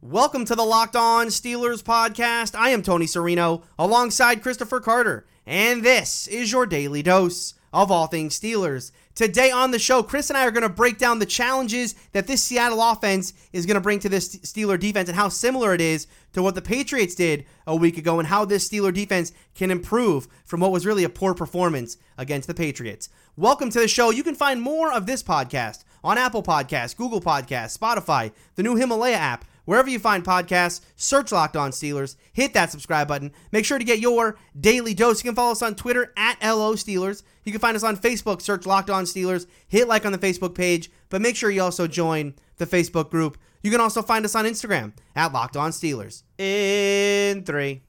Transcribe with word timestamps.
Welcome 0.00 0.44
to 0.44 0.54
the 0.54 0.62
Locked 0.62 0.94
On 0.94 1.26
Steelers 1.26 1.82
podcast. 1.82 2.54
I 2.56 2.68
am 2.68 2.84
Tony 2.84 3.06
Serino 3.06 3.64
alongside 3.76 4.44
Christopher 4.44 4.78
Carter, 4.78 5.26
and 5.44 5.82
this 5.82 6.28
is 6.28 6.52
your 6.52 6.66
daily 6.66 7.02
dose 7.02 7.54
of 7.72 7.90
all 7.90 8.06
things 8.06 8.38
Steelers. 8.38 8.92
Today 9.16 9.50
on 9.50 9.72
the 9.72 9.78
show, 9.80 10.04
Chris 10.04 10.30
and 10.30 10.36
I 10.36 10.46
are 10.46 10.52
going 10.52 10.62
to 10.62 10.68
break 10.68 10.98
down 10.98 11.18
the 11.18 11.26
challenges 11.26 11.96
that 12.12 12.28
this 12.28 12.44
Seattle 12.44 12.80
offense 12.80 13.34
is 13.52 13.66
going 13.66 13.74
to 13.74 13.80
bring 13.80 13.98
to 13.98 14.08
this 14.08 14.36
Steeler 14.36 14.78
defense 14.78 15.08
and 15.08 15.18
how 15.18 15.28
similar 15.28 15.74
it 15.74 15.80
is 15.80 16.06
to 16.32 16.44
what 16.44 16.54
the 16.54 16.62
Patriots 16.62 17.16
did 17.16 17.44
a 17.66 17.74
week 17.74 17.98
ago 17.98 18.20
and 18.20 18.28
how 18.28 18.44
this 18.44 18.68
Steeler 18.68 18.94
defense 18.94 19.32
can 19.56 19.72
improve 19.72 20.28
from 20.44 20.60
what 20.60 20.70
was 20.70 20.86
really 20.86 21.02
a 21.02 21.08
poor 21.08 21.34
performance 21.34 21.96
against 22.16 22.46
the 22.46 22.54
Patriots. 22.54 23.08
Welcome 23.36 23.70
to 23.70 23.80
the 23.80 23.88
show. 23.88 24.10
You 24.10 24.22
can 24.22 24.36
find 24.36 24.62
more 24.62 24.92
of 24.92 25.06
this 25.06 25.24
podcast 25.24 25.82
on 26.04 26.18
Apple 26.18 26.44
Podcasts, 26.44 26.96
Google 26.96 27.20
Podcasts, 27.20 27.76
Spotify, 27.76 28.30
the 28.54 28.62
new 28.62 28.76
Himalaya 28.76 29.16
app 29.16 29.44
Wherever 29.68 29.90
you 29.90 29.98
find 29.98 30.24
podcasts, 30.24 30.80
search 30.96 31.30
Locked 31.30 31.54
On 31.54 31.72
Steelers, 31.72 32.16
hit 32.32 32.54
that 32.54 32.70
subscribe 32.70 33.06
button. 33.06 33.32
Make 33.52 33.66
sure 33.66 33.78
to 33.78 33.84
get 33.84 33.98
your 33.98 34.38
daily 34.58 34.94
dose. 34.94 35.22
You 35.22 35.28
can 35.28 35.34
follow 35.34 35.52
us 35.52 35.60
on 35.60 35.74
Twitter 35.74 36.10
at 36.16 36.42
LO 36.42 36.72
Steelers. 36.72 37.22
You 37.44 37.52
can 37.52 37.60
find 37.60 37.76
us 37.76 37.82
on 37.82 37.98
Facebook, 37.98 38.40
search 38.40 38.64
Locked 38.64 38.88
On 38.88 39.04
Steelers, 39.04 39.46
hit 39.68 39.86
like 39.86 40.06
on 40.06 40.12
the 40.12 40.16
Facebook 40.16 40.54
page, 40.54 40.90
but 41.10 41.20
make 41.20 41.36
sure 41.36 41.50
you 41.50 41.60
also 41.60 41.86
join 41.86 42.32
the 42.56 42.64
Facebook 42.64 43.10
group. 43.10 43.36
You 43.62 43.70
can 43.70 43.82
also 43.82 44.00
find 44.00 44.24
us 44.24 44.34
on 44.34 44.46
Instagram 44.46 44.94
at 45.14 45.34
Locked 45.34 45.58
On 45.58 45.70
Steelers. 45.70 46.22
In 46.38 47.44
three, 47.44 47.82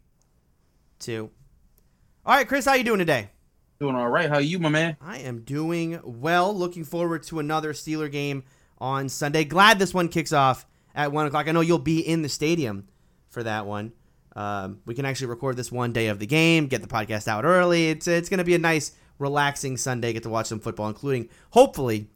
two. 1.00 1.30
All 2.25 2.36
right, 2.36 2.45
Chris, 2.45 2.66
how 2.66 2.73
you 2.73 2.84
doing 2.84 3.00
today? 3.00 3.30
Doing 3.80 3.95
all 3.95 4.09
right. 4.09 4.27
How 4.27 4.36
are 4.36 4.41
you, 4.41 4.59
my 4.59 4.67
man? 4.67 4.98
I 5.00 5.20
am 5.20 5.44
doing 5.44 6.02
well. 6.03 6.53
Looking 6.53 6.84
forward 6.84 7.23
to 7.27 7.39
another 7.39 7.72
Steeler 7.72 8.11
game 8.11 8.44
on 8.80 9.08
Sunday. 9.08 9.45
Glad 9.45 9.80
this 9.80 9.94
one 9.94 10.09
kicks 10.09 10.34
off 10.34 10.66
at 10.99 11.13
one 11.13 11.26
o'clock. 11.26 11.48
I 11.48 11.53
know 11.53 11.62
you'll 11.62 11.80
be 11.80 11.99
in 11.99 12.21
the 12.21 12.30
stadium 12.30 12.88
for 13.30 13.41
that 13.44 13.66
one. 13.66 13.94
Um, 14.35 14.81
we 14.85 14.94
can 14.94 15.05
actually 15.05 15.27
record 15.27 15.55
this 15.55 15.72
one 15.72 15.94
day 15.94 16.08
of 16.08 16.19
the 16.19 16.28
game, 16.28 16.67
get 16.67 16.81
the 16.81 16.88
podcast 16.88 17.28
out 17.28 17.45
early. 17.45 17.89
It's 17.89 18.08
it's 18.08 18.30
going 18.30 18.39
to 18.39 18.44
be 18.44 18.53
a 18.53 18.59
nice, 18.59 18.92
relaxing 19.17 19.77
Sunday. 19.77 20.14
Get 20.14 20.23
to 20.23 20.30
watch 20.30 20.47
some 20.47 20.59
football, 20.59 20.89
including 20.89 21.30
hopefully 21.52 22.09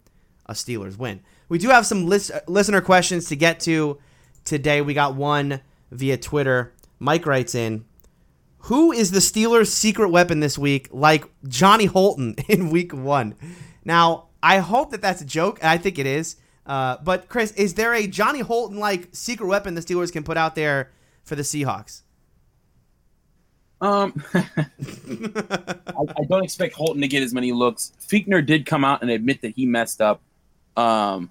a 0.46 0.54
Steelers 0.54 0.98
win. 0.98 1.22
We 1.48 1.58
do 1.58 1.70
have 1.70 1.86
some 1.86 2.06
list, 2.08 2.32
listener 2.48 2.82
questions 2.82 3.30
to 3.30 3.36
get 3.38 3.62
to 3.62 4.00
today. 4.44 4.82
We 4.82 4.94
got 4.94 5.16
one 5.16 5.62
via 5.92 6.18
Twitter. 6.18 6.74
Mike 7.00 7.26
writes 7.26 7.56
in, 7.56 7.86
"Who 8.58 8.92
is 8.92 9.12
the 9.12 9.20
Steelers' 9.20 9.68
secret 9.68 10.10
weapon 10.10 10.42
this 10.42 10.58
week? 10.58 10.90
Like 10.92 11.26
Johnny 11.48 11.86
Holton 11.86 12.36
in 12.50 12.70
Week 12.70 12.94
One." 12.94 13.36
Now, 13.86 14.28
I 14.42 14.58
hope 14.58 14.92
that 14.92 15.02
that's 15.02 15.22
a 15.22 15.26
joke. 15.26 15.64
I 15.64 15.78
think 15.78 15.98
it 15.98 16.06
is. 16.06 16.36
Uh, 16.66 16.98
but 17.04 17.28
Chris, 17.28 17.52
is 17.54 17.74
there 17.74 17.94
a 17.94 18.08
Johnny 18.08 18.40
Holton 18.40 18.80
like 18.80 19.10
secret 19.12 19.48
weapon 19.48 19.76
the 19.76 19.82
Steelers 19.82 20.12
can 20.12 20.24
put 20.24 20.38
out 20.38 20.56
there 20.56 20.92
for 21.24 21.36
the 21.36 21.44
Seahawks? 21.44 22.02
Um, 23.82 24.14
I, 24.34 24.46
I, 25.86 26.24
don't 26.30 26.44
expect 26.44 26.74
Holton 26.74 27.02
to 27.02 27.08
get 27.10 27.22
as 27.22 27.34
many 27.34 27.52
looks. 27.52 27.92
Fichtner 28.00 28.46
did 28.46 28.66
come 28.66 28.86
out 28.86 29.02
and 29.02 29.12
admit 29.12 29.42
that 29.42 29.50
he 29.56 29.66
messed 29.66 30.00
up. 30.00 30.22
Um, 30.78 31.30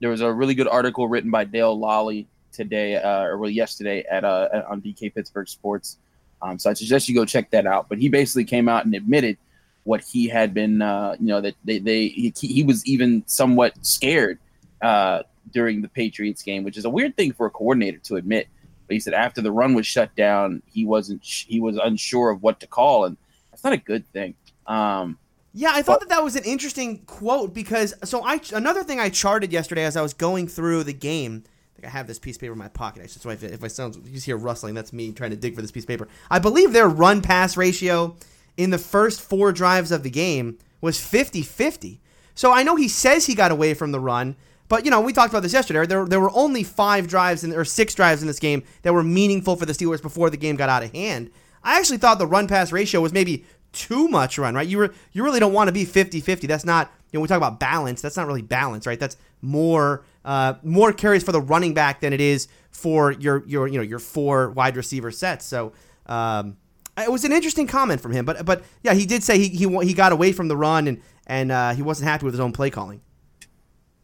there 0.00 0.10
was 0.10 0.20
a 0.20 0.30
really 0.30 0.54
good 0.54 0.68
article 0.68 1.08
written 1.08 1.30
by 1.30 1.44
Dale 1.44 1.78
Lolley 1.78 2.26
today, 2.52 2.96
uh, 2.96 3.22
or 3.22 3.38
well, 3.38 3.48
yesterday 3.48 4.04
at 4.10 4.24
uh, 4.24 4.62
on 4.68 4.82
DK 4.82 5.14
Pittsburgh 5.14 5.48
Sports. 5.48 5.96
Um, 6.42 6.58
so 6.58 6.68
I 6.68 6.74
suggest 6.74 7.08
you 7.08 7.14
go 7.14 7.24
check 7.24 7.50
that 7.52 7.66
out. 7.66 7.88
But 7.88 7.96
he 7.96 8.10
basically 8.10 8.44
came 8.44 8.68
out 8.68 8.84
and 8.84 8.94
admitted 8.94 9.38
what 9.84 10.02
he 10.02 10.28
had 10.28 10.52
been, 10.52 10.82
uh, 10.82 11.16
you 11.18 11.28
know, 11.28 11.40
that 11.40 11.54
they, 11.64 11.78
they 11.78 12.08
he, 12.08 12.32
he 12.40 12.62
was 12.62 12.84
even 12.84 13.22
somewhat 13.26 13.72
scared 13.80 14.38
uh, 14.82 15.22
during 15.52 15.82
the 15.82 15.88
Patriots 15.88 16.42
game, 16.42 16.64
which 16.64 16.76
is 16.76 16.84
a 16.84 16.90
weird 16.90 17.16
thing 17.16 17.32
for 17.32 17.46
a 17.46 17.50
coordinator 17.50 17.98
to 17.98 18.16
admit. 18.16 18.48
But 18.86 18.94
he 18.94 19.00
said 19.00 19.14
after 19.14 19.40
the 19.40 19.52
run 19.52 19.74
was 19.74 19.86
shut 19.86 20.14
down, 20.14 20.62
he 20.66 20.84
wasn't 20.84 21.24
he 21.24 21.60
was 21.60 21.76
unsure 21.76 22.30
of 22.30 22.42
what 22.42 22.60
to 22.60 22.66
call, 22.66 23.04
and 23.04 23.16
that's 23.50 23.64
not 23.64 23.72
a 23.72 23.78
good 23.78 24.06
thing. 24.12 24.34
Um, 24.66 25.18
yeah, 25.52 25.70
I 25.72 25.82
thought 25.82 26.00
but, 26.00 26.08
that 26.08 26.16
that 26.16 26.24
was 26.24 26.36
an 26.36 26.44
interesting 26.44 26.98
quote 27.06 27.54
because 27.54 27.94
so 28.04 28.22
I 28.24 28.40
another 28.52 28.84
thing 28.84 29.00
I 29.00 29.08
charted 29.08 29.52
yesterday 29.52 29.84
as 29.84 29.96
I 29.96 30.02
was 30.02 30.14
going 30.14 30.48
through 30.48 30.84
the 30.84 30.92
game. 30.92 31.44
I 31.82 31.86
I 31.86 31.90
have 31.90 32.06
this 32.06 32.18
piece 32.18 32.36
of 32.36 32.40
paper 32.40 32.52
in 32.52 32.58
my 32.58 32.68
pocket. 32.68 33.10
So 33.10 33.30
if, 33.30 33.42
if 33.42 33.62
I 33.62 33.68
sound 33.68 33.98
you 34.06 34.20
hear 34.20 34.36
rustling, 34.36 34.74
that's 34.74 34.92
me 34.92 35.12
trying 35.12 35.30
to 35.30 35.36
dig 35.36 35.54
for 35.54 35.62
this 35.62 35.70
piece 35.70 35.84
of 35.84 35.88
paper. 35.88 36.08
I 36.30 36.38
believe 36.38 36.72
their 36.72 36.88
run 36.88 37.22
pass 37.22 37.56
ratio 37.56 38.16
in 38.56 38.70
the 38.70 38.78
first 38.78 39.20
four 39.20 39.52
drives 39.52 39.92
of 39.92 40.02
the 40.02 40.10
game 40.10 40.58
was 40.80 40.98
50-50. 40.98 41.98
So 42.34 42.52
I 42.52 42.62
know 42.62 42.76
he 42.76 42.88
says 42.88 43.26
he 43.26 43.34
got 43.34 43.50
away 43.50 43.74
from 43.74 43.92
the 43.92 44.00
run, 44.00 44.36
but 44.68 44.84
you 44.84 44.90
know, 44.90 45.00
we 45.00 45.12
talked 45.12 45.32
about 45.32 45.42
this 45.42 45.52
yesterday. 45.52 45.86
There, 45.86 46.04
there 46.04 46.20
were 46.20 46.30
only 46.34 46.62
five 46.62 47.06
drives 47.06 47.44
in, 47.44 47.52
or 47.52 47.64
six 47.64 47.94
drives 47.94 48.22
in 48.22 48.28
this 48.28 48.38
game 48.38 48.62
that 48.82 48.92
were 48.92 49.02
meaningful 49.02 49.56
for 49.56 49.66
the 49.66 49.72
Steelers 49.72 50.02
before 50.02 50.30
the 50.30 50.36
game 50.36 50.56
got 50.56 50.68
out 50.68 50.82
of 50.82 50.92
hand. 50.92 51.30
I 51.62 51.78
actually 51.78 51.98
thought 51.98 52.18
the 52.18 52.26
run 52.26 52.46
pass 52.48 52.72
ratio 52.72 53.00
was 53.00 53.12
maybe 53.12 53.44
too 53.72 54.08
much 54.08 54.38
run, 54.38 54.54
right? 54.54 54.66
You 54.66 54.78
were 54.78 54.94
you 55.12 55.22
really 55.22 55.40
don't 55.40 55.52
want 55.52 55.68
to 55.68 55.72
be 55.72 55.84
50-50. 55.84 56.48
That's 56.48 56.64
not 56.64 56.90
you 57.12 57.18
know 57.18 57.22
we 57.22 57.28
talk 57.28 57.36
about 57.36 57.60
balance. 57.60 58.00
That's 58.00 58.16
not 58.16 58.26
really 58.26 58.42
balance, 58.42 58.86
right? 58.86 58.98
That's 58.98 59.16
more 59.42 60.04
uh, 60.24 60.54
more 60.62 60.92
carries 60.92 61.22
for 61.22 61.32
the 61.32 61.40
running 61.40 61.74
back 61.74 62.00
than 62.00 62.12
it 62.12 62.20
is 62.20 62.48
for 62.70 63.12
your 63.12 63.44
your 63.46 63.68
you 63.68 63.78
know 63.78 63.84
your 63.84 63.98
four 63.98 64.50
wide 64.50 64.76
receiver 64.76 65.10
sets. 65.10 65.44
So 65.44 65.72
um, 66.06 66.56
it 66.96 67.10
was 67.10 67.24
an 67.24 67.32
interesting 67.32 67.66
comment 67.66 68.00
from 68.00 68.12
him, 68.12 68.24
but 68.24 68.44
but 68.44 68.64
yeah, 68.82 68.94
he 68.94 69.06
did 69.06 69.22
say 69.22 69.38
he 69.38 69.48
he 69.48 69.84
he 69.84 69.94
got 69.94 70.12
away 70.12 70.32
from 70.32 70.48
the 70.48 70.56
run 70.56 70.88
and 70.88 71.02
and 71.26 71.52
uh, 71.52 71.74
he 71.74 71.82
wasn't 71.82 72.08
happy 72.08 72.24
with 72.24 72.34
his 72.34 72.40
own 72.40 72.52
play 72.52 72.70
calling. 72.70 73.00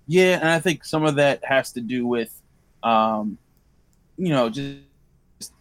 Yeah, 0.07 0.39
and 0.39 0.49
I 0.49 0.59
think 0.59 0.85
some 0.85 1.05
of 1.05 1.15
that 1.17 1.45
has 1.45 1.73
to 1.73 1.81
do 1.81 2.07
with, 2.07 2.33
um, 2.83 3.39
you 4.19 4.31
know, 4.31 4.51
just 4.51 4.81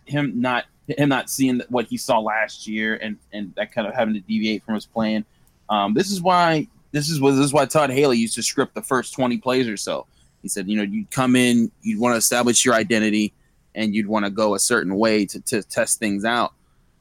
him 0.06 0.42
not 0.42 0.66
him 0.88 1.10
not 1.10 1.30
seeing 1.30 1.62
what 1.70 1.86
he 1.86 1.98
saw 1.98 2.20
last 2.20 2.68
year, 2.68 2.96
and 2.96 3.18
and 3.32 3.54
that 3.56 3.72
kind 3.72 3.88
of 3.88 3.94
having 3.94 4.14
to 4.16 4.20
deviate 4.20 4.64
from 4.64 4.76
his 4.76 4.86
plan. 4.86 5.26
Um, 5.70 5.94
this 5.94 6.12
is 6.12 6.22
why 6.22 6.68
this 6.92 7.10
is 7.10 7.22
what 7.22 7.32
this 7.32 7.46
is 7.46 7.54
why 7.54 7.66
Todd 7.66 7.92
Haley 7.92 8.18
used 8.18 8.36
to 8.36 8.44
script 8.44 8.74
the 8.74 8.82
first 8.82 9.14
twenty 9.14 9.38
plays 9.38 9.68
or 9.68 9.78
so. 9.78 10.08
He 10.42 10.48
said, 10.48 10.68
you 10.68 10.76
know, 10.76 10.84
you'd 10.84 11.12
come 11.12 11.36
in, 11.36 11.72
you'd 11.84 12.00
want 12.00 12.14
to 12.14 12.18
establish 12.18 12.66
your 12.66 12.74
identity, 12.74 13.32
and 13.76 13.94
you'd 13.94 14.08
want 14.08 14.26
to 14.26 14.32
go 14.32 14.56
a 14.56 14.60
certain 14.60 14.96
way 14.96 15.26
to 15.28 15.40
to 15.40 15.64
test 15.64 16.00
things 16.00 16.26
out. 16.26 16.54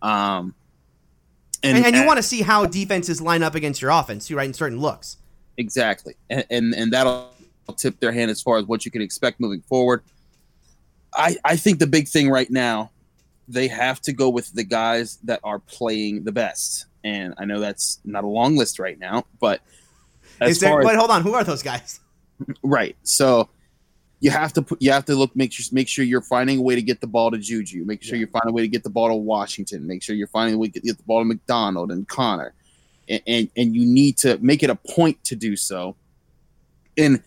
Um, 0.02 0.54
and, 1.62 1.76
and, 1.76 1.86
and 1.86 1.96
you 1.96 2.06
want 2.06 2.18
to 2.18 2.22
see 2.22 2.42
how 2.42 2.66
defenses 2.66 3.20
line 3.20 3.42
up 3.42 3.54
against 3.54 3.82
your 3.82 3.90
offense 3.90 4.28
too, 4.28 4.36
right? 4.36 4.46
In 4.46 4.54
certain 4.54 4.80
looks. 4.80 5.16
Exactly, 5.60 6.14
and, 6.30 6.46
and 6.48 6.74
and 6.74 6.90
that'll 6.90 7.34
tip 7.76 8.00
their 8.00 8.12
hand 8.12 8.30
as 8.30 8.40
far 8.40 8.56
as 8.56 8.64
what 8.64 8.86
you 8.86 8.90
can 8.90 9.02
expect 9.02 9.40
moving 9.40 9.60
forward. 9.60 10.02
I 11.14 11.36
I 11.44 11.56
think 11.56 11.78
the 11.78 11.86
big 11.86 12.08
thing 12.08 12.30
right 12.30 12.50
now, 12.50 12.90
they 13.46 13.68
have 13.68 14.00
to 14.02 14.14
go 14.14 14.30
with 14.30 14.50
the 14.54 14.64
guys 14.64 15.18
that 15.24 15.38
are 15.44 15.58
playing 15.58 16.24
the 16.24 16.32
best, 16.32 16.86
and 17.04 17.34
I 17.36 17.44
know 17.44 17.60
that's 17.60 18.00
not 18.06 18.24
a 18.24 18.26
long 18.26 18.56
list 18.56 18.78
right 18.78 18.98
now, 18.98 19.26
but 19.38 19.60
as 20.40 20.60
there, 20.60 20.70
far 20.70 20.80
as, 20.80 20.86
wait, 20.86 20.96
hold 20.96 21.10
on, 21.10 21.20
who 21.20 21.34
are 21.34 21.44
those 21.44 21.62
guys? 21.62 22.00
Right, 22.62 22.96
so 23.02 23.50
you 24.20 24.30
have 24.30 24.54
to 24.54 24.62
put 24.62 24.80
you 24.80 24.92
have 24.92 25.04
to 25.04 25.14
look 25.14 25.36
make 25.36 25.52
sure 25.52 25.62
make 25.72 25.88
sure 25.88 26.06
you're 26.06 26.22
finding 26.22 26.60
a 26.60 26.62
way 26.62 26.74
to 26.74 26.80
get 26.80 27.02
the 27.02 27.06
ball 27.06 27.30
to 27.30 27.36
Juju. 27.36 27.84
Make 27.84 28.02
sure 28.02 28.16
yeah. 28.16 28.20
you're 28.20 28.28
finding 28.28 28.48
a 28.48 28.54
way 28.54 28.62
to 28.62 28.68
get 28.68 28.82
the 28.82 28.88
ball 28.88 29.08
to 29.08 29.14
Washington. 29.14 29.86
Make 29.86 30.02
sure 30.02 30.16
you're 30.16 30.26
finding 30.26 30.54
a 30.54 30.58
way 30.58 30.68
to 30.68 30.80
get 30.80 30.96
the 30.96 31.02
ball 31.02 31.20
to 31.20 31.26
McDonald 31.26 31.92
and 31.92 32.08
Conner 32.08 32.54
and, 33.26 33.50
and, 33.56 33.74
you 33.74 33.84
need 33.84 34.16
to 34.18 34.38
make 34.38 34.62
it 34.62 34.70
a 34.70 34.76
point 34.76 35.22
to 35.24 35.36
do 35.36 35.56
so. 35.56 35.96
And 36.96 37.22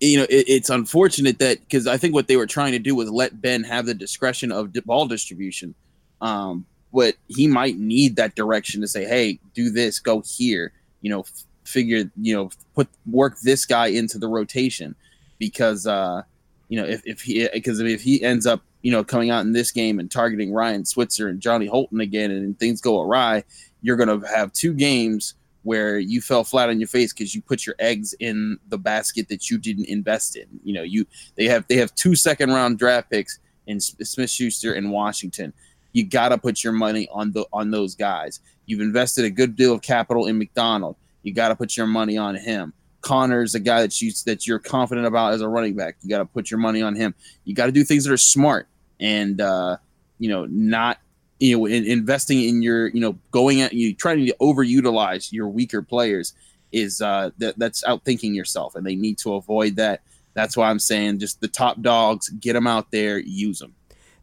you 0.00 0.18
know, 0.18 0.24
it, 0.24 0.44
it's 0.48 0.70
unfortunate 0.70 1.38
that 1.38 1.60
because 1.60 1.86
I 1.86 1.96
think 1.96 2.14
what 2.14 2.28
they 2.28 2.36
were 2.36 2.46
trying 2.46 2.72
to 2.72 2.78
do 2.78 2.94
was 2.94 3.10
let 3.10 3.40
Ben 3.40 3.64
have 3.64 3.86
the 3.86 3.94
discretion 3.94 4.52
of 4.52 4.72
ball 4.84 5.06
distribution. 5.06 5.74
Um, 6.20 6.66
but 6.92 7.14
he 7.28 7.46
might 7.46 7.76
need 7.76 8.16
that 8.16 8.34
direction 8.34 8.80
to 8.80 8.88
say, 8.88 9.04
"Hey, 9.04 9.38
do 9.54 9.70
this, 9.70 9.98
go 9.98 10.22
here." 10.24 10.72
You 11.02 11.10
know, 11.10 11.20
f- 11.20 11.44
figure, 11.64 12.10
you 12.20 12.34
know, 12.34 12.50
put 12.74 12.88
work 13.06 13.38
this 13.40 13.66
guy 13.66 13.88
into 13.88 14.18
the 14.18 14.28
rotation 14.28 14.94
because 15.38 15.86
uh, 15.86 16.22
you 16.68 16.80
know 16.80 16.86
if, 16.86 17.02
if 17.04 17.20
he 17.22 17.48
because 17.52 17.80
if 17.80 18.02
he 18.02 18.22
ends 18.22 18.46
up 18.46 18.62
you 18.82 18.92
know 18.92 19.04
coming 19.04 19.30
out 19.30 19.44
in 19.44 19.52
this 19.52 19.70
game 19.70 19.98
and 19.98 20.10
targeting 20.10 20.52
Ryan 20.52 20.84
Switzer 20.84 21.28
and 21.28 21.40
Johnny 21.40 21.66
Holton 21.66 22.00
again 22.00 22.30
and 22.30 22.58
things 22.58 22.80
go 22.80 23.00
awry, 23.02 23.44
you're 23.86 23.96
going 23.96 24.20
to 24.20 24.26
have 24.26 24.52
two 24.52 24.74
games 24.74 25.34
where 25.62 25.96
you 25.96 26.20
fell 26.20 26.42
flat 26.42 26.68
on 26.68 26.80
your 26.80 26.88
face 26.88 27.12
because 27.12 27.36
you 27.36 27.40
put 27.40 27.64
your 27.64 27.76
eggs 27.78 28.16
in 28.18 28.58
the 28.68 28.76
basket 28.76 29.28
that 29.28 29.48
you 29.48 29.58
didn't 29.58 29.84
invest 29.84 30.34
in. 30.34 30.46
You 30.64 30.74
know, 30.74 30.82
you 30.82 31.06
they 31.36 31.44
have 31.44 31.64
they 31.68 31.76
have 31.76 31.94
two 31.94 32.16
second 32.16 32.50
round 32.50 32.80
draft 32.80 33.10
picks 33.10 33.38
in 33.68 33.78
Smith 33.78 34.28
Schuster 34.28 34.72
and 34.72 34.90
Washington. 34.90 35.52
You 35.92 36.04
got 36.04 36.30
to 36.30 36.38
put 36.38 36.64
your 36.64 36.72
money 36.72 37.08
on 37.12 37.30
the 37.30 37.46
on 37.52 37.70
those 37.70 37.94
guys. 37.94 38.40
You've 38.66 38.80
invested 38.80 39.24
a 39.24 39.30
good 39.30 39.54
deal 39.54 39.72
of 39.72 39.82
capital 39.82 40.26
in 40.26 40.36
McDonald. 40.36 40.96
You 41.22 41.32
got 41.32 41.50
to 41.50 41.56
put 41.56 41.76
your 41.76 41.86
money 41.86 42.18
on 42.18 42.34
him. 42.34 42.72
Conner's 43.02 43.54
a 43.54 43.60
guy 43.60 43.82
that 43.82 44.02
you 44.02 44.10
that 44.26 44.48
you're 44.48 44.58
confident 44.58 45.06
about 45.06 45.32
as 45.32 45.42
a 45.42 45.48
running 45.48 45.76
back. 45.76 45.96
You 46.02 46.10
got 46.10 46.18
to 46.18 46.24
put 46.26 46.50
your 46.50 46.58
money 46.58 46.82
on 46.82 46.96
him. 46.96 47.14
You 47.44 47.54
got 47.54 47.66
to 47.66 47.72
do 47.72 47.84
things 47.84 48.02
that 48.04 48.12
are 48.12 48.16
smart 48.16 48.66
and 48.98 49.40
uh, 49.40 49.76
you 50.18 50.28
know 50.28 50.44
not 50.46 50.98
you 51.38 51.56
know, 51.56 51.66
in, 51.66 51.84
investing 51.84 52.42
in 52.42 52.62
your, 52.62 52.88
you 52.88 53.00
know, 53.00 53.18
going 53.30 53.60
at 53.60 53.72
you 53.72 53.94
trying 53.94 54.24
to 54.24 54.34
overutilize 54.40 55.32
your 55.32 55.48
weaker 55.48 55.82
players 55.82 56.34
is 56.72 57.00
uh, 57.00 57.30
that 57.38 57.58
that's 57.58 57.84
outthinking 57.84 58.34
yourself, 58.34 58.74
and 58.74 58.86
they 58.86 58.94
need 58.94 59.18
to 59.18 59.34
avoid 59.34 59.76
that. 59.76 60.02
That's 60.34 60.56
why 60.56 60.68
I'm 60.68 60.78
saying 60.78 61.18
just 61.20 61.40
the 61.40 61.48
top 61.48 61.80
dogs, 61.80 62.28
get 62.28 62.52
them 62.52 62.66
out 62.66 62.90
there, 62.90 63.18
use 63.18 63.58
them. 63.58 63.74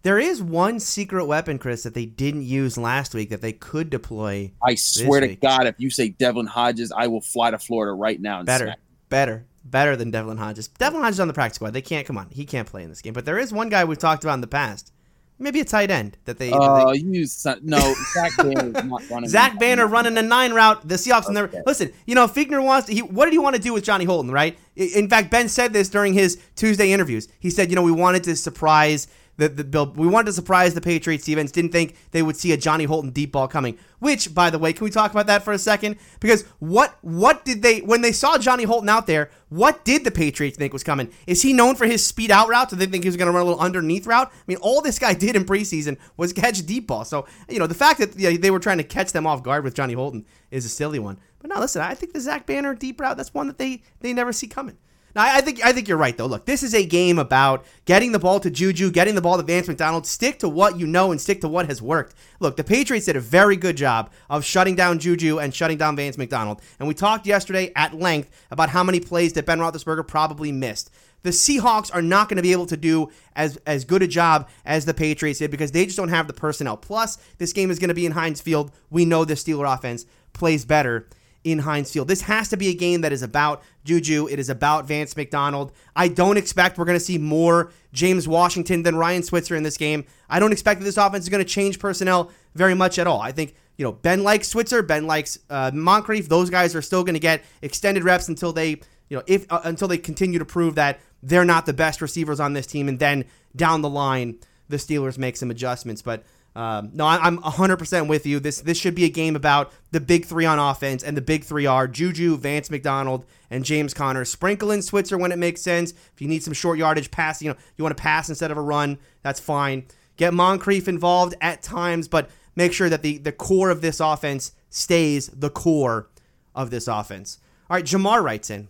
There 0.04 0.19
is 0.19 0.44
one 0.44 0.80
secret 0.80 1.25
weapon, 1.25 1.57
Chris, 1.57 1.83
that 1.83 1.94
they 1.94 2.06
didn't 2.06 2.44
use 2.44 2.77
last 2.77 3.15
week 3.15 3.30
that 3.30 3.42
they 3.42 3.54
could 3.54 3.89
deploy. 3.89 4.51
I 4.62 4.75
swear 4.75 5.21
to 5.21 5.27
week. 5.27 5.42
God, 5.42 5.65
if 5.65 5.75
you 5.77 5.89
say 5.89 6.10
Devlin 6.10 6.45
Hodges, 6.45 6.92
I 6.92 7.07
will 7.07 7.21
fly 7.21 7.51
to 7.51 7.57
Florida 7.57 7.94
right 7.94 8.19
now. 8.19 8.39
And 8.39 8.45
Better, 8.45 8.65
smack. 8.65 8.80
better, 9.10 9.45
better 9.63 9.95
than 9.95 10.12
Devlin 10.12 10.38
Hodges. 10.38 10.68
Devlin 10.68 11.04
Hodges 11.04 11.19
on 11.19 11.30
the 11.30 11.33
practice 11.33 11.56
squad. 11.56 11.71
They 11.71 11.81
can't 11.81 12.06
come 12.06 12.18
on. 12.18 12.30
He 12.31 12.45
can't 12.45 12.68
play 12.68 12.83
in 12.83 12.89
this 12.89 13.01
game. 13.01 13.13
But 13.13 13.25
there 13.25 13.39
is 13.39 13.54
one 13.54 13.69
guy 13.69 13.86
we've 13.86 13.98
talked 13.98 14.24
about 14.24 14.36
in 14.36 14.42
the 14.42 14.48
past. 14.48 14.93
Maybe 15.40 15.60
a 15.60 15.66
tight 15.66 15.92
end 15.92 16.18
that 16.26 16.38
they. 16.38 16.52
Oh, 16.52 16.60
they- 16.60 16.84
uh, 16.84 16.92
you 16.94 17.26
son- 17.26 17.60
no 17.64 17.94
Zach 18.14 18.32
Banner 18.38 18.84
not 18.84 19.10
running. 19.10 19.30
Zach 19.30 19.60
Banner 19.60 19.88
running 19.88 20.18
a 20.18 20.22
nine 20.22 20.54
route. 20.54 20.88
The 20.88 20.96
Seahawks 20.96 21.30
never 21.30 21.48
Okay. 21.48 21.62
listen. 21.66 21.92
You 22.06 22.16
know, 22.16 22.28
Fichtner 22.28 22.64
wants. 22.64 22.88
To, 22.88 22.94
He, 22.94 23.02
what 23.02 23.26
did 23.26 23.34
he 23.34 23.40
want 23.40 23.56
to 23.56 23.62
do 23.62 23.74
with 23.74 23.84
Johnny 23.84 24.06
Holton? 24.06 24.32
Right. 24.32 24.58
In 24.76 25.10
fact, 25.10 25.32
Ben 25.32 25.50
said 25.50 25.74
this 25.74 25.90
during 25.90 26.14
his 26.14 26.38
Tuesday 26.56 26.92
interviews. 26.94 27.28
He 27.40 27.50
said, 27.50 27.70
you 27.70 27.76
know, 27.76 27.82
we 27.82 27.92
wanted 27.92 28.24
to 28.26 28.36
surprise 28.36 29.08
the 29.38 29.50
the 29.50 29.64
Bill. 29.64 29.92
We 29.96 30.08
wanted 30.08 30.28
to 30.28 30.34
surprise 30.34 30.74
the 30.74 30.82
Patriots. 30.82 31.24
Stevens 31.24 31.52
didn't 31.52 31.72
think 31.72 31.96
they 32.12 32.22
would 32.22 32.38
see 32.38 32.52
a 32.52 32.58
Johnny 32.58 32.86
Holton 32.86 33.12
deep 33.12 33.32
ball 33.32 33.48
coming. 33.48 33.78
Which, 34.00 34.34
by 34.34 34.50
the 34.50 34.60
way, 34.60 34.74
can 34.74 34.84
we 34.84 34.92
talk 34.92 35.12
about 35.12 35.28
that 35.28 35.44
for 35.44 35.54
a 35.54 35.58
second? 35.58 35.98
Because 36.20 36.44
what 36.60 36.98
what 37.02 37.46
did 37.46 37.62
they 37.62 37.80
when 37.80 38.02
they 38.02 38.12
saw 38.12 38.38
Johnny 38.38 38.64
Holton 38.64 38.90
out 38.90 39.08
there? 39.08 39.32
What 39.50 39.86
did 39.86 40.04
the 40.04 40.12
Patriots 40.12 40.58
think 40.58 40.74
was 40.74 40.84
coming? 40.84 41.12
Is 41.28 41.42
he 41.42 41.54
known 41.54 41.76
for 41.76 41.86
his 41.86 42.06
speed 42.06 42.32
out 42.32 42.50
route? 42.50 42.70
Did 42.70 42.80
they 42.80 42.86
think 42.86 43.04
he 43.04 43.10
was 43.10 43.18
going 43.18 43.28
to 43.28 43.32
run 43.32 43.44
a 43.44 43.46
little 43.46 43.62
underneath 43.62 44.08
route? 44.08 44.32
I 44.32 44.44
mean, 44.48 44.58
all 44.58 44.82
this 44.82 45.00
guy 45.00 45.14
did 45.14 45.36
in 45.36 45.46
preseason 45.46 45.98
was 46.18 46.34
catch 46.34 46.66
deep 46.66 46.88
ball. 46.88 47.06
So 47.06 47.26
you 47.50 47.60
know, 47.60 47.68
the 47.68 47.76
fact 47.76 48.00
that 48.00 48.18
you 48.20 48.32
know, 48.32 48.38
they 48.38 48.52
were 48.52 48.60
trying 48.60 48.80
to 48.80 48.84
catch 48.84 49.12
them 49.12 49.26
off 49.26 49.44
guard 49.44 49.64
with 49.64 49.76
Johnny 49.76 49.94
Holton 49.94 50.26
is 50.52 50.66
a 50.66 50.70
silly 50.70 51.00
one. 51.00 51.20
But 51.40 51.50
no, 51.50 51.60
listen, 51.60 51.82
I 51.82 51.94
think 51.94 52.14
the 52.14 52.22
Zach 52.22 52.46
Banner 52.46 52.74
deep 52.74 53.02
route 53.02 53.18
that's 53.18 53.34
one 53.34 53.48
that 53.48 53.58
they 53.58 53.84
they 54.00 54.14
never 54.14 54.32
see 54.32 54.48
coming. 54.48 54.78
Now, 55.15 55.24
I 55.24 55.42
think 55.42 55.63
I 55.63 55.74
think 55.74 55.88
you're 55.88 55.98
right 55.98 56.18
though. 56.18 56.25
Look, 56.25 56.45
this 56.45 56.63
is 56.63 56.74
a 56.74 56.86
game 56.86 57.19
about 57.19 57.65
getting 57.86 58.12
the 58.12 58.19
ball 58.19 58.39
to 58.39 58.50
Juju, 58.50 58.92
getting 58.92 59.15
the 59.15 59.21
ball 59.21 59.38
to 59.38 59.44
Vance 59.44 59.68
McDonald. 59.68 60.07
Stick 60.07 60.39
to 60.39 60.50
what 60.50 60.80
you 60.80 60.88
know 60.88 61.12
and 61.12 61.21
stick 61.21 61.42
to 61.42 61.48
what 61.48 61.68
has 61.68 61.81
worked. 61.81 62.15
Look, 62.39 62.57
the 62.57 62.63
Patriots 62.63 63.06
did 63.06 63.15
a 63.15 63.21
very 63.21 63.56
good 63.56 63.77
job 63.77 64.10
of 64.30 64.44
shutting 64.44 64.75
down 64.75 65.00
Juju 65.00 65.39
and 65.39 65.54
shutting 65.54 65.77
down 65.77 65.95
Vance 65.95 66.18
McDonald. 66.18 66.62
And 66.80 66.88
we 66.88 66.94
talked 66.94 67.27
yesterday 67.27 67.71
at 67.75 67.94
length 67.94 68.30
about 68.50 68.69
how 68.69 68.83
many 68.83 69.00
plays 69.00 69.33
that 69.33 69.45
Ben 69.45 69.60
Roethlisberger 69.60 70.07
probably 70.07 70.51
missed. 70.51 70.89
The 71.21 71.30
Seahawks 71.30 71.94
are 71.94 72.01
not 72.01 72.27
going 72.27 72.38
to 72.38 72.44
be 72.44 72.51
able 72.51 72.65
to 72.65 72.77
do 72.77 73.10
as 73.36 73.57
as 73.65 73.86
good 73.86 74.01
a 74.04 74.07
job 74.07 74.50
as 74.65 74.86
the 74.86 74.94
Patriots 74.94 75.39
did 75.39 75.51
because 75.51 75.71
they 75.71 75.86
just 75.86 75.98
don't 75.98 76.10
have 76.10 76.27
the 76.27 76.33
personnel. 76.33 76.75
Plus, 76.75 77.18
this 77.38 77.54
game 77.54 77.71
is 77.71 77.80
going 77.80 77.89
to 77.89 77.94
be 77.94 78.06
in 78.06 78.12
Heinz 78.13 78.42
Field. 78.42 78.71
We 78.89 79.06
know 79.06 79.25
the 79.25 79.36
Steeler 79.36 79.71
offense 79.71 80.06
plays 80.33 80.65
better 80.65 81.07
in 81.44 81.60
Heinz 81.60 81.92
Field. 81.92 82.07
This 82.07 82.22
has 82.22 82.50
to 82.50 82.57
be 82.57 82.69
a 82.69 82.74
game 82.74 83.01
that 83.01 83.12
is 83.12 83.22
about 83.22 83.63
Juju. 83.84 84.28
It 84.28 84.40
is 84.40 84.50
about 84.50 84.88
Vance 84.88 85.16
McDonald. 85.18 85.74
I 85.95 86.07
don't 86.07 86.38
expect 86.38 86.78
we're 86.78 86.86
going 86.86 86.98
to 86.98 87.04
see 87.04 87.18
more 87.18 87.72
James 87.92 88.28
Washington 88.28 88.84
than 88.84 88.95
Ryan 88.95 89.24
Switzer 89.24 89.56
in 89.56 89.63
this 89.63 89.78
game. 89.78 90.06
I 90.30 90.40
don't 90.40 90.51
expect 90.51 90.80
that 90.80 90.86
this 90.86 90.98
offense 90.98 91.25
is 91.25 91.30
going 91.30 91.44
to 91.44 91.50
change 91.50 91.80
personnel 91.80 92.31
very 92.56 92.74
much 92.74 92.98
at 92.98 93.07
all. 93.07 93.19
I 93.19 93.31
think 93.31 93.56
you 93.78 93.84
know 93.84 93.92
Ben 93.92 94.24
likes 94.24 94.48
Switzer, 94.48 94.81
Ben 94.81 95.06
likes 95.06 95.40
uh, 95.50 95.72
Moncrief. 95.74 96.30
Those 96.30 96.50
guys 96.50 96.75
are 96.75 96.81
still 96.81 97.04
going 97.04 97.16
to 97.16 97.19
get 97.19 97.44
extended 97.62 98.04
reps 98.04 98.30
until 98.30 98.54
they 98.54 98.69
you 99.10 99.18
know 99.18 99.24
if 99.28 99.51
uh, 99.51 99.62
until 99.63 99.88
they 99.88 99.98
continue 99.98 100.39
to 100.39 100.46
prove 100.46 100.75
that 100.75 101.00
they're 101.22 101.46
not 101.46 101.66
the 101.66 101.74
best 101.74 102.01
receivers 102.01 102.39
on 102.39 102.54
this 102.54 102.68
team, 102.68 102.88
and 102.88 103.00
then 103.00 103.25
down 103.56 103.81
the 103.81 103.89
line 103.89 104.38
the 104.69 104.78
Steelers 104.78 105.18
make 105.18 105.38
some 105.38 105.51
adjustments, 105.51 106.01
but. 106.01 106.24
Um, 106.56 106.92
no, 106.94 107.08
I'm 107.08 107.40
100% 107.40 108.08
with 108.08 108.28
you. 108.28 108.40
This 108.40 108.62
this 108.62 108.78
should 108.78 108.94
be 108.94 109.06
a 109.06 109.10
game 109.10 109.36
about 109.36 109.72
the 109.92 110.00
big 110.00 110.26
three 110.26 110.46
on 110.46 110.60
offense, 110.60 111.04
and 111.04 111.18
the 111.18 111.22
big 111.22 111.44
three 111.44 111.66
are 111.66 111.88
Juju, 111.88 112.38
Vance 112.38 112.70
McDonald, 112.70 113.26
and 113.50 113.66
James 113.66 113.94
Conner. 113.94 114.24
Sprinkle 114.24 114.70
in 114.70 114.84
Switzer 114.84 115.18
when 115.18 115.32
it 115.32 115.40
makes 115.40 115.62
sense. 115.62 115.92
If 115.92 116.22
you 116.22 116.28
need 116.28 116.44
some 116.44 116.54
short 116.54 116.78
yardage 116.78 117.10
pass, 117.10 117.42
you 117.42 117.50
know 117.50 117.58
you 117.76 117.84
want 117.84 117.98
to 117.98 118.02
pass 118.02 118.30
instead 118.30 118.52
of 118.52 118.58
a 118.58 118.62
run, 118.62 119.00
that's 119.24 119.40
fine. 119.40 119.86
Get 120.16 120.34
Moncrief 120.34 120.88
involved 120.88 121.34
at 121.42 121.64
times, 121.64 122.08
but 122.08 122.30
make 122.56 122.72
sure 122.72 122.90
that 122.90 123.02
the 123.02 123.18
the 123.18 123.32
core 123.32 123.72
of 123.72 123.82
this 123.82 124.00
offense 124.00 124.52
stays 124.70 125.28
the 125.28 125.50
core 125.50 126.10
of 126.54 126.70
this 126.70 126.88
offense. 126.88 127.40
All 127.68 127.78
right, 127.78 127.86
Jamar 127.86 128.22
writes 128.22 128.52
in. 128.52 128.68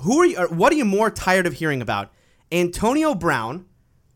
Who 0.00 0.20
are 0.20 0.26
you? 0.26 0.36
What 0.48 0.72
are 0.72 0.76
you 0.76 0.84
more 0.84 1.10
tired 1.10 1.46
of 1.46 1.54
hearing 1.54 1.80
about, 1.80 2.10
Antonio 2.50 3.14
Brown 3.14 3.66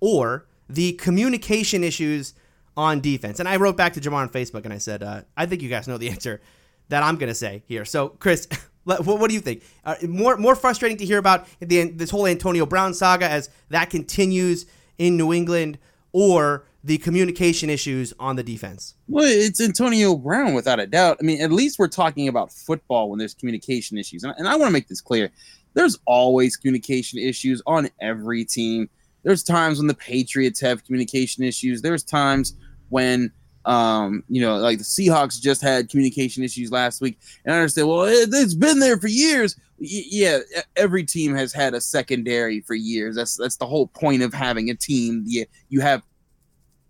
or 0.01 0.47
the 0.69 0.95
communication 0.95 1.85
issues 1.85 2.35
on 2.76 3.00
defense? 3.00 3.40
And 3.40 3.49
I 3.49 3.56
wrote 3.56 3.76
back 3.76 3.94
to 3.94 4.00
Jamar 4.00 4.23
on 4.23 4.28
Facebook 4.28 4.64
and 4.64 4.73
I 4.73 4.78
said, 4.78 5.02
uh, 5.02 5.23
I 5.37 5.46
think 5.46 5.62
you 5.62 5.69
guys 5.69 5.88
know 5.88 5.99
the 5.99 6.11
answer 6.11 6.40
that 6.88 7.02
I'm 7.02 7.17
going 7.17 7.28
to 7.28 7.34
say 7.34 7.62
here. 7.67 7.84
So, 7.84 8.11
Chris, 8.11 8.49
what, 8.84 9.28
do 9.28 9.34
you 9.34 9.40
think? 9.40 9.62
Uh, 9.84 9.96
more 10.02 10.37
more 10.37 10.55
frustrating 10.55 10.99
to 10.99 11.05
hear 11.05 11.19
about 11.19 11.46
the, 11.61 11.90
this 11.90 12.11
whole 12.11 12.26
Antonio 12.26 12.67
Brown 12.67 12.94
saga 12.94 13.28
as 13.28 13.50
that 13.70 13.90
continues 13.90 14.67
in 14.99 15.17
New 15.17 15.32
England, 15.32 15.78
or 16.12 16.64
the 16.82 16.99
communication 16.99 17.69
issues 17.69 18.14
on 18.19 18.37
the 18.37 18.43
defense? 18.43 18.94
Well, 19.08 19.26
it's 19.26 19.61
Antonio 19.61 20.14
Brown 20.14 20.55
without 20.55 20.78
a 20.78 20.87
doubt. 20.87 21.19
I 21.20 21.25
mean, 21.25 21.43
at 21.43 21.50
least 21.52 21.78
we're 21.78 21.88
talking 21.88 22.28
about 22.28 22.52
football 22.52 23.11
when 23.11 23.19
there's 23.19 23.34
communication 23.34 23.99
issues, 23.99 24.23
and, 24.25 24.32
and 24.38 24.49
I 24.49 24.55
want 24.55 24.69
to 24.69 24.73
make 24.73 24.88
this 24.88 25.00
clear. 25.00 25.31
There's 25.75 25.99
always 26.06 26.56
communication 26.56 27.19
issues 27.19 27.61
on 27.67 27.90
every 28.00 28.44
team. 28.44 28.88
There's 29.25 29.43
times 29.43 29.78
when 29.78 29.88
the 29.88 29.94
Patriots 29.94 30.61
have 30.61 30.84
communication 30.84 31.44
issues. 31.44 31.82
There's 31.82 32.02
times 32.02 32.55
when 32.88 33.33
um, 33.67 34.23
you 34.29 34.41
know, 34.41 34.59
like 34.59 34.79
the 34.79 34.85
Seahawks 34.85 35.41
just 35.41 35.61
had 35.61 35.91
communication 35.91 36.44
issues 36.44 36.71
last 36.71 37.00
week, 37.00 37.19
and 37.44 37.53
I 37.53 37.59
understand. 37.59 37.88
Well, 37.88 38.05
it, 38.05 38.29
it's 38.33 38.55
been 38.55 38.79
there 38.79 38.97
for 38.97 39.09
years. 39.09 39.56
Y- 39.81 40.05
yeah, 40.09 40.38
every 40.77 41.05
team 41.05 41.35
has 41.35 41.53
had 41.53 41.75
a 41.75 41.81
secondary 41.81 42.61
for 42.61 42.75
years. 42.75 43.17
That's 43.17 43.37
that's 43.37 43.56
the 43.56 43.67
whole 43.67 43.88
point 43.88 44.23
of 44.23 44.33
having 44.33 44.71
a 44.71 44.75
team. 44.75 45.25
You 45.27 45.47
you 45.69 45.81
have 45.81 46.03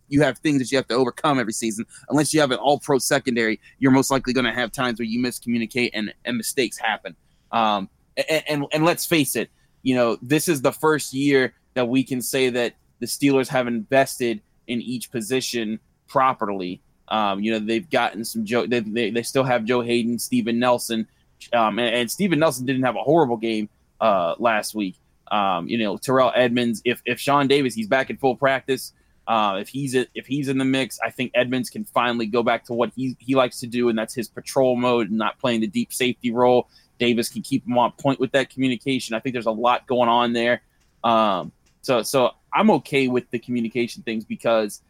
you 0.08 0.22
have 0.22 0.38
things 0.38 0.58
that 0.58 0.70
you 0.70 0.76
have 0.76 0.86
to 0.88 0.94
overcome 0.94 1.38
every 1.38 1.54
season. 1.54 1.86
Unless 2.10 2.34
you 2.34 2.40
have 2.40 2.50
an 2.50 2.58
all 2.58 2.78
pro 2.78 2.98
secondary, 2.98 3.58
you're 3.78 3.90
most 3.90 4.10
likely 4.10 4.32
going 4.32 4.44
to 4.44 4.52
have 4.52 4.70
times 4.70 4.98
where 4.98 5.06
you 5.06 5.20
miscommunicate 5.20 5.90
and, 5.94 6.12
and 6.24 6.36
mistakes 6.36 6.78
happen. 6.78 7.16
Um, 7.52 7.88
and, 8.16 8.42
and, 8.48 8.64
and 8.72 8.84
let's 8.84 9.06
face 9.06 9.34
it, 9.34 9.50
you 9.82 9.94
know, 9.94 10.16
this 10.22 10.48
is 10.48 10.62
the 10.62 10.72
first 10.72 11.12
year 11.12 11.54
that 11.74 11.88
we 11.88 12.04
can 12.04 12.22
say 12.22 12.50
that 12.50 12.74
the 13.00 13.06
Steelers 13.06 13.48
have 13.48 13.66
invested 13.66 14.42
in 14.68 14.80
each 14.80 15.10
position 15.10 15.78
properly. 16.08 16.80
Um, 17.08 17.40
you 17.40 17.52
know, 17.52 17.58
they've 17.58 17.88
gotten 17.88 18.24
some 18.24 18.44
Joe, 18.44 18.66
they, 18.66 18.80
they, 18.80 19.10
they 19.10 19.22
still 19.22 19.44
have 19.44 19.64
Joe 19.64 19.80
Haden, 19.80 20.18
Steven 20.18 20.58
Nelson, 20.58 21.06
um, 21.52 21.78
and, 21.78 21.94
and 21.94 22.10
Steven 22.10 22.38
Nelson 22.38 22.66
didn't 22.66 22.82
have 22.82 22.96
a 22.96 23.02
horrible 23.02 23.36
game 23.36 23.68
uh, 24.00 24.34
last 24.38 24.74
week. 24.74 24.96
Um, 25.30 25.68
you 25.68 25.78
know, 25.78 25.96
Terrell 25.96 26.32
Edmunds, 26.34 26.82
if, 26.84 27.02
if 27.04 27.20
Sean 27.20 27.46
Davis, 27.46 27.74
he's 27.74 27.88
back 27.88 28.10
in 28.10 28.16
full 28.16 28.36
practice, 28.36 28.92
uh, 29.26 29.58
if 29.60 29.68
he's 29.68 29.94
if 29.94 30.26
he's 30.26 30.48
in 30.48 30.58
the 30.58 30.64
mix, 30.64 31.00
I 31.04 31.10
think 31.10 31.32
Edmunds 31.34 31.68
can 31.68 31.84
finally 31.84 32.26
go 32.26 32.42
back 32.44 32.64
to 32.66 32.72
what 32.72 32.92
he 32.94 33.16
he 33.18 33.34
likes 33.34 33.58
to 33.60 33.66
do, 33.66 33.88
and 33.88 33.98
that's 33.98 34.14
his 34.14 34.28
patrol 34.28 34.76
mode, 34.76 35.08
and 35.08 35.18
not 35.18 35.38
playing 35.40 35.62
the 35.62 35.66
deep 35.66 35.92
safety 35.92 36.30
role. 36.30 36.68
Davis 36.98 37.28
can 37.28 37.42
keep 37.42 37.66
him 37.66 37.76
on 37.76 37.92
point 37.92 38.20
with 38.20 38.32
that 38.32 38.50
communication. 38.50 39.14
I 39.16 39.20
think 39.20 39.32
there's 39.34 39.46
a 39.46 39.50
lot 39.50 39.86
going 39.86 40.08
on 40.08 40.32
there. 40.32 40.62
Um, 41.02 41.50
so 41.82 42.02
so 42.02 42.30
I'm 42.52 42.70
okay 42.70 43.08
with 43.08 43.28
the 43.30 43.40
communication 43.40 44.02
things 44.04 44.24
because 44.24 44.80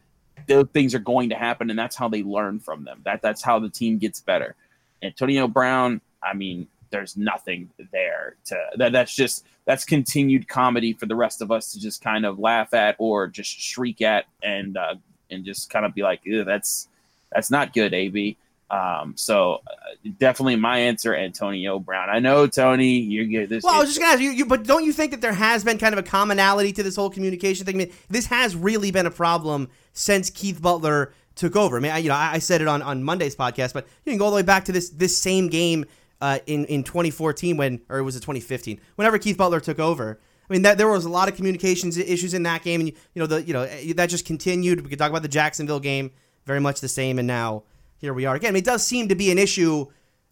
those 0.46 0.68
things 0.72 0.94
are 0.94 1.00
going 1.00 1.30
to 1.30 1.36
happen, 1.36 1.70
and 1.70 1.78
that's 1.78 1.96
how 1.96 2.08
they 2.08 2.22
learn 2.22 2.60
from 2.60 2.84
them. 2.84 3.00
That 3.04 3.22
that's 3.22 3.42
how 3.42 3.58
the 3.58 3.68
team 3.68 3.98
gets 3.98 4.20
better. 4.20 4.54
Antonio 5.02 5.48
Brown, 5.48 6.00
I 6.22 6.34
mean, 6.34 6.68
there's 6.90 7.16
nothing 7.16 7.70
there 7.92 8.36
to 8.46 8.58
that. 8.76 8.92
That's 8.92 9.14
just 9.14 9.44
that's 9.64 9.84
continued 9.84 10.48
comedy 10.48 10.92
for 10.92 11.06
the 11.06 11.16
rest 11.16 11.42
of 11.42 11.50
us 11.50 11.72
to 11.72 11.80
just 11.80 12.02
kind 12.02 12.24
of 12.24 12.38
laugh 12.38 12.74
at 12.74 12.96
or 12.98 13.26
just 13.26 13.50
shriek 13.50 14.02
at 14.02 14.26
and 14.42 14.76
uh, 14.76 14.94
and 15.30 15.44
just 15.44 15.70
kind 15.70 15.84
of 15.84 15.94
be 15.94 16.02
like, 16.02 16.20
that's 16.44 16.88
that's 17.32 17.50
not 17.50 17.72
good, 17.72 17.92
AB. 17.92 18.36
Um, 18.68 19.16
so 19.16 19.60
uh, 19.66 20.10
definitely 20.18 20.56
my 20.56 20.78
answer, 20.78 21.14
Antonio 21.14 21.78
Brown. 21.78 22.10
I 22.10 22.18
know 22.18 22.46
Tony, 22.48 22.98
you're 22.98 23.24
good. 23.24 23.48
This 23.48 23.62
Well, 23.62 23.74
I 23.74 23.78
was 23.78 23.88
just 23.88 24.00
gonna 24.00 24.12
ask 24.12 24.20
you, 24.20 24.30
you, 24.30 24.44
but 24.44 24.64
don't 24.64 24.84
you 24.84 24.92
think 24.92 25.12
that 25.12 25.20
there 25.20 25.32
has 25.32 25.62
been 25.62 25.78
kind 25.78 25.92
of 25.92 26.00
a 26.00 26.02
commonality 26.02 26.72
to 26.72 26.82
this 26.82 26.96
whole 26.96 27.10
communication 27.10 27.64
thing? 27.64 27.76
I 27.76 27.78
mean, 27.78 27.92
this 28.08 28.26
has 28.26 28.56
really 28.56 28.90
been 28.90 29.06
a 29.06 29.10
problem 29.10 29.68
since 29.92 30.30
Keith 30.30 30.60
Butler 30.60 31.12
took 31.36 31.54
over. 31.54 31.76
I 31.76 31.80
mean, 31.80 31.92
I, 31.92 31.98
you 31.98 32.08
know, 32.08 32.16
I 32.16 32.32
I 32.34 32.38
said 32.40 32.60
it 32.60 32.66
on, 32.66 32.82
on 32.82 33.04
Monday's 33.04 33.36
podcast, 33.36 33.72
but 33.72 33.86
you 34.04 34.10
can 34.10 34.18
go 34.18 34.24
all 34.24 34.30
the 34.32 34.36
way 34.36 34.42
back 34.42 34.64
to 34.64 34.72
this 34.72 34.90
this 34.90 35.16
same 35.16 35.48
game 35.48 35.84
uh, 36.20 36.40
in 36.46 36.64
in 36.64 36.82
2014 36.82 37.56
when, 37.56 37.80
or 37.88 38.02
was 38.02 38.16
it 38.16 38.20
2015? 38.20 38.80
Whenever 38.96 39.18
Keith 39.18 39.36
Butler 39.36 39.60
took 39.60 39.78
over. 39.78 40.18
I 40.48 40.52
mean, 40.52 40.62
that 40.62 40.78
there 40.78 40.86
was 40.86 41.04
a 41.04 41.10
lot 41.10 41.28
of 41.28 41.34
communications 41.34 41.98
issues 41.98 42.32
in 42.32 42.44
that 42.44 42.62
game, 42.62 42.80
and 42.80 42.88
you, 42.88 42.94
you 43.14 43.20
know 43.20 43.26
the 43.26 43.42
you 43.42 43.52
know 43.52 43.66
that 43.94 44.06
just 44.06 44.24
continued. 44.24 44.80
We 44.80 44.88
could 44.88 44.98
talk 44.98 45.10
about 45.10 45.22
the 45.22 45.28
Jacksonville 45.28 45.80
game, 45.80 46.12
very 46.44 46.60
much 46.60 46.80
the 46.80 46.88
same, 46.88 47.18
and 47.18 47.26
now 47.26 47.64
here 47.98 48.14
we 48.14 48.26
are 48.26 48.34
again. 48.36 48.48
I 48.48 48.52
mean, 48.52 48.60
it 48.60 48.64
does 48.64 48.86
seem 48.86 49.08
to 49.08 49.14
be 49.14 49.30
an 49.30 49.38
issue. 49.38 49.86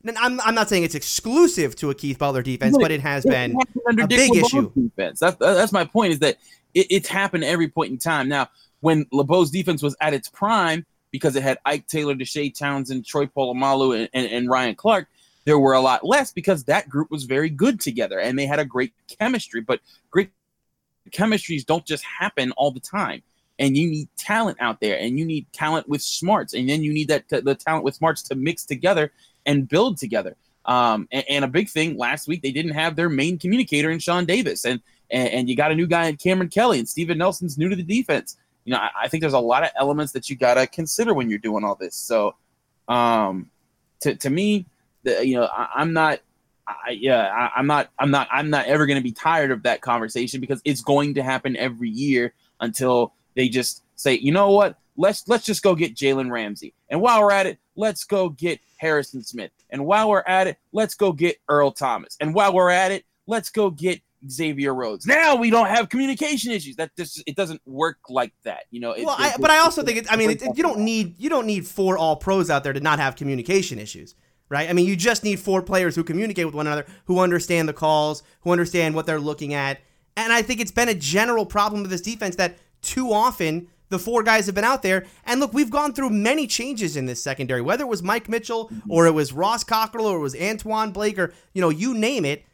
I'm, 0.06 0.40
I'm 0.40 0.54
not 0.54 0.68
saying 0.68 0.84
it's 0.84 0.94
exclusive 0.94 1.74
to 1.76 1.90
a 1.90 1.94
Keith 1.94 2.18
Butler 2.18 2.42
defense, 2.42 2.76
but 2.78 2.90
it 2.90 3.00
has 3.00 3.24
been 3.24 3.56
a 3.88 4.06
big 4.06 4.36
issue. 4.36 4.70
Defense. 4.74 5.20
That's 5.20 5.36
that's 5.36 5.72
my 5.72 5.84
point. 5.84 6.12
Is 6.12 6.18
that 6.18 6.36
it, 6.74 6.86
it's 6.90 7.08
happened 7.08 7.44
every 7.44 7.68
point 7.68 7.90
in 7.90 7.98
time. 7.98 8.28
Now, 8.28 8.48
when 8.80 9.06
LeBeau's 9.06 9.50
defense 9.50 9.82
was 9.82 9.96
at 10.00 10.12
its 10.12 10.28
prime, 10.28 10.84
because 11.10 11.36
it 11.36 11.42
had 11.42 11.58
Ike 11.64 11.86
Taylor, 11.86 12.14
Deshea 12.14 12.52
Townsend, 12.52 13.06
Troy 13.06 13.26
Polamalu, 13.26 13.98
and, 13.98 14.08
and, 14.12 14.26
and 14.26 14.50
Ryan 14.50 14.74
Clark, 14.74 15.06
there 15.44 15.58
were 15.58 15.72
a 15.72 15.80
lot 15.80 16.04
less 16.04 16.32
because 16.32 16.64
that 16.64 16.88
group 16.88 17.10
was 17.10 17.24
very 17.24 17.50
good 17.50 17.80
together 17.80 18.18
and 18.18 18.38
they 18.38 18.46
had 18.46 18.58
a 18.58 18.64
great 18.64 18.92
chemistry. 19.18 19.60
But 19.60 19.80
great 20.10 20.30
chemistries 21.10 21.64
don't 21.64 21.86
just 21.86 22.02
happen 22.02 22.52
all 22.52 22.72
the 22.72 22.80
time. 22.80 23.22
And 23.58 23.76
you 23.76 23.88
need 23.88 24.08
talent 24.16 24.58
out 24.60 24.80
there, 24.80 24.98
and 24.98 25.18
you 25.18 25.24
need 25.24 25.46
talent 25.52 25.88
with 25.88 26.02
smarts, 26.02 26.54
and 26.54 26.68
then 26.68 26.82
you 26.82 26.92
need 26.92 27.08
that 27.08 27.28
the 27.28 27.54
talent 27.54 27.84
with 27.84 27.94
smarts 27.94 28.22
to 28.22 28.34
mix 28.34 28.64
together 28.64 29.12
and 29.46 29.68
build 29.68 29.96
together. 29.96 30.36
Um, 30.64 31.06
and, 31.12 31.24
and, 31.28 31.44
a 31.44 31.48
big 31.48 31.68
thing 31.68 31.98
last 31.98 32.26
week, 32.26 32.42
they 32.42 32.50
didn't 32.50 32.72
have 32.72 32.96
their 32.96 33.10
main 33.10 33.38
communicator 33.38 33.90
in 33.90 33.98
Sean 33.98 34.24
Davis, 34.24 34.64
and 34.64 34.80
and, 35.10 35.28
and 35.28 35.48
you 35.48 35.56
got 35.56 35.70
a 35.70 35.74
new 35.74 35.86
guy 35.86 36.06
in 36.06 36.16
Kameron 36.16 36.50
Kelly, 36.50 36.78
and 36.78 36.88
Steven 36.88 37.18
Nelson's 37.18 37.58
new 37.58 37.68
to 37.68 37.76
the 37.76 37.82
defense. 37.82 38.36
You 38.64 38.72
know, 38.72 38.78
I, 38.78 38.90
I 39.02 39.08
think 39.08 39.20
there's 39.20 39.34
a 39.34 39.38
lot 39.38 39.62
of 39.62 39.70
elements 39.76 40.12
that 40.12 40.30
you 40.30 40.36
gotta 40.36 40.66
consider 40.66 41.12
when 41.14 41.28
you're 41.28 41.38
doing 41.38 41.64
all 41.64 41.74
this. 41.74 41.94
So, 41.94 42.34
um, 42.88 43.50
to 44.00 44.14
to 44.16 44.30
me, 44.30 44.66
the, 45.04 45.26
you 45.26 45.36
know, 45.36 45.44
I, 45.44 45.82
am 45.82 45.92
not. 45.92 46.20
I, 46.66 46.92
yeah, 46.92 47.50
I, 47.54 47.60
am 47.60 47.66
not. 47.66 47.90
I'm 47.98 48.10
not. 48.10 48.28
I'm 48.32 48.50
not 48.50 48.66
ever 48.66 48.86
going 48.86 48.98
to 48.98 49.02
be 49.02 49.12
tired 49.12 49.50
of 49.50 49.62
that 49.64 49.82
conversation 49.82 50.40
because 50.40 50.60
it's 50.64 50.80
going 50.80 51.14
to 51.14 51.22
happen 51.22 51.56
every 51.56 51.90
year 51.90 52.32
until 52.60 53.12
they 53.34 53.48
just 53.48 53.82
say, 53.96 54.14
you 54.14 54.32
know 54.32 54.50
what? 54.50 54.78
Let's 54.96 55.26
let's 55.26 55.44
just 55.44 55.62
go 55.62 55.74
get 55.74 55.96
Jalen 55.96 56.30
Ramsey, 56.30 56.72
and 56.88 57.00
while 57.00 57.20
we're 57.20 57.32
at 57.32 57.46
it, 57.46 57.58
let's 57.74 58.04
go 58.04 58.28
get 58.28 58.60
Harrison 58.76 59.24
Smith, 59.24 59.50
and 59.70 59.84
while 59.84 60.08
we're 60.08 60.22
at 60.26 60.46
it, 60.46 60.56
let's 60.72 60.94
go 60.94 61.12
get 61.12 61.36
Earl 61.48 61.72
Thomas, 61.72 62.16
and 62.20 62.32
while 62.32 62.54
we're 62.54 62.70
at 62.70 62.92
it, 62.92 63.04
let's 63.26 63.50
go 63.50 63.70
get 63.70 64.00
Xavier 64.30 64.72
Rhodes. 64.72 65.04
Now 65.04 65.34
we 65.34 65.50
don't 65.50 65.66
have 65.66 65.88
communication 65.88 66.52
issues. 66.52 66.76
That 66.76 66.94
just 66.96 67.24
it 67.26 67.34
doesn't 67.34 67.60
work 67.66 67.98
like 68.08 68.32
that, 68.44 68.66
you 68.70 68.78
know. 68.78 68.92
It, 68.92 69.04
well, 69.04 69.16
I, 69.18 69.34
but 69.40 69.50
I 69.50 69.58
also 69.58 69.82
think 69.82 69.98
it, 69.98 70.12
I 70.12 70.16
mean 70.16 70.30
it, 70.30 70.42
you 70.54 70.62
don't 70.62 70.80
need 70.80 71.16
you 71.18 71.28
don't 71.28 71.46
need 71.46 71.66
four 71.66 71.98
all 71.98 72.14
pros 72.14 72.48
out 72.48 72.62
there 72.62 72.72
to 72.72 72.80
not 72.80 73.00
have 73.00 73.16
communication 73.16 73.80
issues 73.80 74.14
right? 74.48 74.68
I 74.68 74.72
mean, 74.72 74.86
you 74.86 74.94
just 74.94 75.24
need 75.24 75.40
four 75.40 75.62
players 75.62 75.96
who 75.96 76.04
communicate 76.04 76.46
with 76.46 76.54
one 76.54 76.66
another, 76.66 76.86
who 77.06 77.18
understand 77.18 77.68
the 77.68 77.72
calls, 77.72 78.22
who 78.42 78.50
understand 78.50 78.94
what 78.94 79.06
they're 79.06 79.20
looking 79.20 79.54
at. 79.54 79.80
And 80.16 80.32
I 80.32 80.42
think 80.42 80.60
it's 80.60 80.70
been 80.70 80.88
a 80.88 80.94
general 80.94 81.46
problem 81.46 81.82
with 81.82 81.90
this 81.90 82.00
defense 82.00 82.36
that 82.36 82.56
too 82.84 83.12
often 83.12 83.68
the 83.88 83.98
four 83.98 84.22
guys 84.22 84.46
have 84.46 84.54
been 84.54 84.64
out 84.64 84.82
there. 84.82 85.06
And 85.24 85.40
look, 85.40 85.52
we've 85.52 85.70
gone 85.70 85.92
through 85.92 86.10
many 86.10 86.46
changes 86.46 86.96
in 86.96 87.06
this 87.06 87.22
secondary, 87.22 87.62
whether 87.62 87.84
it 87.84 87.88
was 87.88 88.02
Mike 88.02 88.28
Mitchell 88.28 88.70
or 88.88 89.06
it 89.06 89.12
was 89.12 89.32
Ross 89.32 89.62
Cockrell 89.62 90.06
or 90.06 90.16
it 90.16 90.20
was 90.20 90.34
Antwon 90.34 90.92
Blake 90.92 91.18
or, 91.18 91.32
you 91.52 91.60
know, 91.60 91.68
you 91.68 91.94
name 91.94 92.24
it. 92.24 92.44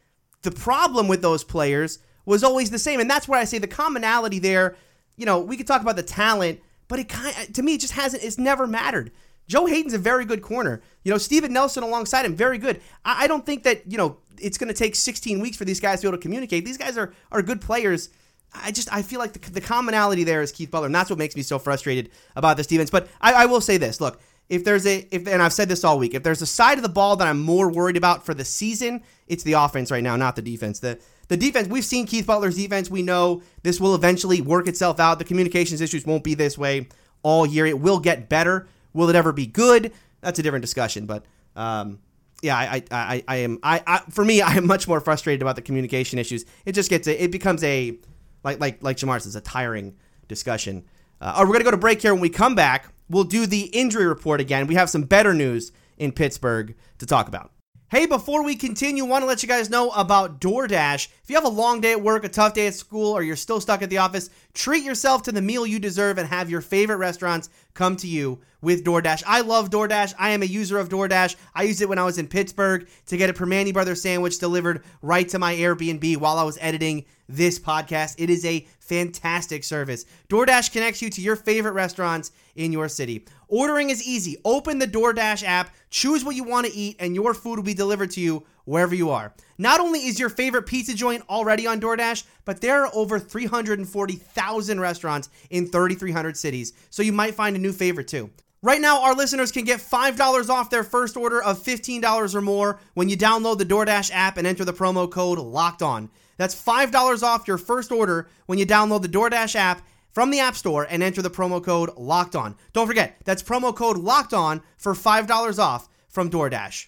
The 0.43 0.51
problem 0.51 1.07
with 1.07 1.21
those 1.21 1.43
players 1.43 1.99
was 2.25 2.43
always 2.43 2.69
the 2.69 2.79
same. 2.79 2.99
And 2.99 3.09
that's 3.09 3.27
where 3.27 3.39
I 3.39 3.45
say 3.45 3.57
the 3.57 3.67
commonality 3.67 4.39
there, 4.39 4.75
you 5.17 5.25
know, 5.25 5.39
we 5.39 5.57
could 5.57 5.67
talk 5.67 5.81
about 5.81 5.95
the 5.95 6.03
talent, 6.03 6.59
but 6.87 6.99
it 6.99 7.09
kind 7.09 7.29
of, 7.29 7.37
uh, 7.37 7.45
to 7.53 7.63
me, 7.63 7.75
it 7.75 7.81
just 7.81 7.93
hasn't, 7.93 8.23
it's 8.23 8.37
never 8.37 8.67
mattered. 8.67 9.11
Joe 9.47 9.65
Haden's 9.65 9.93
a 9.93 9.97
very 9.97 10.25
good 10.25 10.41
corner. 10.41 10.81
You 11.03 11.11
know, 11.11 11.17
Steven 11.17 11.51
Nelson 11.51 11.83
alongside 11.83 12.25
him, 12.25 12.35
very 12.35 12.57
good. 12.57 12.81
I, 13.03 13.23
I 13.23 13.27
don't 13.27 13.45
think 13.45 13.63
that, 13.63 13.89
you 13.91 13.97
know, 13.97 14.17
it's 14.39 14.57
going 14.57 14.67
to 14.67 14.73
take 14.73 14.95
16 14.95 15.39
weeks 15.39 15.57
for 15.57 15.65
these 15.65 15.79
guys 15.79 16.01
to 16.01 16.05
be 16.05 16.09
able 16.09 16.17
to 16.17 16.21
communicate. 16.21 16.65
These 16.65 16.77
guys 16.77 16.97
are, 16.97 17.13
are 17.31 17.41
good 17.41 17.61
players. 17.61 18.09
I 18.53 18.71
just 18.71 18.91
I 18.93 19.01
feel 19.01 19.19
like 19.19 19.33
the, 19.33 19.51
the 19.51 19.61
commonality 19.61 20.23
there 20.23 20.41
is 20.41 20.51
Keith 20.51 20.71
Butler, 20.71 20.87
and 20.87 20.95
that's 20.95 21.09
what 21.09 21.19
makes 21.19 21.35
me 21.35 21.41
so 21.41 21.59
frustrated 21.59 22.09
about 22.35 22.57
the 22.57 22.63
Stevens. 22.63 22.89
But 22.89 23.07
I, 23.21 23.33
I 23.33 23.45
will 23.45 23.61
say 23.61 23.77
this: 23.77 24.01
look, 24.01 24.21
if 24.49 24.63
there's 24.63 24.85
a 24.85 25.07
if 25.11 25.27
and 25.27 25.41
I've 25.41 25.53
said 25.53 25.69
this 25.69 25.83
all 25.83 25.97
week, 25.97 26.13
if 26.13 26.23
there's 26.23 26.41
a 26.41 26.47
side 26.47 26.77
of 26.77 26.83
the 26.83 26.89
ball 26.89 27.15
that 27.15 27.27
I'm 27.27 27.39
more 27.39 27.71
worried 27.71 27.97
about 27.97 28.25
for 28.25 28.33
the 28.33 28.45
season, 28.45 29.03
it's 29.27 29.43
the 29.43 29.53
offense 29.53 29.91
right 29.91 30.03
now, 30.03 30.15
not 30.15 30.35
the 30.35 30.41
defense. 30.41 30.79
The 30.79 30.99
the 31.29 31.37
defense, 31.37 31.69
we've 31.69 31.85
seen 31.85 32.05
Keith 32.05 32.27
Butler's 32.27 32.57
defense. 32.57 32.89
We 32.89 33.01
know 33.01 33.41
this 33.63 33.79
will 33.79 33.95
eventually 33.95 34.41
work 34.41 34.67
itself 34.67 34.99
out. 34.99 35.17
The 35.17 35.23
communications 35.23 35.79
issues 35.79 36.05
won't 36.05 36.25
be 36.25 36.33
this 36.33 36.57
way 36.57 36.89
all 37.23 37.45
year. 37.45 37.65
It 37.65 37.79
will 37.79 37.99
get 37.99 38.27
better. 38.27 38.67
Will 38.91 39.09
it 39.09 39.15
ever 39.15 39.31
be 39.31 39.47
good? 39.47 39.93
That's 40.19 40.39
a 40.39 40.43
different 40.43 40.63
discussion. 40.63 41.05
But 41.05 41.23
um, 41.55 41.99
yeah, 42.41 42.57
I, 42.57 42.83
I, 42.91 43.23
I, 43.25 43.35
am. 43.37 43.59
I, 43.63 43.81
I, 43.87 43.99
for 44.09 44.25
me, 44.25 44.41
I 44.41 44.55
am 44.55 44.67
much 44.67 44.89
more 44.89 44.99
frustrated 44.99 45.41
about 45.41 45.55
the 45.55 45.61
communication 45.61 46.19
issues. 46.19 46.43
It 46.65 46.73
just 46.73 46.89
gets 46.89 47.07
a, 47.07 47.23
it 47.23 47.31
becomes 47.31 47.63
a 47.63 47.97
like 48.43 48.59
like 48.59 48.81
like 48.81 48.97
Jamar 48.97 49.21
says, 49.21 49.35
a 49.35 49.41
tiring 49.41 49.95
discussion. 50.27 50.85
Uh, 51.19 51.33
right, 51.37 51.47
we're 51.47 51.53
gonna 51.53 51.63
go 51.63 51.71
to 51.71 51.77
break 51.77 52.01
here. 52.01 52.13
When 52.13 52.21
we 52.21 52.29
come 52.29 52.55
back, 52.55 52.93
we'll 53.09 53.23
do 53.23 53.45
the 53.45 53.63
injury 53.67 54.05
report 54.05 54.41
again. 54.41 54.67
We 54.67 54.75
have 54.75 54.89
some 54.89 55.03
better 55.03 55.33
news 55.33 55.71
in 55.97 56.11
Pittsburgh 56.11 56.75
to 56.97 57.05
talk 57.05 57.27
about. 57.27 57.51
Hey, 57.91 58.05
before 58.05 58.41
we 58.41 58.55
continue, 58.55 59.03
want 59.03 59.21
to 59.23 59.25
let 59.25 59.43
you 59.43 59.49
guys 59.49 59.69
know 59.69 59.89
about 59.89 60.39
DoorDash. 60.39 61.09
If 61.23 61.29
you 61.29 61.35
have 61.35 61.43
a 61.43 61.49
long 61.49 61.81
day 61.81 61.91
at 61.91 62.01
work, 62.01 62.23
a 62.23 62.29
tough 62.29 62.53
day 62.53 62.67
at 62.67 62.73
school, 62.73 63.11
or 63.11 63.21
you're 63.21 63.35
still 63.35 63.59
stuck 63.59 63.81
at 63.81 63.89
the 63.89 63.97
office, 63.97 64.29
treat 64.53 64.85
yourself 64.85 65.23
to 65.23 65.33
the 65.33 65.41
meal 65.41 65.65
you 65.67 65.77
deserve 65.77 66.17
and 66.17 66.25
have 66.29 66.49
your 66.49 66.61
favorite 66.61 66.95
restaurants 66.99 67.49
come 67.73 67.97
to 67.97 68.07
you 68.07 68.39
with 68.61 68.85
DoorDash. 68.85 69.23
I 69.27 69.41
love 69.41 69.71
DoorDash. 69.71 70.13
I 70.17 70.29
am 70.29 70.41
a 70.41 70.45
user 70.45 70.79
of 70.79 70.87
DoorDash. 70.87 71.35
I 71.53 71.63
used 71.63 71.81
it 71.81 71.89
when 71.89 71.99
I 71.99 72.05
was 72.05 72.17
in 72.17 72.29
Pittsburgh 72.29 72.87
to 73.07 73.17
get 73.17 73.29
a 73.29 73.33
Primanti 73.33 73.73
Brothers 73.73 74.01
sandwich 74.01 74.39
delivered 74.39 74.85
right 75.01 75.27
to 75.27 75.37
my 75.37 75.53
Airbnb 75.53 76.15
while 76.15 76.37
I 76.37 76.43
was 76.43 76.57
editing 76.61 77.03
this 77.31 77.59
podcast. 77.59 78.15
It 78.17 78.29
is 78.29 78.45
a 78.45 78.67
fantastic 78.79 79.63
service. 79.63 80.05
DoorDash 80.29 80.71
connects 80.71 81.01
you 81.01 81.09
to 81.09 81.21
your 81.21 81.35
favorite 81.35 81.73
restaurants 81.73 82.31
in 82.55 82.71
your 82.71 82.87
city. 82.87 83.25
Ordering 83.47 83.89
is 83.89 84.07
easy. 84.07 84.37
Open 84.45 84.79
the 84.79 84.87
DoorDash 84.87 85.43
app, 85.43 85.73
choose 85.89 86.23
what 86.23 86.35
you 86.35 86.43
want 86.43 86.67
to 86.67 86.73
eat, 86.73 86.97
and 86.99 87.15
your 87.15 87.33
food 87.33 87.55
will 87.55 87.63
be 87.63 87.73
delivered 87.73 88.11
to 88.11 88.21
you 88.21 88.45
wherever 88.65 88.95
you 88.95 89.09
are. 89.09 89.33
Not 89.57 89.79
only 89.79 89.99
is 89.99 90.19
your 90.19 90.29
favorite 90.29 90.65
pizza 90.65 90.93
joint 90.93 91.23
already 91.29 91.67
on 91.67 91.81
DoorDash, 91.81 92.23
but 92.45 92.61
there 92.61 92.85
are 92.85 92.91
over 92.93 93.19
340,000 93.19 94.79
restaurants 94.79 95.29
in 95.49 95.67
3,300 95.67 96.37
cities, 96.37 96.73
so 96.89 97.03
you 97.03 97.11
might 97.11 97.35
find 97.35 97.55
a 97.55 97.59
new 97.59 97.73
favorite 97.73 98.07
too. 98.07 98.29
Right 98.63 98.79
now, 98.79 99.01
our 99.01 99.15
listeners 99.15 99.51
can 99.51 99.65
get 99.65 99.79
$5 99.79 100.49
off 100.49 100.69
their 100.69 100.83
first 100.83 101.17
order 101.17 101.41
of 101.41 101.63
$15 101.63 102.35
or 102.35 102.41
more 102.41 102.79
when 102.93 103.09
you 103.09 103.17
download 103.17 103.57
the 103.57 103.65
DoorDash 103.65 104.11
app 104.13 104.37
and 104.37 104.45
enter 104.45 104.63
the 104.63 104.71
promo 104.71 105.09
code 105.09 105.39
LOCKED 105.39 105.81
ON. 105.81 106.11
That's 106.41 106.59
$5 106.59 107.21
off 107.21 107.47
your 107.47 107.59
first 107.59 107.91
order 107.91 108.27
when 108.47 108.57
you 108.57 108.65
download 108.65 109.03
the 109.03 109.07
DoorDash 109.07 109.53
app 109.55 109.83
from 110.09 110.31
the 110.31 110.39
App 110.39 110.55
Store 110.55 110.87
and 110.89 111.03
enter 111.03 111.21
the 111.21 111.29
promo 111.29 111.63
code 111.63 111.95
LOCKED 111.95 112.35
ON. 112.35 112.55
Don't 112.73 112.87
forget, 112.87 113.15
that's 113.25 113.43
promo 113.43 113.75
code 113.75 113.97
LOCKED 113.97 114.33
ON 114.33 114.63
for 114.75 114.95
$5 114.95 115.59
off 115.59 115.87
from 116.09 116.31
DoorDash. 116.31 116.87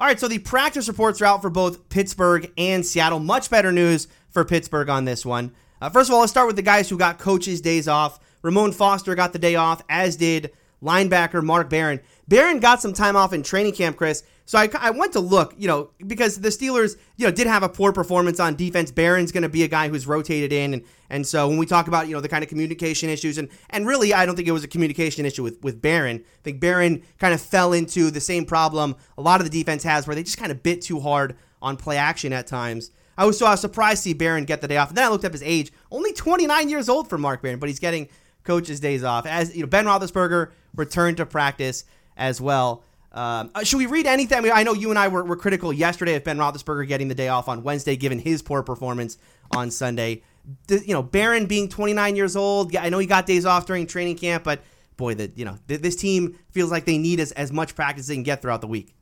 All 0.00 0.06
right, 0.08 0.18
so 0.18 0.26
the 0.26 0.40
practice 0.40 0.88
reports 0.88 1.22
are 1.22 1.26
out 1.26 1.42
for 1.42 1.48
both 1.48 1.88
Pittsburgh 1.90 2.50
and 2.58 2.84
Seattle. 2.84 3.20
Much 3.20 3.50
better 3.50 3.70
news 3.70 4.08
for 4.30 4.44
Pittsburgh 4.44 4.88
on 4.88 5.04
this 5.04 5.24
one. 5.24 5.54
Uh, 5.80 5.88
first 5.88 6.10
of 6.10 6.14
all, 6.14 6.20
let's 6.20 6.32
start 6.32 6.48
with 6.48 6.56
the 6.56 6.62
guys 6.62 6.88
who 6.88 6.98
got 6.98 7.20
coaches' 7.20 7.60
days 7.60 7.86
off. 7.86 8.18
Ramon 8.42 8.72
Foster 8.72 9.14
got 9.14 9.32
the 9.32 9.38
day 9.38 9.54
off, 9.54 9.80
as 9.88 10.16
did 10.16 10.50
linebacker 10.82 11.40
Mark 11.40 11.70
Barron. 11.70 12.00
Barron 12.26 12.58
got 12.58 12.82
some 12.82 12.94
time 12.94 13.14
off 13.14 13.32
in 13.32 13.44
training 13.44 13.74
camp, 13.74 13.96
Chris. 13.96 14.24
So 14.50 14.58
I, 14.58 14.68
I 14.80 14.90
went 14.90 15.12
to 15.12 15.20
look, 15.20 15.54
you 15.56 15.68
know, 15.68 15.90
because 16.04 16.40
the 16.40 16.48
Steelers, 16.48 16.96
you 17.16 17.24
know, 17.24 17.30
did 17.30 17.46
have 17.46 17.62
a 17.62 17.68
poor 17.68 17.92
performance 17.92 18.40
on 18.40 18.56
defense. 18.56 18.90
Barron's 18.90 19.30
going 19.30 19.44
to 19.44 19.48
be 19.48 19.62
a 19.62 19.68
guy 19.68 19.88
who's 19.88 20.08
rotated 20.08 20.52
in, 20.52 20.74
and 20.74 20.82
and 21.08 21.24
so 21.24 21.46
when 21.46 21.56
we 21.56 21.66
talk 21.66 21.86
about 21.86 22.08
you 22.08 22.14
know 22.14 22.20
the 22.20 22.28
kind 22.28 22.42
of 22.42 22.50
communication 22.50 23.08
issues, 23.08 23.38
and 23.38 23.48
and 23.68 23.86
really 23.86 24.12
I 24.12 24.26
don't 24.26 24.34
think 24.34 24.48
it 24.48 24.50
was 24.50 24.64
a 24.64 24.68
communication 24.68 25.24
issue 25.24 25.44
with 25.44 25.62
with 25.62 25.80
Barron. 25.80 26.16
I 26.16 26.42
think 26.42 26.58
Barron 26.58 27.04
kind 27.20 27.32
of 27.32 27.40
fell 27.40 27.72
into 27.72 28.10
the 28.10 28.20
same 28.20 28.44
problem 28.44 28.96
a 29.16 29.22
lot 29.22 29.40
of 29.40 29.48
the 29.48 29.56
defense 29.56 29.84
has, 29.84 30.08
where 30.08 30.16
they 30.16 30.24
just 30.24 30.36
kind 30.36 30.50
of 30.50 30.64
bit 30.64 30.82
too 30.82 30.98
hard 30.98 31.36
on 31.62 31.76
play 31.76 31.96
action 31.96 32.32
at 32.32 32.48
times. 32.48 32.90
I 33.16 33.26
was 33.26 33.38
so 33.38 33.46
I 33.46 33.52
was 33.52 33.60
surprised 33.60 34.02
to 34.02 34.08
see 34.08 34.14
Barron 34.14 34.46
get 34.46 34.62
the 34.62 34.66
day 34.66 34.78
off. 34.78 34.88
And 34.88 34.98
then 34.98 35.04
I 35.04 35.10
looked 35.10 35.24
up 35.24 35.30
his 35.30 35.44
age, 35.44 35.72
only 35.92 36.12
29 36.12 36.68
years 36.68 36.88
old 36.88 37.08
for 37.08 37.18
Mark 37.18 37.40
Barron, 37.40 37.60
but 37.60 37.68
he's 37.68 37.78
getting 37.78 38.08
coach's 38.42 38.80
days 38.80 39.04
off. 39.04 39.26
As 39.26 39.54
you 39.54 39.62
know, 39.62 39.68
Ben 39.68 39.84
Roethlisberger 39.84 40.50
returned 40.74 41.18
to 41.18 41.26
practice 41.26 41.84
as 42.16 42.40
well. 42.40 42.82
Um, 43.12 43.50
uh, 43.54 43.64
should 43.64 43.78
we 43.78 43.86
read 43.86 44.06
anything? 44.06 44.38
I, 44.38 44.40
mean, 44.40 44.52
I 44.54 44.62
know 44.62 44.72
you 44.72 44.90
and 44.90 44.98
I 44.98 45.08
were, 45.08 45.24
were 45.24 45.36
critical 45.36 45.72
yesterday 45.72 46.14
of 46.14 46.22
Ben 46.22 46.38
Roethlisberger 46.38 46.86
getting 46.86 47.08
the 47.08 47.14
day 47.14 47.28
off 47.28 47.48
on 47.48 47.62
Wednesday, 47.62 47.96
given 47.96 48.18
his 48.18 48.40
poor 48.40 48.62
performance 48.62 49.18
on 49.50 49.70
Sunday. 49.70 50.22
The, 50.68 50.80
you 50.86 50.94
know, 50.94 51.02
Barron 51.02 51.46
being 51.46 51.68
29 51.68 52.16
years 52.16 52.36
old. 52.36 52.74
I 52.76 52.88
know 52.88 52.98
he 52.98 53.06
got 53.06 53.26
days 53.26 53.44
off 53.44 53.66
during 53.66 53.86
training 53.86 54.16
camp, 54.16 54.44
but 54.44 54.62
boy, 54.96 55.14
that 55.14 55.36
you 55.36 55.44
know, 55.44 55.58
th- 55.66 55.80
this 55.80 55.96
team 55.96 56.38
feels 56.52 56.70
like 56.70 56.84
they 56.84 56.98
need 56.98 57.18
as, 57.18 57.32
as 57.32 57.50
much 57.52 57.74
practice 57.74 58.04
as 58.04 58.08
they 58.08 58.14
can 58.14 58.22
get 58.22 58.42
throughout 58.42 58.60
the 58.60 58.68
week. 58.68 58.94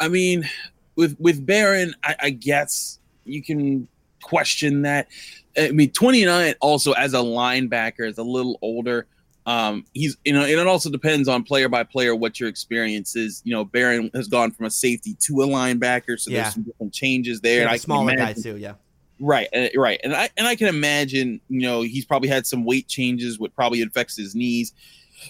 I 0.00 0.08
mean, 0.08 0.48
with 0.96 1.16
with 1.20 1.46
Barron, 1.46 1.94
I, 2.02 2.16
I 2.20 2.30
guess 2.30 2.98
you 3.24 3.42
can 3.42 3.86
question 4.22 4.82
that. 4.82 5.08
I 5.56 5.70
mean, 5.70 5.92
29 5.92 6.54
also 6.60 6.92
as 6.92 7.14
a 7.14 7.18
linebacker 7.18 8.08
is 8.08 8.18
a 8.18 8.24
little 8.24 8.58
older. 8.60 9.06
Um, 9.46 9.84
he's 9.92 10.16
you 10.24 10.32
know, 10.32 10.42
and 10.42 10.50
it 10.50 10.66
also 10.66 10.90
depends 10.90 11.28
on 11.28 11.42
player 11.42 11.68
by 11.68 11.84
player 11.84 12.14
what 12.14 12.40
your 12.40 12.48
experience 12.48 13.14
is. 13.14 13.42
You 13.44 13.52
know, 13.52 13.64
Barron 13.64 14.10
has 14.14 14.26
gone 14.26 14.50
from 14.50 14.66
a 14.66 14.70
safety 14.70 15.16
to 15.20 15.42
a 15.42 15.46
linebacker, 15.46 16.18
so 16.18 16.30
yeah. 16.30 16.42
there's 16.42 16.54
some 16.54 16.62
different 16.62 16.94
changes 16.94 17.40
there. 17.40 17.56
Yeah, 17.56 17.62
and 17.62 17.70
I 17.70 17.76
smaller 17.76 18.12
imagine, 18.12 18.34
guys 18.34 18.42
too, 18.42 18.56
yeah. 18.56 18.74
Right, 19.20 19.48
right, 19.76 20.00
and 20.02 20.14
I 20.14 20.30
and 20.36 20.46
I 20.46 20.56
can 20.56 20.68
imagine, 20.68 21.40
you 21.48 21.60
know, 21.60 21.82
he's 21.82 22.04
probably 22.04 22.28
had 22.28 22.46
some 22.46 22.64
weight 22.64 22.88
changes, 22.88 23.38
what 23.38 23.54
probably 23.54 23.82
affects 23.82 24.16
his 24.16 24.34
knees. 24.34 24.72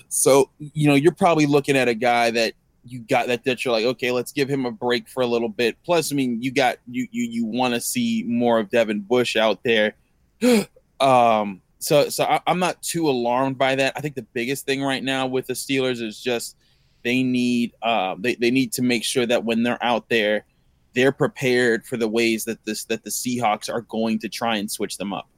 So, 0.09 0.51
you 0.59 0.89
know, 0.89 0.95
you're 0.95 1.13
probably 1.13 1.47
looking 1.47 1.77
at 1.77 1.89
a 1.89 1.95
guy 1.95 2.31
that 2.31 2.55
you 2.87 3.01
got 3.01 3.27
that 3.29 3.45
that 3.45 3.65
you're 3.65 3.73
like, 3.73 3.85
okay, 3.85 4.11
let's 4.11 4.33
give 4.33 4.49
him 4.49 4.67
a 4.67 4.71
break 4.71 5.09
for 5.09 5.23
a 5.23 5.27
little 5.27 5.49
bit. 5.49 5.77
Plus, 5.85 6.13
I 6.13 6.15
mean, 6.15 6.41
you 6.43 6.53
got 6.53 6.79
you 6.87 7.09
you 7.11 7.25
you 7.25 7.47
want 7.47 7.75
to 7.75 7.81
see 7.81 8.25
more 8.27 8.59
of 8.59 8.71
Devin 8.71 9.01
Bush 9.01 9.37
out 9.37 9.63
there. 9.65 9.95
um, 11.01 11.61
so 11.85 12.09
so 12.09 12.25
I, 12.25 12.41
am 12.47 12.59
not 12.59 12.83
too 12.83 13.09
alarmed 13.09 13.59
by 13.59 13.75
that. 13.77 13.93
I 13.97 14.01
think 14.01 14.15
the 14.15 14.27
biggest 14.33 14.65
thing 14.65 14.83
right 14.83 15.05
now 15.05 15.27
with 15.27 15.47
the 15.47 15.53
Steelers 15.53 16.01
is 16.01 16.21
just 16.21 16.57
they 17.03 17.23
need 17.23 17.75
uh, 17.83 18.17
they, 18.19 18.35
they 18.37 18.51
need 18.51 18.73
to 18.73 18.83
make 18.83 19.05
sure 19.05 19.27
that 19.27 19.45
when 19.45 19.63
they're 19.63 19.83
out 19.85 20.09
there, 20.09 20.47
they're 20.95 21.13
prepared 21.13 21.85
for 21.85 21.97
the 21.99 22.09
ways 22.09 22.47
that 22.47 22.65
this 22.65 22.85
that 22.85 23.05
the 23.05 23.11
Seahawks 23.11 23.73
are 23.73 23.83
going 23.83 24.19
to 24.21 24.29
try 24.29 24.57
and 24.57 24.71
switch 24.71 24.97
them 24.97 25.13
up. 25.13 25.29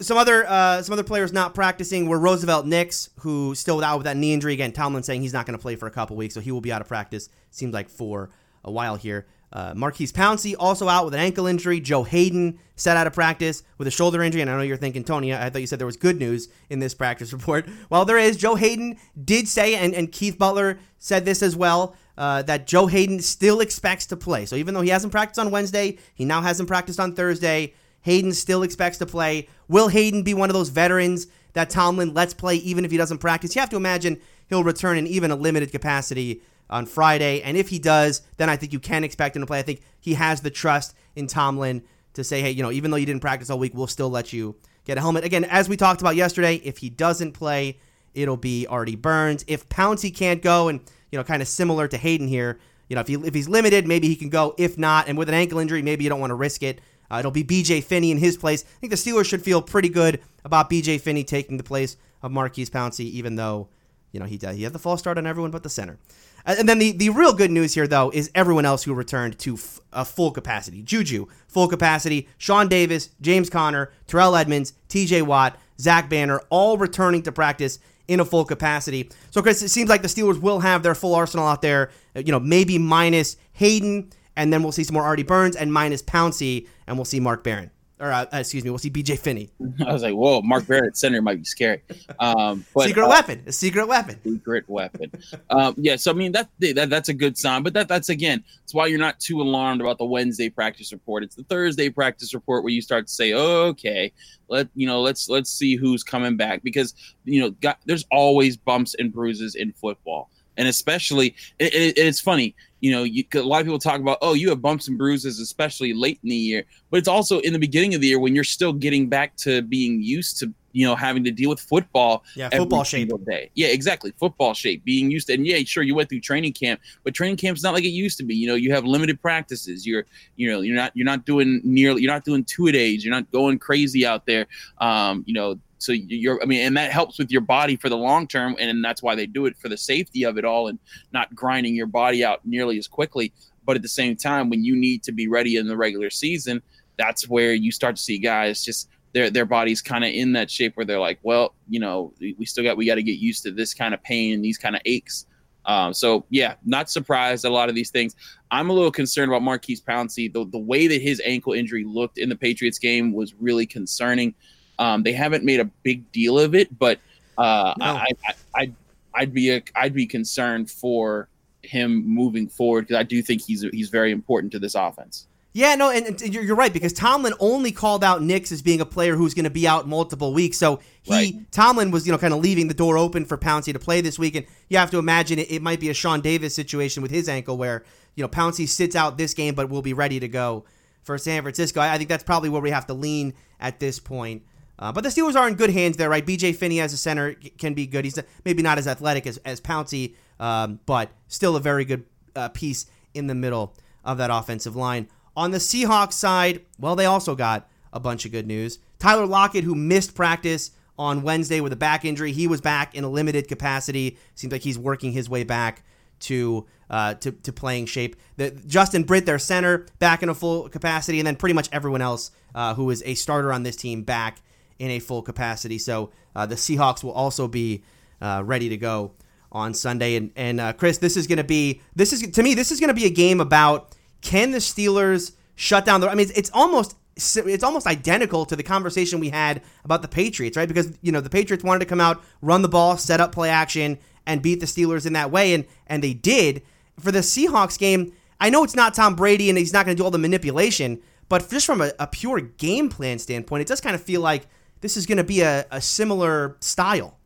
Some 0.00 0.16
other 0.16 0.46
uh, 0.48 0.80
some 0.82 0.94
other 0.94 1.04
players 1.04 1.32
not 1.32 1.54
practicing 1.54 2.08
were 2.08 2.18
Roosevelt 2.18 2.66
Nix, 2.66 3.10
who 3.20 3.54
still 3.54 3.84
out 3.84 3.98
with 3.98 4.04
that 4.06 4.16
knee 4.16 4.32
injury. 4.32 4.54
Again, 4.54 4.72
Tomlin 4.72 5.02
saying 5.02 5.20
he's 5.20 5.34
not 5.34 5.44
going 5.44 5.56
to 5.56 5.62
play 5.62 5.76
for 5.76 5.86
a 5.86 5.90
couple 5.90 6.16
weeks, 6.16 6.32
so 6.32 6.40
he 6.40 6.50
will 6.50 6.62
be 6.62 6.72
out 6.72 6.80
of 6.80 6.88
practice. 6.88 7.28
Seems 7.50 7.74
like 7.74 7.90
for 7.90 8.30
a 8.64 8.72
while 8.72 8.96
here. 8.96 9.26
Uh, 9.52 9.72
Maurkice 9.76 10.10
Pouncey 10.10 10.54
also 10.58 10.88
out 10.88 11.04
with 11.04 11.14
an 11.14 11.20
ankle 11.20 11.46
injury. 11.46 11.80
Joe 11.80 12.02
Haden 12.02 12.58
set 12.76 12.96
out 12.96 13.06
of 13.06 13.12
practice 13.12 13.62
with 13.78 13.86
a 13.86 13.90
shoulder 13.90 14.22
injury. 14.22 14.40
And 14.40 14.50
I 14.50 14.56
know 14.56 14.62
you're 14.62 14.76
thinking, 14.76 15.04
Tony, 15.04 15.32
I 15.32 15.48
thought 15.48 15.60
you 15.60 15.66
said 15.66 15.78
there 15.78 15.86
was 15.86 15.96
good 15.96 16.18
news 16.18 16.48
in 16.70 16.80
this 16.80 16.94
practice 16.94 17.32
report. 17.34 17.68
Well, 17.88 18.04
there 18.04 18.18
is. 18.18 18.36
Joe 18.36 18.56
Haden 18.56 18.98
did 19.24 19.46
say, 19.46 19.76
and, 19.76 19.94
and 19.94 20.10
Keith 20.10 20.38
Butler 20.38 20.78
said 20.98 21.24
this 21.24 21.42
as 21.42 21.54
well, 21.54 21.94
uh, 22.18 22.42
that 22.42 22.66
Joe 22.66 22.86
Haden 22.86 23.20
still 23.20 23.60
expects 23.60 24.06
to 24.06 24.16
play. 24.16 24.46
So 24.46 24.56
even 24.56 24.74
though 24.74 24.80
he 24.80 24.90
hasn't 24.90 25.12
practiced 25.12 25.38
on 25.38 25.50
Wednesday, 25.50 25.98
he 26.14 26.24
now 26.24 26.40
hasn't 26.40 26.68
practiced 26.68 26.98
on 26.98 27.14
Thursday. 27.14 27.74
Haden 28.02 28.32
still 28.32 28.62
expects 28.62 28.98
to 28.98 29.06
play. 29.06 29.48
Will 29.68 29.88
Haden 29.88 30.22
be 30.22 30.34
one 30.34 30.50
of 30.50 30.54
those 30.54 30.68
veterans 30.68 31.26
that 31.54 31.70
Tomlin 31.70 32.12
lets 32.12 32.34
play 32.34 32.56
even 32.56 32.84
if 32.84 32.90
he 32.90 32.96
doesn't 32.96 33.18
practice? 33.18 33.54
You 33.54 33.60
have 33.60 33.70
to 33.70 33.76
imagine 33.76 34.20
he'll 34.48 34.64
return 34.64 34.98
in 34.98 35.06
even 35.06 35.30
a 35.30 35.36
limited 35.36 35.72
capacity 35.72 36.42
on 36.74 36.86
Friday. 36.86 37.40
And 37.42 37.56
if 37.56 37.68
he 37.68 37.78
does, 37.78 38.20
then 38.36 38.50
I 38.50 38.56
think 38.56 38.72
you 38.72 38.80
can 38.80 39.04
expect 39.04 39.36
him 39.36 39.42
to 39.42 39.46
play. 39.46 39.60
I 39.60 39.62
think 39.62 39.80
he 40.00 40.14
has 40.14 40.40
the 40.40 40.50
trust 40.50 40.92
in 41.14 41.28
Tomlin 41.28 41.84
to 42.14 42.24
say, 42.24 42.42
hey, 42.42 42.50
you 42.50 42.64
know, 42.64 42.72
even 42.72 42.90
though 42.90 42.96
you 42.96 43.06
didn't 43.06 43.22
practice 43.22 43.48
all 43.48 43.60
week, 43.60 43.74
we'll 43.74 43.86
still 43.86 44.10
let 44.10 44.32
you 44.32 44.56
get 44.84 44.98
a 44.98 45.00
helmet. 45.00 45.22
Again, 45.22 45.44
as 45.44 45.68
we 45.68 45.76
talked 45.76 46.00
about 46.00 46.16
yesterday, 46.16 46.56
if 46.56 46.78
he 46.78 46.90
doesn't 46.90 47.30
play, 47.30 47.78
it'll 48.12 48.36
be 48.36 48.66
Artie 48.66 48.96
Burns. 48.96 49.44
If 49.46 49.68
Pouncey 49.68 50.12
can't 50.14 50.42
go, 50.42 50.66
and 50.66 50.80
you 51.12 51.18
know, 51.18 51.22
kind 51.22 51.40
of 51.40 51.46
similar 51.46 51.86
to 51.86 51.96
Haden 51.96 52.26
here, 52.26 52.58
you 52.88 52.96
know, 52.96 53.00
if 53.02 53.06
he 53.06 53.14
if 53.14 53.34
he's 53.34 53.48
limited, 53.48 53.86
maybe 53.86 54.08
he 54.08 54.16
can 54.16 54.28
go. 54.28 54.56
If 54.58 54.76
not, 54.76 55.08
and 55.08 55.16
with 55.16 55.28
an 55.28 55.34
ankle 55.34 55.60
injury, 55.60 55.80
maybe 55.80 56.02
you 56.02 56.10
don't 56.10 56.20
want 56.20 56.32
to 56.32 56.36
risk 56.36 56.64
it. 56.64 56.80
Uh, 57.08 57.18
it'll 57.18 57.30
be 57.30 57.44
B.J. 57.44 57.82
Finney 57.82 58.10
in 58.10 58.18
his 58.18 58.36
place. 58.36 58.64
I 58.64 58.80
think 58.80 58.90
the 58.90 58.96
Steelers 58.96 59.26
should 59.26 59.42
feel 59.42 59.62
pretty 59.62 59.90
good 59.90 60.20
about 60.44 60.68
B.J. 60.68 60.98
Finney 60.98 61.22
taking 61.22 61.56
the 61.56 61.62
place 61.62 61.96
of 62.22 62.32
Maurkice 62.32 62.70
Pouncey, 62.70 63.04
even 63.04 63.36
though 63.36 63.68
you 64.10 64.18
know 64.18 64.26
he 64.26 64.40
he 64.54 64.64
had 64.64 64.72
the 64.72 64.78
false 64.80 65.00
start 65.00 65.18
on 65.18 65.26
everyone 65.26 65.52
but 65.52 65.62
the 65.62 65.70
center. 65.70 65.98
And 66.46 66.68
then 66.68 66.78
the, 66.78 66.92
the 66.92 67.10
real 67.10 67.32
good 67.32 67.50
news 67.50 67.74
here, 67.74 67.86
though, 67.86 68.10
is 68.10 68.30
everyone 68.34 68.66
else 68.66 68.84
who 68.84 68.92
returned 68.92 69.38
to 69.40 69.54
f- 69.54 69.80
a 69.92 70.04
full 70.04 70.30
capacity. 70.30 70.82
Juju, 70.82 71.26
full 71.48 71.68
capacity. 71.68 72.28
Sean 72.36 72.68
Davis, 72.68 73.10
James 73.20 73.48
Conner, 73.48 73.92
Terrell 74.06 74.36
Edmunds, 74.36 74.74
TJ 74.88 75.22
Watt, 75.22 75.58
Zach 75.80 76.10
Banner, 76.10 76.40
all 76.50 76.76
returning 76.76 77.22
to 77.22 77.32
practice 77.32 77.78
in 78.08 78.20
a 78.20 78.24
full 78.24 78.44
capacity. 78.44 79.10
So, 79.30 79.40
Chris, 79.40 79.62
it 79.62 79.70
seems 79.70 79.88
like 79.88 80.02
the 80.02 80.08
Steelers 80.08 80.40
will 80.40 80.60
have 80.60 80.82
their 80.82 80.94
full 80.94 81.14
arsenal 81.14 81.46
out 81.46 81.62
there, 81.62 81.90
uh, 82.14 82.20
you 82.20 82.32
know, 82.32 82.40
maybe 82.40 82.76
minus 82.76 83.38
Haden, 83.52 84.10
and 84.36 84.52
then 84.52 84.62
we'll 84.62 84.72
see 84.72 84.84
some 84.84 84.94
more 84.94 85.04
Artie 85.04 85.22
Burns, 85.22 85.56
and 85.56 85.72
minus 85.72 86.02
Pouncey, 86.02 86.68
and 86.86 86.98
we'll 86.98 87.06
see 87.06 87.20
Mark 87.20 87.42
Barron 87.42 87.70
or 88.00 88.10
uh, 88.10 88.26
excuse 88.32 88.64
me, 88.64 88.70
we'll 88.70 88.78
see 88.78 88.90
BJ 88.90 89.18
Finney. 89.18 89.50
I 89.86 89.92
was 89.92 90.02
like, 90.02 90.14
whoa, 90.14 90.42
Mark 90.42 90.66
Barron 90.66 90.94
center 90.94 91.22
might 91.22 91.38
be 91.38 91.44
scary. 91.44 91.82
Um, 92.18 92.64
but, 92.74 92.86
secret 92.86 93.04
uh, 93.04 93.08
weapon, 93.08 93.42
a 93.46 93.52
secret 93.52 93.86
weapon, 93.86 94.18
secret 94.24 94.68
weapon. 94.68 95.12
um, 95.50 95.74
yeah, 95.76 95.96
so 95.96 96.10
I 96.10 96.14
mean 96.14 96.32
that, 96.32 96.48
that 96.58 96.90
that's 96.90 97.08
a 97.08 97.14
good 97.14 97.38
sign, 97.38 97.62
but 97.62 97.72
that 97.74 97.88
that's 97.88 98.08
again, 98.08 98.42
it's 98.64 98.74
why 98.74 98.86
you're 98.86 98.98
not 98.98 99.20
too 99.20 99.40
alarmed 99.40 99.80
about 99.80 99.98
the 99.98 100.04
Wednesday 100.04 100.48
practice 100.48 100.92
report. 100.92 101.22
It's 101.22 101.36
the 101.36 101.44
Thursday 101.44 101.88
practice 101.88 102.34
report 102.34 102.64
where 102.64 102.72
you 102.72 102.82
start 102.82 103.06
to 103.06 103.12
say, 103.12 103.32
okay, 103.32 104.12
let 104.48 104.68
you 104.74 104.86
know, 104.86 105.00
let's 105.00 105.28
let's 105.28 105.50
see 105.50 105.76
who's 105.76 106.02
coming 106.02 106.36
back 106.36 106.62
because 106.62 106.94
you 107.24 107.40
know, 107.40 107.50
got, 107.50 107.78
there's 107.86 108.04
always 108.10 108.56
bumps 108.56 108.94
and 108.98 109.12
bruises 109.12 109.54
in 109.54 109.72
football 109.72 110.30
and 110.56 110.68
especially 110.68 111.34
it, 111.58 111.74
it, 111.74 111.98
it's 111.98 112.20
funny 112.20 112.54
you 112.84 112.92
know 112.92 113.02
you, 113.02 113.24
a 113.34 113.38
lot 113.40 113.60
of 113.60 113.66
people 113.66 113.78
talk 113.78 113.98
about 113.98 114.18
oh 114.20 114.34
you 114.34 114.50
have 114.50 114.60
bumps 114.60 114.88
and 114.88 114.98
bruises 114.98 115.40
especially 115.40 115.94
late 115.94 116.20
in 116.22 116.28
the 116.28 116.36
year. 116.36 116.64
But 116.90 116.98
it's 116.98 117.08
also 117.08 117.38
in 117.38 117.54
the 117.54 117.58
beginning 117.58 117.94
of 117.94 118.02
the 118.02 118.08
year 118.08 118.18
when 118.18 118.34
you're 118.34 118.44
still 118.44 118.74
getting 118.74 119.08
back 119.08 119.36
to 119.36 119.62
being 119.62 120.02
used 120.02 120.38
to 120.40 120.52
you 120.72 120.86
know 120.86 120.94
having 120.94 121.24
to 121.24 121.30
deal 121.30 121.48
with 121.48 121.60
football 121.60 122.24
yeah 122.36 122.50
football 122.50 122.84
shape. 122.84 123.10
day. 123.24 123.50
Yeah 123.54 123.68
exactly. 123.68 124.12
Football 124.20 124.52
shape 124.52 124.84
being 124.84 125.10
used 125.10 125.28
to 125.28 125.32
and 125.32 125.46
yeah 125.46 125.60
sure 125.64 125.82
you 125.82 125.94
went 125.94 126.10
through 126.10 126.20
training 126.20 126.52
camp 126.52 126.78
but 127.04 127.14
training 127.14 127.38
camp's 127.38 127.62
not 127.62 127.72
like 127.72 127.84
it 127.84 127.88
used 127.88 128.18
to 128.18 128.22
be. 128.22 128.34
You 128.34 128.48
know 128.48 128.54
you 128.54 128.70
have 128.72 128.84
limited 128.84 129.18
practices. 129.18 129.86
You're 129.86 130.04
you 130.36 130.52
know 130.52 130.60
you're 130.60 130.76
not 130.76 130.92
you're 130.94 131.06
not 131.06 131.24
doing 131.24 131.62
nearly 131.64 132.02
you're 132.02 132.12
not 132.12 132.26
doing 132.26 132.44
two 132.44 132.66
a 132.66 132.72
days. 132.72 133.02
You're 133.02 133.14
not 133.14 133.30
going 133.30 133.58
crazy 133.58 134.04
out 134.04 134.26
there. 134.26 134.46
Um 134.76 135.24
you 135.26 135.32
know 135.32 135.58
so 135.84 135.92
you're, 135.92 136.42
I 136.42 136.46
mean, 136.46 136.62
and 136.66 136.76
that 136.78 136.90
helps 136.90 137.18
with 137.18 137.30
your 137.30 137.42
body 137.42 137.76
for 137.76 137.90
the 137.90 137.96
long 137.96 138.26
term, 138.26 138.56
and 138.58 138.82
that's 138.82 139.02
why 139.02 139.14
they 139.14 139.26
do 139.26 139.44
it 139.44 139.56
for 139.58 139.68
the 139.68 139.76
safety 139.76 140.24
of 140.24 140.38
it 140.38 140.44
all 140.44 140.68
and 140.68 140.78
not 141.12 141.34
grinding 141.34 141.74
your 141.74 141.86
body 141.86 142.24
out 142.24 142.40
nearly 142.46 142.78
as 142.78 142.88
quickly. 142.88 143.32
But 143.66 143.76
at 143.76 143.82
the 143.82 143.88
same 143.88 144.16
time, 144.16 144.48
when 144.48 144.64
you 144.64 144.74
need 144.74 145.02
to 145.02 145.12
be 145.12 145.28
ready 145.28 145.56
in 145.56 145.66
the 145.66 145.76
regular 145.76 146.08
season, 146.08 146.62
that's 146.96 147.28
where 147.28 147.52
you 147.52 147.70
start 147.70 147.96
to 147.96 148.02
see 148.02 148.18
guys 148.18 148.64
just 148.64 148.88
their 149.12 149.28
their 149.28 149.44
bodies 149.44 149.82
kind 149.82 150.04
of 150.04 150.10
in 150.10 150.32
that 150.32 150.50
shape 150.50 150.74
where 150.76 150.86
they're 150.86 150.98
like, 150.98 151.18
well, 151.22 151.54
you 151.68 151.80
know, 151.80 152.14
we 152.18 152.46
still 152.46 152.64
got 152.64 152.78
we 152.78 152.86
got 152.86 152.94
to 152.94 153.02
get 153.02 153.18
used 153.18 153.42
to 153.42 153.50
this 153.50 153.74
kind 153.74 153.92
of 153.92 154.02
pain 154.02 154.32
and 154.32 154.44
these 154.44 154.58
kind 154.58 154.74
of 154.74 154.82
aches. 154.86 155.26
Um, 155.66 155.92
so 155.92 156.24
yeah, 156.30 156.54
not 156.64 156.90
surprised 156.90 157.44
at 157.44 157.50
a 157.50 157.54
lot 157.54 157.68
of 157.68 157.74
these 157.74 157.90
things. 157.90 158.16
I'm 158.50 158.70
a 158.70 158.72
little 158.72 158.90
concerned 158.90 159.30
about 159.30 159.42
Maurkice 159.42 159.80
Pouncey. 159.80 160.32
The 160.32 160.46
the 160.46 160.58
way 160.58 160.86
that 160.86 161.02
his 161.02 161.20
ankle 161.24 161.52
injury 161.52 161.84
looked 161.84 162.16
in 162.16 162.28
the 162.28 162.36
Patriots 162.36 162.78
game 162.78 163.12
was 163.12 163.34
really 163.34 163.66
concerning. 163.66 164.34
Um, 164.78 165.02
they 165.02 165.12
haven't 165.12 165.44
made 165.44 165.60
a 165.60 165.66
big 165.82 166.10
deal 166.12 166.38
of 166.38 166.54
it, 166.54 166.76
but 166.78 166.98
uh, 167.38 167.74
no. 167.78 167.84
I, 167.84 168.06
I, 168.26 168.34
I'd, 168.54 168.74
I'd 169.14 169.34
be 169.34 169.50
a, 169.50 169.62
I'd 169.74 169.94
be 169.94 170.06
concerned 170.06 170.70
for 170.70 171.28
him 171.62 172.06
moving 172.06 172.48
forward 172.48 172.82
because 172.82 172.98
I 172.98 173.02
do 173.02 173.22
think 173.22 173.42
he's 173.42 173.62
he's 173.72 173.88
very 173.88 174.12
important 174.12 174.52
to 174.52 174.58
this 174.58 174.74
offense. 174.74 175.26
Yeah, 175.56 175.76
no, 175.76 175.90
and, 175.90 176.20
and, 176.20 176.34
you're 176.34 176.56
right 176.56 176.72
because 176.72 176.92
Tomlin 176.92 177.32
only 177.38 177.70
called 177.70 178.02
out 178.02 178.20
Nix 178.20 178.50
as 178.50 178.60
being 178.60 178.80
a 178.80 178.84
player 178.84 179.14
who's 179.14 179.34
going 179.34 179.44
to 179.44 179.50
be 179.50 179.68
out 179.68 179.86
multiple 179.86 180.34
weeks. 180.34 180.58
So 180.58 180.80
he 181.02 181.12
right. 181.12 181.52
Tomlin 181.52 181.92
was 181.92 182.06
you 182.06 182.12
know 182.12 182.18
kind 182.18 182.34
of 182.34 182.40
leaving 182.40 182.66
the 182.66 182.74
door 182.74 182.98
open 182.98 183.24
for 183.24 183.38
Pouncey 183.38 183.72
to 183.72 183.78
play 183.78 184.00
this 184.00 184.18
week, 184.18 184.34
and 184.34 184.46
you 184.68 184.78
have 184.78 184.90
to 184.90 184.98
imagine 184.98 185.38
it, 185.38 185.50
it 185.52 185.62
might 185.62 185.78
be 185.78 185.90
a 185.90 185.94
Sean 185.94 186.20
Davis 186.20 186.56
situation 186.56 187.02
with 187.02 187.12
his 187.12 187.28
ankle 187.28 187.56
where 187.56 187.84
you 188.16 188.22
know 188.22 188.28
Pouncey 188.28 188.68
sits 188.68 188.96
out 188.96 189.16
this 189.16 189.32
game 189.32 189.54
but 189.54 189.70
will 189.70 189.82
be 189.82 189.92
ready 189.92 190.18
to 190.18 190.26
go 190.26 190.64
for 191.04 191.16
San 191.18 191.42
Francisco. 191.42 191.80
I, 191.80 191.94
I 191.94 191.98
think 191.98 192.08
that's 192.08 192.24
probably 192.24 192.48
where 192.48 192.62
we 192.62 192.70
have 192.70 192.88
to 192.88 192.94
lean 192.94 193.34
at 193.60 193.78
this 193.78 194.00
point. 194.00 194.42
Uh, 194.78 194.92
but 194.92 195.04
the 195.04 195.10
Steelers 195.10 195.36
are 195.36 195.48
in 195.48 195.54
good 195.54 195.70
hands 195.70 195.96
there, 195.96 196.10
right? 196.10 196.24
BJ 196.24 196.54
Finney 196.54 196.80
as 196.80 196.92
a 196.92 196.96
center 196.96 197.34
can 197.58 197.74
be 197.74 197.86
good. 197.86 198.04
He's 198.04 198.18
maybe 198.44 198.62
not 198.62 198.78
as 198.78 198.88
athletic 198.88 199.26
as, 199.26 199.38
as 199.38 199.60
Pouncey, 199.60 200.14
um, 200.40 200.80
but 200.86 201.10
still 201.28 201.56
a 201.56 201.60
very 201.60 201.84
good 201.84 202.04
uh, 202.34 202.48
piece 202.48 202.86
in 203.14 203.28
the 203.28 203.34
middle 203.34 203.74
of 204.04 204.18
that 204.18 204.30
offensive 204.30 204.76
line. 204.76 205.08
On 205.36 205.50
the 205.50 205.58
Seahawks 205.58 206.14
side, 206.14 206.62
well, 206.78 206.96
they 206.96 207.06
also 207.06 207.34
got 207.34 207.68
a 207.92 208.00
bunch 208.00 208.24
of 208.24 208.32
good 208.32 208.46
news. 208.46 208.78
Tyler 208.98 209.26
Lockett, 209.26 209.64
who 209.64 209.74
missed 209.74 210.14
practice 210.14 210.72
on 210.98 211.22
Wednesday 211.22 211.60
with 211.60 211.72
a 211.72 211.76
back 211.76 212.04
injury, 212.04 212.32
he 212.32 212.46
was 212.46 212.60
back 212.60 212.94
in 212.94 213.04
a 213.04 213.08
limited 213.08 213.48
capacity. 213.48 214.16
Seems 214.34 214.52
like 214.52 214.62
he's 214.62 214.78
working 214.78 215.12
his 215.12 215.28
way 215.28 215.44
back 215.44 215.82
to 216.20 216.66
uh, 216.90 217.14
to, 217.14 217.32
to 217.32 217.52
playing 217.52 217.86
shape. 217.86 218.14
The, 218.36 218.50
Justin 218.66 219.04
Britt, 219.04 219.26
their 219.26 219.38
center, 219.38 219.86
back 219.98 220.22
in 220.22 220.28
a 220.28 220.34
full 220.34 220.68
capacity, 220.68 221.18
and 221.18 221.26
then 221.26 221.34
pretty 221.36 221.54
much 221.54 221.68
everyone 221.72 222.02
else 222.02 222.30
uh, 222.54 222.74
who 222.74 222.90
is 222.90 223.02
a 223.06 223.14
starter 223.14 223.52
on 223.52 223.62
this 223.62 223.74
team 223.74 224.02
back 224.02 224.40
in 224.78 224.90
a 224.90 224.98
full 224.98 225.22
capacity. 225.22 225.78
So 225.78 226.10
uh, 226.34 226.46
the 226.46 226.54
Seahawks 226.54 227.04
will 227.04 227.12
also 227.12 227.48
be 227.48 227.84
uh, 228.20 228.42
ready 228.44 228.68
to 228.68 228.76
go 228.76 229.12
on 229.52 229.74
Sunday. 229.74 230.16
And 230.16 230.32
and 230.36 230.60
uh, 230.60 230.72
Chris, 230.72 230.98
this 230.98 231.16
is 231.16 231.26
going 231.26 231.38
to 231.38 231.44
be 231.44 231.80
this 231.94 232.12
is 232.12 232.22
to 232.22 232.42
me 232.42 232.54
this 232.54 232.72
is 232.72 232.80
going 232.80 232.88
to 232.88 232.94
be 232.94 233.06
a 233.06 233.10
game 233.10 233.40
about 233.40 233.94
can 234.20 234.50
the 234.50 234.58
Steelers 234.58 235.32
shut 235.54 235.84
down 235.84 236.00
the. 236.00 236.08
I 236.08 236.14
mean, 236.14 236.28
it's, 236.28 236.38
it's 236.38 236.50
almost 236.52 236.96
it's 237.16 237.62
almost 237.62 237.86
identical 237.86 238.44
to 238.46 238.56
the 238.56 238.62
conversation 238.62 239.20
we 239.20 239.30
had 239.30 239.62
about 239.84 240.02
the 240.02 240.08
Patriots, 240.08 240.56
right? 240.56 240.66
Because 240.68 240.96
you 241.02 241.12
know 241.12 241.20
the 241.20 241.30
Patriots 241.30 241.62
wanted 241.62 241.80
to 241.80 241.86
come 241.86 242.00
out, 242.00 242.22
run 242.42 242.62
the 242.62 242.68
ball, 242.68 242.96
set 242.96 243.20
up 243.20 243.32
play 243.32 243.50
action, 243.50 243.98
and 244.26 244.42
beat 244.42 244.60
the 244.60 244.66
Steelers 244.66 245.06
in 245.06 245.12
that 245.12 245.30
way, 245.30 245.54
and 245.54 245.64
and 245.86 246.02
they 246.02 246.14
did. 246.14 246.62
For 246.98 247.10
the 247.10 247.20
Seahawks 247.20 247.78
game, 247.78 248.12
I 248.40 248.50
know 248.50 248.62
it's 248.64 248.76
not 248.76 248.94
Tom 248.94 249.14
Brady, 249.14 249.48
and 249.48 249.58
he's 249.58 249.72
not 249.72 249.84
going 249.84 249.96
to 249.96 250.00
do 250.00 250.04
all 250.04 250.10
the 250.10 250.18
manipulation, 250.18 251.00
but 251.28 251.48
just 251.48 251.66
from 251.66 251.80
a, 251.80 251.92
a 251.98 252.06
pure 252.06 252.40
game 252.40 252.88
plan 252.88 253.18
standpoint, 253.18 253.62
it 253.62 253.68
does 253.68 253.80
kind 253.80 253.94
of 253.94 254.02
feel 254.02 254.20
like 254.20 254.46
this 254.84 254.98
is 254.98 255.06
going 255.06 255.16
to 255.16 255.24
be 255.24 255.40
a, 255.40 255.64
a 255.70 255.80
similar 255.80 256.58
style. 256.60 257.16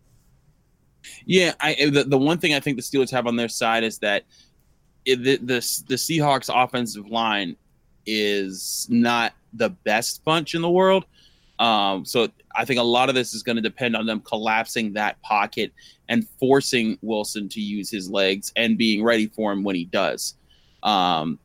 Yeah, 1.26 1.54
I 1.58 1.90
the, 1.90 2.04
the 2.04 2.16
one 2.16 2.38
thing 2.38 2.54
I 2.54 2.60
think 2.60 2.76
the 2.76 2.82
Steelers 2.82 3.10
have 3.10 3.26
on 3.26 3.34
their 3.34 3.48
side 3.48 3.82
is 3.82 3.98
that 3.98 4.22
it, 5.04 5.24
the, 5.24 5.36
the 5.38 5.82
the 5.88 5.96
Seahawks 5.96 6.48
offensive 6.54 7.08
line 7.08 7.56
is 8.06 8.86
not 8.88 9.32
the 9.54 9.70
best 9.70 10.24
bunch 10.24 10.54
in 10.54 10.62
the 10.62 10.70
world. 10.70 11.04
Um, 11.58 12.04
so 12.04 12.28
I 12.54 12.64
think 12.64 12.78
a 12.78 12.84
lot 12.84 13.08
of 13.08 13.16
this 13.16 13.34
is 13.34 13.42
going 13.42 13.56
to 13.56 13.62
depend 13.62 13.96
on 13.96 14.06
them 14.06 14.20
collapsing 14.20 14.92
that 14.92 15.20
pocket 15.22 15.72
and 16.08 16.28
forcing 16.38 16.96
Wilson 17.02 17.48
to 17.48 17.60
use 17.60 17.90
his 17.90 18.08
legs 18.08 18.52
and 18.54 18.78
being 18.78 19.02
ready 19.02 19.26
for 19.26 19.50
him 19.50 19.64
when 19.64 19.74
he 19.74 19.84
does. 19.86 20.34
Um, 20.84 21.40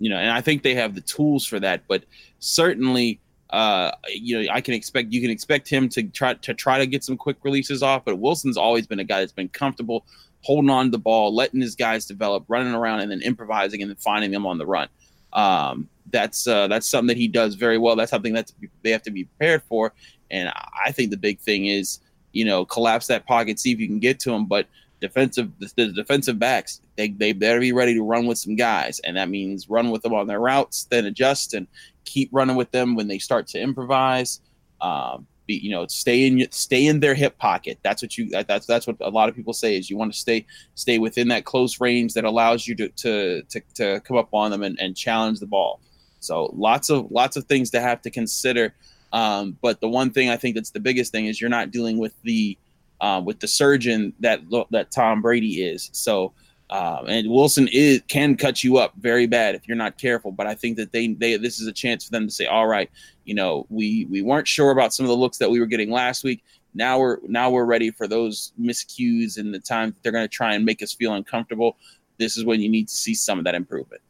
you 0.00 0.10
know, 0.10 0.16
and 0.16 0.32
I 0.32 0.40
think 0.40 0.64
they 0.64 0.74
have 0.74 0.96
the 0.96 1.00
tools 1.00 1.46
for 1.46 1.60
that. 1.60 1.84
But 1.86 2.02
certainly, 2.40 3.20
uh, 3.52 3.92
you 4.08 4.42
know, 4.42 4.50
I 4.50 4.60
can 4.62 4.72
expect 4.74 5.12
you 5.12 5.20
can 5.20 5.30
expect 5.30 5.68
him 5.68 5.88
to 5.90 6.02
try 6.04 6.34
to 6.34 6.54
try 6.54 6.78
to 6.78 6.86
get 6.86 7.04
some 7.04 7.18
quick 7.18 7.36
releases 7.42 7.82
off, 7.82 8.04
but 8.04 8.18
Wilson's 8.18 8.56
always 8.56 8.86
been 8.86 8.98
a 8.98 9.04
guy 9.04 9.20
that's 9.20 9.32
been 9.32 9.50
comfortable 9.50 10.06
holding 10.40 10.70
on 10.70 10.86
to 10.86 10.90
the 10.90 10.98
ball, 10.98 11.34
letting 11.34 11.60
his 11.60 11.76
guys 11.76 12.06
develop, 12.06 12.44
running 12.48 12.74
around, 12.74 13.00
and 13.00 13.10
then 13.10 13.20
improvising 13.20 13.82
and 13.82 13.90
then 13.90 13.96
finding 13.96 14.30
them 14.30 14.46
on 14.46 14.58
the 14.58 14.66
run. 14.66 14.88
Um, 15.34 15.88
that's 16.10 16.46
uh, 16.46 16.66
that's 16.68 16.88
something 16.88 17.08
that 17.08 17.16
he 17.18 17.28
does 17.28 17.54
very 17.54 17.76
well. 17.76 17.94
That's 17.94 18.10
something 18.10 18.32
that 18.32 18.50
they 18.82 18.90
have 18.90 19.02
to 19.02 19.10
be 19.10 19.24
prepared 19.24 19.62
for. 19.64 19.92
And 20.30 20.50
I 20.86 20.90
think 20.92 21.10
the 21.10 21.18
big 21.18 21.38
thing 21.38 21.66
is, 21.66 22.00
you 22.32 22.46
know, 22.46 22.64
collapse 22.64 23.06
that 23.08 23.26
pocket, 23.26 23.60
see 23.60 23.72
if 23.72 23.78
you 23.78 23.86
can 23.86 23.98
get 23.98 24.18
to 24.20 24.32
him. 24.32 24.46
But 24.46 24.66
defensive, 25.02 25.50
the, 25.58 25.88
defensive 25.88 26.38
backs, 26.38 26.80
they, 26.96 27.08
they 27.08 27.32
better 27.32 27.60
be 27.60 27.72
ready 27.72 27.92
to 27.94 28.02
run 28.02 28.26
with 28.26 28.38
some 28.38 28.56
guys, 28.56 29.00
and 29.00 29.16
that 29.16 29.28
means 29.28 29.68
run 29.68 29.90
with 29.90 30.02
them 30.02 30.14
on 30.14 30.26
their 30.26 30.40
routes, 30.40 30.84
then 30.84 31.04
adjust 31.04 31.52
and 31.52 31.66
keep 32.04 32.30
running 32.32 32.56
with 32.56 32.70
them 32.70 32.94
when 32.94 33.08
they 33.08 33.18
start 33.18 33.48
to 33.48 33.60
improvise. 33.60 34.40
Um, 34.80 35.26
be, 35.46 35.54
you 35.54 35.70
know, 35.70 35.86
stay 35.88 36.26
in 36.26 36.46
stay 36.52 36.86
in 36.86 37.00
their 37.00 37.14
hip 37.14 37.36
pocket. 37.36 37.78
That's 37.82 38.00
what 38.00 38.16
you. 38.16 38.30
That's 38.30 38.64
that's 38.64 38.86
what 38.86 38.96
a 39.00 39.10
lot 39.10 39.28
of 39.28 39.34
people 39.34 39.52
say 39.52 39.76
is 39.76 39.90
you 39.90 39.96
want 39.96 40.12
to 40.12 40.18
stay 40.18 40.46
stay 40.74 40.98
within 40.98 41.28
that 41.28 41.44
close 41.44 41.80
range 41.80 42.14
that 42.14 42.24
allows 42.24 42.66
you 42.66 42.76
to 42.76 42.88
to 42.88 43.42
to, 43.42 43.60
to 43.74 44.00
come 44.00 44.16
up 44.16 44.28
on 44.32 44.52
them 44.52 44.62
and, 44.62 44.78
and 44.80 44.96
challenge 44.96 45.40
the 45.40 45.46
ball. 45.46 45.80
So 46.20 46.50
lots 46.54 46.90
of 46.90 47.10
lots 47.10 47.36
of 47.36 47.44
things 47.46 47.70
to 47.70 47.80
have 47.80 48.02
to 48.02 48.10
consider. 48.10 48.74
Um, 49.12 49.58
but 49.60 49.80
the 49.80 49.88
one 49.88 50.10
thing 50.10 50.30
I 50.30 50.36
think 50.36 50.54
that's 50.54 50.70
the 50.70 50.80
biggest 50.80 51.12
thing 51.12 51.26
is 51.26 51.40
you're 51.40 51.50
not 51.50 51.70
dealing 51.70 51.98
with 51.98 52.14
the 52.22 52.56
uh, 53.02 53.20
with 53.22 53.40
the 53.40 53.48
surgeon 53.48 54.14
that 54.20 54.40
that 54.70 54.90
Tom 54.90 55.20
Brady 55.20 55.62
is. 55.62 55.90
So 55.92 56.32
uh, 56.70 57.02
and 57.06 57.28
Wilson 57.28 57.68
is 57.70 58.00
can 58.08 58.34
cut 58.34 58.64
you 58.64 58.78
up 58.78 58.94
very 58.96 59.26
bad 59.26 59.54
if 59.54 59.68
you're 59.68 59.76
not 59.76 59.98
careful. 59.98 60.32
But 60.32 60.46
I 60.46 60.54
think 60.54 60.78
that 60.78 60.92
they 60.92 61.08
they 61.08 61.36
this 61.36 61.60
is 61.60 61.66
a 61.66 61.72
chance 61.72 62.04
for 62.04 62.12
them 62.12 62.26
to 62.26 62.32
say, 62.32 62.46
all 62.46 62.66
right, 62.66 62.90
you 63.24 63.34
know, 63.34 63.66
we 63.68 64.06
we 64.06 64.22
weren't 64.22 64.48
sure 64.48 64.70
about 64.70 64.94
some 64.94 65.04
of 65.04 65.10
the 65.10 65.16
looks 65.16 65.36
that 65.38 65.50
we 65.50 65.60
were 65.60 65.66
getting 65.66 65.90
last 65.90 66.24
week. 66.24 66.42
Now 66.72 66.98
we're 66.98 67.18
now 67.26 67.50
we're 67.50 67.66
ready 67.66 67.90
for 67.90 68.08
those 68.08 68.54
miscues 68.58 69.36
and 69.36 69.52
the 69.52 69.58
time 69.58 69.94
they're 70.02 70.12
going 70.12 70.24
to 70.24 70.34
try 70.34 70.54
and 70.54 70.64
make 70.64 70.82
us 70.82 70.94
feel 70.94 71.12
uncomfortable. 71.12 71.76
This 72.18 72.38
is 72.38 72.44
when 72.44 72.60
you 72.62 72.70
need 72.70 72.88
to 72.88 72.94
see 72.94 73.14
some 73.14 73.38
of 73.38 73.44
that 73.44 73.54
improvement. 73.54 74.00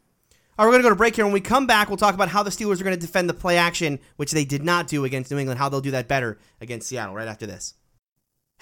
All 0.57 0.65
right, 0.65 0.69
we're 0.69 0.73
going 0.73 0.83
to 0.83 0.85
go 0.85 0.89
to 0.91 0.95
break 0.95 1.15
here. 1.15 1.25
When 1.25 1.33
we 1.33 1.41
come 1.41 1.65
back, 1.65 1.87
we'll 1.87 1.97
talk 1.97 2.13
about 2.13 2.29
how 2.29 2.43
the 2.43 2.51
Steelers 2.51 2.79
are 2.79 2.83
going 2.83 2.95
to 2.95 3.01
defend 3.01 3.27
the 3.27 3.33
play 3.33 3.57
action, 3.57 3.99
which 4.17 4.31
they 4.31 4.45
did 4.45 4.63
not 4.63 4.87
do 4.87 5.03
against 5.03 5.31
New 5.31 5.39
England, 5.39 5.59
how 5.59 5.67
they'll 5.67 5.81
do 5.81 5.89
that 5.91 6.07
better 6.07 6.37
against 6.61 6.87
Seattle 6.87 7.15
right 7.15 7.27
after 7.27 7.47
this. 7.47 7.73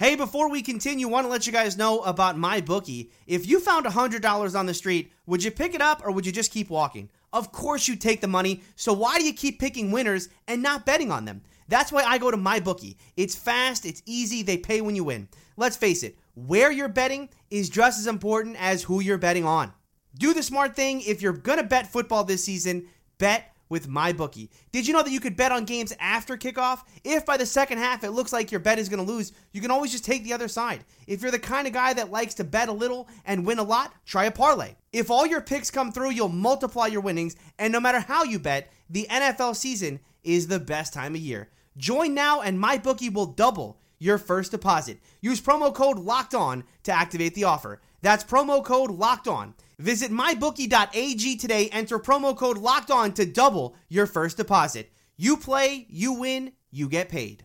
Hey, 0.02 0.16
before 0.16 0.50
we 0.50 0.62
continue, 0.62 1.06
want 1.06 1.26
to 1.26 1.30
let 1.30 1.46
you 1.46 1.52
guys 1.52 1.78
know 1.78 2.00
about 2.00 2.36
my 2.36 2.60
bookie. 2.60 3.12
If 3.28 3.46
you 3.46 3.60
found 3.60 3.86
$100 3.86 4.58
on 4.58 4.66
the 4.66 4.74
street, 4.74 5.12
would 5.26 5.44
you 5.44 5.52
pick 5.52 5.76
it 5.76 5.80
up 5.80 6.04
or 6.04 6.10
would 6.10 6.26
you 6.26 6.32
just 6.32 6.50
keep 6.50 6.70
walking? 6.70 7.08
Of 7.32 7.52
course 7.52 7.86
you 7.86 7.94
take 7.94 8.20
the 8.20 8.26
money, 8.26 8.62
so 8.74 8.92
why 8.92 9.18
do 9.18 9.24
you 9.24 9.32
keep 9.32 9.60
picking 9.60 9.92
winners 9.92 10.28
and 10.48 10.60
not 10.60 10.84
betting 10.84 11.12
on 11.12 11.24
them? 11.24 11.42
That's 11.68 11.92
why 11.92 12.02
I 12.02 12.18
go 12.18 12.32
to 12.32 12.36
my 12.36 12.58
bookie. 12.58 12.98
It's 13.16 13.36
fast, 13.36 13.86
it's 13.86 14.02
easy, 14.04 14.42
they 14.42 14.56
pay 14.56 14.80
when 14.80 14.96
you 14.96 15.04
win. 15.04 15.28
Let's 15.56 15.76
face 15.76 16.02
it, 16.02 16.18
where 16.34 16.72
you're 16.72 16.88
betting 16.88 17.28
is 17.52 17.70
just 17.70 18.00
as 18.00 18.08
important 18.08 18.56
as 18.58 18.82
who 18.82 19.00
you're 19.00 19.18
betting 19.18 19.44
on. 19.44 19.72
Do 20.18 20.34
the 20.34 20.42
smart 20.42 20.74
thing. 20.74 21.02
If 21.02 21.22
you're 21.22 21.32
going 21.32 21.58
to 21.58 21.64
bet 21.64 21.92
football 21.92 22.24
this 22.24 22.42
season, 22.42 22.88
bet 23.18 23.51
with 23.72 23.88
my 23.88 24.12
bookie. 24.12 24.50
Did 24.70 24.86
you 24.86 24.92
know 24.92 25.02
that 25.02 25.10
you 25.10 25.18
could 25.18 25.34
bet 25.34 25.50
on 25.50 25.64
games 25.64 25.94
after 25.98 26.36
kickoff? 26.36 26.82
If 27.02 27.24
by 27.24 27.38
the 27.38 27.46
second 27.46 27.78
half 27.78 28.04
it 28.04 28.10
looks 28.10 28.32
like 28.32 28.52
your 28.52 28.60
bet 28.60 28.78
is 28.78 28.90
going 28.90 29.04
to 29.04 29.12
lose, 29.12 29.32
you 29.50 29.62
can 29.62 29.70
always 29.70 29.90
just 29.90 30.04
take 30.04 30.22
the 30.22 30.34
other 30.34 30.46
side. 30.46 30.84
If 31.06 31.22
you're 31.22 31.30
the 31.30 31.38
kind 31.38 31.66
of 31.66 31.72
guy 31.72 31.94
that 31.94 32.12
likes 32.12 32.34
to 32.34 32.44
bet 32.44 32.68
a 32.68 32.72
little 32.72 33.08
and 33.24 33.46
win 33.46 33.58
a 33.58 33.62
lot, 33.64 33.94
try 34.04 34.26
a 34.26 34.30
parlay. 34.30 34.74
If 34.92 35.10
all 35.10 35.26
your 35.26 35.40
picks 35.40 35.70
come 35.70 35.90
through, 35.90 36.10
you'll 36.10 36.28
multiply 36.28 36.86
your 36.86 37.00
winnings, 37.00 37.34
and 37.58 37.72
no 37.72 37.80
matter 37.80 38.00
how 38.00 38.24
you 38.24 38.38
bet, 38.38 38.70
the 38.90 39.06
NFL 39.10 39.56
season 39.56 40.00
is 40.22 40.46
the 40.46 40.60
best 40.60 40.92
time 40.92 41.14
of 41.14 41.20
year. 41.22 41.48
Join 41.78 42.12
now 42.12 42.42
and 42.42 42.60
my 42.60 42.76
bookie 42.76 43.08
will 43.08 43.26
double 43.26 43.78
your 43.98 44.18
first 44.18 44.50
deposit. 44.50 44.98
Use 45.22 45.40
promo 45.40 45.74
code 45.74 45.98
LOCKED 45.98 46.34
ON 46.34 46.64
to 46.82 46.92
activate 46.92 47.34
the 47.34 47.44
offer. 47.44 47.80
That's 48.02 48.22
promo 48.22 48.62
code 48.62 48.90
LOCKED 48.90 49.28
ON. 49.28 49.54
Visit 49.82 50.12
mybookie.ag 50.12 51.36
today. 51.36 51.68
Enter 51.72 51.98
promo 51.98 52.36
code 52.36 52.56
locked 52.56 52.92
on 52.92 53.12
to 53.14 53.26
double 53.26 53.74
your 53.88 54.06
first 54.06 54.36
deposit. 54.36 54.92
You 55.16 55.36
play, 55.36 55.86
you 55.90 56.12
win, 56.12 56.52
you 56.70 56.88
get 56.88 57.08
paid. 57.08 57.44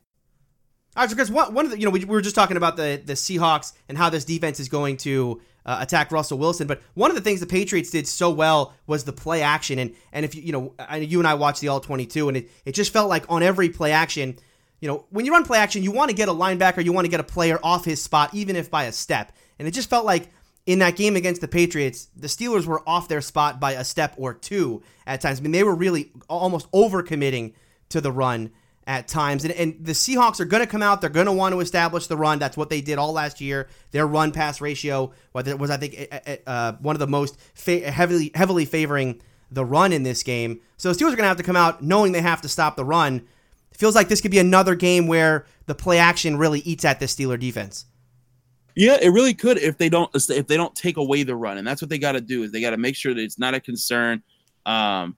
All 0.95 1.02
right, 1.02 1.10
so 1.10 1.15
Chris, 1.15 1.32
one, 1.32 1.52
one 1.56 1.65
of 1.65 1.71
the, 1.71 1.80
you 1.80 1.86
know, 1.86 1.89
we, 1.89 2.02
we, 2.02 2.06
were 2.06 2.21
just 2.21 2.36
talking 2.36 2.56
about 2.56 2.78
the, 2.78 3.02
the 3.04 3.13
Seahawks 3.13 3.73
and 3.89 3.97
how 3.97 4.12
this 4.12 4.23
defense 4.23 4.60
is 4.60 4.69
going 4.69 4.97
to 4.97 5.41
uh, 5.65 5.80
attack 5.82 6.12
Russell 6.12 6.38
Wilson, 6.38 6.67
but 6.67 6.82
one 6.93 7.10
of 7.10 7.15
the 7.15 7.21
things 7.21 7.39
the 7.39 7.47
Patriots 7.47 7.89
did 7.89 8.08
so 8.08 8.30
well 8.30 8.76
was 8.86 9.04
the 9.04 9.13
play 9.13 9.41
action. 9.41 9.80
And, 9.80 9.95
and 10.13 10.23
if 10.23 10.36
you, 10.36 10.43
you 10.43 10.52
know, 10.52 10.76
I, 10.78 10.97
you 10.97 11.17
and 11.17 11.28
I 11.28 11.34
watched 11.34 11.62
the 11.62 11.69
All 11.69 11.80
22, 11.80 12.28
and 12.28 12.38
it, 12.38 12.52
it 12.65 12.73
just 12.73 12.93
felt 12.93 13.10
like 13.10 13.26
on 13.30 13.41
every 13.41 13.69
play 13.69 13.91
action, 13.91 14.38
you 14.80 14.88
know, 14.88 15.06
when 15.10 15.26
you 15.26 15.32
run 15.32 15.43
play 15.43 15.58
action, 15.58 15.82
you 15.82 15.91
want 15.91 16.12
to 16.12 16.15
get 16.15 16.30
a 16.30 16.34
linebacker, 16.34 16.86
you 16.86 16.93
want 16.93 17.06
to 17.06 17.12
get 17.12 17.19
a 17.19 17.23
player 17.23 17.60
off 17.63 17.84
his 17.84 18.00
spot, 18.00 18.34
even 18.36 18.56
if 18.56 18.69
by 18.69 18.84
a 18.84 18.91
step. 18.91 19.32
And 19.58 19.67
it 19.67 19.71
just 19.71 19.89
felt 19.89 20.06
like 20.06 20.30
in 20.67 20.80
that 20.80 20.97
game 20.97 21.15
against 21.15 21.41
the 21.41 21.47
Patriots, 21.47 22.10
the 22.15 22.27
Steelers 22.27 22.65
were 22.65 22.88
off 22.88 23.08
their 23.08 23.21
spot 23.21 23.60
by 23.60 23.71
a 23.71 23.86
step 23.86 24.13
or 24.17 24.34
two 24.34 24.84
at 25.08 25.21
times. 25.21 25.39
I 25.39 25.41
mean, 25.41 25.53
they 25.53 25.63
were 25.63 25.73
really 25.73 26.12
almost 26.30 26.69
overcommitting 26.73 27.53
to 27.89 28.01
the 28.01 28.12
run 28.12 28.51
at 28.86 29.08
times. 29.08 29.45
And, 29.45 29.53
and 29.53 29.77
the 29.80 29.93
Seahawks 29.93 30.41
are 30.41 30.45
going 30.45 30.62
to 30.62 30.67
come 30.67 30.84
out. 30.84 30.99
They're 30.99 31.10
going 31.10 31.25
to 31.25 31.32
want 31.32 31.53
to 31.53 31.62
establish 31.62 32.08
the 32.08 32.17
run. 32.17 32.38
That's 32.38 32.58
what 32.58 32.69
they 32.69 32.82
did 32.82 32.97
all 32.97 33.13
last 33.13 33.39
year. 33.39 33.69
Their 33.91 34.06
run 34.06 34.34
pass 34.34 34.60
ratio 34.60 35.13
was, 35.34 35.69
I 35.69 35.77
think, 35.77 36.41
uh, 36.45 36.73
one 36.73 36.95
of 36.95 36.99
the 36.99 37.08
most 37.08 37.39
fa- 37.53 37.89
heavily 37.89 38.32
heavily 38.36 38.65
favoring 38.65 39.21
the 39.49 39.63
run 39.63 39.93
in 39.93 40.03
this 40.03 40.21
game. 40.21 40.60
So 40.75 40.91
the 40.91 40.95
Steelers 40.95 41.13
are 41.13 41.15
going 41.15 41.17
to 41.19 41.30
have 41.30 41.38
to 41.38 41.43
come 41.43 41.56
out 41.56 41.82
knowing 41.82 42.12
they 42.12 42.21
have 42.21 42.41
to 42.41 42.49
stop 42.49 42.75
the 42.75 42.84
run. 42.84 43.25
It 43.71 43.77
feels 43.77 43.95
like 43.95 44.10
this 44.10 44.19
could 44.19 44.32
be 44.32 44.39
another 44.39 44.75
game 44.75 45.08
where 45.08 45.45
the 45.65 45.75
play 45.75 45.97
action 45.97 46.36
really 46.36 46.60
eats 46.60 46.84
at 46.84 46.99
the 46.99 47.06
Steeler 47.06 47.39
defense. 47.39 47.86
Yeah, 48.78 49.00
it 49.02 49.10
really 49.10 49.34
could 49.34 49.58
if 49.58 49.80
they 49.80 49.90
don't 49.90 50.12
if 50.13 50.46
they 50.46 50.56
don't 50.56 50.76
take 50.76 50.98
away 50.98 51.24
the 51.24 51.36
run, 51.36 51.58
and 51.58 51.66
that's 51.68 51.82
what 51.82 51.90
they 51.90 51.98
got 51.98 52.12
to 52.12 52.22
do 52.22 52.44
is 52.44 52.52
they 52.52 52.62
got 52.62 52.70
to 52.70 52.78
make 52.78 52.96
sure 52.96 53.12
that 53.12 53.20
it's 53.20 53.40
not 53.40 53.56
a 53.56 53.60
concern, 53.60 54.22
um, 54.68 55.18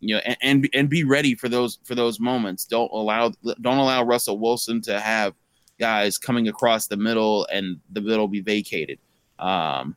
you 0.00 0.16
know, 0.16 0.20
and, 0.24 0.36
and 0.42 0.68
and 0.74 0.88
be 0.88 1.04
ready 1.04 1.36
for 1.36 1.48
those 1.48 1.78
for 1.84 1.94
those 1.94 2.18
moments. 2.18 2.64
Don't 2.64 2.90
allow 2.92 3.30
don't 3.60 3.78
allow 3.78 4.02
Russell 4.02 4.40
Wilson 4.40 4.80
to 4.82 4.98
have 4.98 5.34
guys 5.78 6.18
coming 6.18 6.48
across 6.48 6.88
the 6.88 6.96
middle 6.96 7.46
and 7.52 7.78
the 7.92 8.00
middle 8.00 8.26
be 8.26 8.40
vacated. 8.40 8.98
Um, 9.38 9.94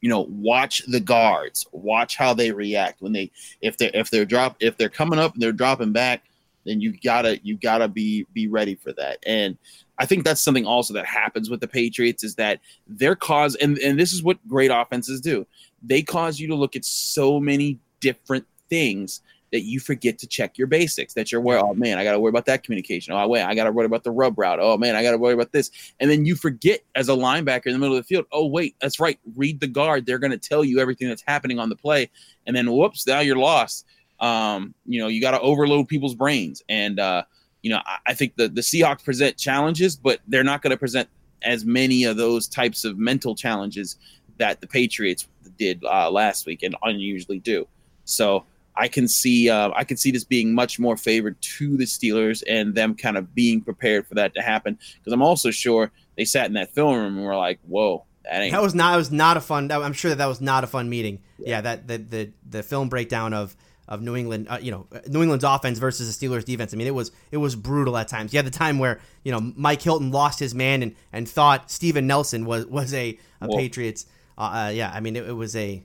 you 0.00 0.08
know, 0.08 0.26
watch 0.30 0.84
the 0.86 1.00
guards, 1.00 1.66
watch 1.72 2.16
how 2.16 2.32
they 2.32 2.52
react 2.52 3.02
when 3.02 3.12
they 3.12 3.32
if 3.60 3.76
they 3.76 3.90
if 3.90 4.08
they're 4.08 4.24
drop 4.24 4.54
if 4.60 4.76
they're 4.76 4.88
coming 4.88 5.18
up 5.18 5.32
and 5.32 5.42
they're 5.42 5.50
dropping 5.50 5.90
back, 5.90 6.22
then 6.64 6.80
you 6.80 6.96
gotta 7.02 7.40
you 7.42 7.56
gotta 7.56 7.88
be 7.88 8.24
be 8.32 8.46
ready 8.46 8.76
for 8.76 8.92
that. 8.92 9.18
And 9.26 9.58
I 10.00 10.06
think 10.06 10.24
that's 10.24 10.40
something 10.40 10.66
also 10.66 10.94
that 10.94 11.04
happens 11.04 11.50
with 11.50 11.60
the 11.60 11.68
Patriots 11.68 12.24
is 12.24 12.34
that 12.36 12.60
their 12.86 13.14
cause, 13.14 13.54
and, 13.56 13.78
and 13.78 14.00
this 14.00 14.14
is 14.14 14.22
what 14.22 14.38
great 14.48 14.70
offenses 14.70 15.20
do. 15.20 15.46
They 15.82 16.00
cause 16.00 16.40
you 16.40 16.48
to 16.48 16.54
look 16.54 16.74
at 16.74 16.86
so 16.86 17.38
many 17.38 17.78
different 18.00 18.46
things 18.70 19.20
that 19.52 19.62
you 19.62 19.78
forget 19.78 20.18
to 20.20 20.26
check 20.26 20.56
your 20.56 20.68
basics. 20.68 21.12
That 21.12 21.30
you're 21.30 21.46
oh 21.46 21.74
man, 21.74 21.98
I 21.98 22.04
got 22.04 22.12
to 22.12 22.20
worry 22.20 22.30
about 22.30 22.46
that 22.46 22.62
communication. 22.62 23.12
Oh 23.12 23.28
wait, 23.28 23.42
I 23.42 23.54
got 23.54 23.64
to 23.64 23.72
worry 23.72 23.84
about 23.84 24.02
the 24.02 24.10
rub 24.10 24.38
route. 24.38 24.58
Oh 24.60 24.78
man, 24.78 24.96
I 24.96 25.02
got 25.02 25.10
to 25.10 25.18
worry 25.18 25.34
about 25.34 25.52
this. 25.52 25.70
And 26.00 26.10
then 26.10 26.24
you 26.24 26.34
forget 26.34 26.80
as 26.94 27.10
a 27.10 27.12
linebacker 27.12 27.66
in 27.66 27.72
the 27.72 27.78
middle 27.78 27.96
of 27.96 28.02
the 28.02 28.06
field. 28.06 28.24
Oh 28.32 28.46
wait, 28.46 28.76
that's 28.80 29.00
right. 29.00 29.18
Read 29.36 29.60
the 29.60 29.66
guard. 29.66 30.06
They're 30.06 30.18
going 30.18 30.30
to 30.30 30.38
tell 30.38 30.64
you 30.64 30.78
everything 30.78 31.08
that's 31.08 31.24
happening 31.26 31.58
on 31.58 31.68
the 31.68 31.76
play. 31.76 32.10
And 32.46 32.56
then 32.56 32.72
whoops, 32.72 33.06
now 33.06 33.20
you're 33.20 33.36
lost. 33.36 33.86
Um, 34.18 34.74
you 34.86 35.00
know, 35.00 35.08
you 35.08 35.20
got 35.20 35.32
to 35.32 35.40
overload 35.40 35.88
people's 35.88 36.14
brains. 36.14 36.62
And 36.68 36.98
uh, 36.98 37.24
you 37.62 37.70
know, 37.70 37.80
I, 37.84 37.98
I 38.08 38.14
think 38.14 38.36
the 38.36 38.48
the 38.48 38.60
Seahawks 38.60 39.04
present 39.04 39.36
challenges, 39.36 39.96
but 39.96 40.20
they're 40.28 40.44
not 40.44 40.62
going 40.62 40.72
to 40.72 40.76
present 40.76 41.08
as 41.42 41.64
many 41.64 42.04
of 42.04 42.16
those 42.16 42.46
types 42.46 42.84
of 42.84 42.98
mental 42.98 43.34
challenges 43.34 43.96
that 44.38 44.60
the 44.60 44.66
Patriots 44.66 45.26
did 45.58 45.84
uh, 45.84 46.10
last 46.10 46.46
week 46.46 46.62
and 46.62 46.74
unusually 46.82 47.38
do. 47.38 47.66
So 48.04 48.44
I 48.76 48.88
can 48.88 49.08
see 49.08 49.50
uh, 49.50 49.70
I 49.74 49.84
can 49.84 49.96
see 49.96 50.10
this 50.10 50.24
being 50.24 50.54
much 50.54 50.78
more 50.78 50.96
favored 50.96 51.40
to 51.42 51.76
the 51.76 51.84
Steelers 51.84 52.42
and 52.48 52.74
them 52.74 52.94
kind 52.94 53.16
of 53.16 53.34
being 53.34 53.60
prepared 53.60 54.06
for 54.06 54.14
that 54.14 54.34
to 54.34 54.42
happen. 54.42 54.78
Because 54.98 55.12
I'm 55.12 55.22
also 55.22 55.50
sure 55.50 55.90
they 56.16 56.24
sat 56.24 56.46
in 56.46 56.54
that 56.54 56.72
film 56.74 56.96
room 56.96 57.16
and 57.18 57.26
were 57.26 57.36
like, 57.36 57.60
"Whoa, 57.66 58.04
that 58.24 58.40
ain't." 58.40 58.52
That 58.52 58.62
was 58.62 58.74
not. 58.74 58.92
That 58.92 58.96
was 58.96 59.10
not 59.10 59.36
a 59.36 59.40
fun. 59.40 59.70
I'm 59.70 59.92
sure 59.92 60.10
that 60.10 60.18
that 60.18 60.26
was 60.26 60.40
not 60.40 60.64
a 60.64 60.66
fun 60.66 60.88
meeting. 60.88 61.20
Yeah, 61.38 61.48
yeah 61.48 61.60
that 61.60 61.88
the 61.88 61.98
the 61.98 62.30
the 62.48 62.62
film 62.62 62.88
breakdown 62.88 63.34
of 63.34 63.56
of 63.90 64.00
New 64.00 64.14
England, 64.14 64.46
uh, 64.48 64.58
you 64.62 64.70
know, 64.70 64.86
New 65.08 65.20
England's 65.20 65.44
offense 65.44 65.78
versus 65.78 66.16
the 66.16 66.26
Steelers' 66.26 66.44
defense. 66.44 66.72
I 66.72 66.76
mean, 66.76 66.86
it 66.86 66.94
was 66.94 67.10
it 67.32 67.38
was 67.38 67.56
brutal 67.56 67.96
at 67.98 68.06
times. 68.06 68.32
You 68.32 68.38
had 68.38 68.46
the 68.46 68.50
time 68.50 68.78
where 68.78 69.00
you 69.24 69.32
know 69.32 69.52
Mike 69.56 69.82
Hilton 69.82 70.12
lost 70.12 70.38
his 70.38 70.54
man 70.54 70.82
and, 70.82 70.94
and 71.12 71.28
thought 71.28 71.70
Steven 71.70 72.06
Nelson 72.06 72.46
was 72.46 72.64
was 72.66 72.94
a, 72.94 73.18
a 73.40 73.48
Patriots. 73.48 74.06
Uh, 74.38 74.42
uh, 74.42 74.72
yeah, 74.72 74.90
I 74.94 75.00
mean, 75.00 75.16
it, 75.16 75.28
it, 75.28 75.32
was 75.32 75.56
a 75.56 75.82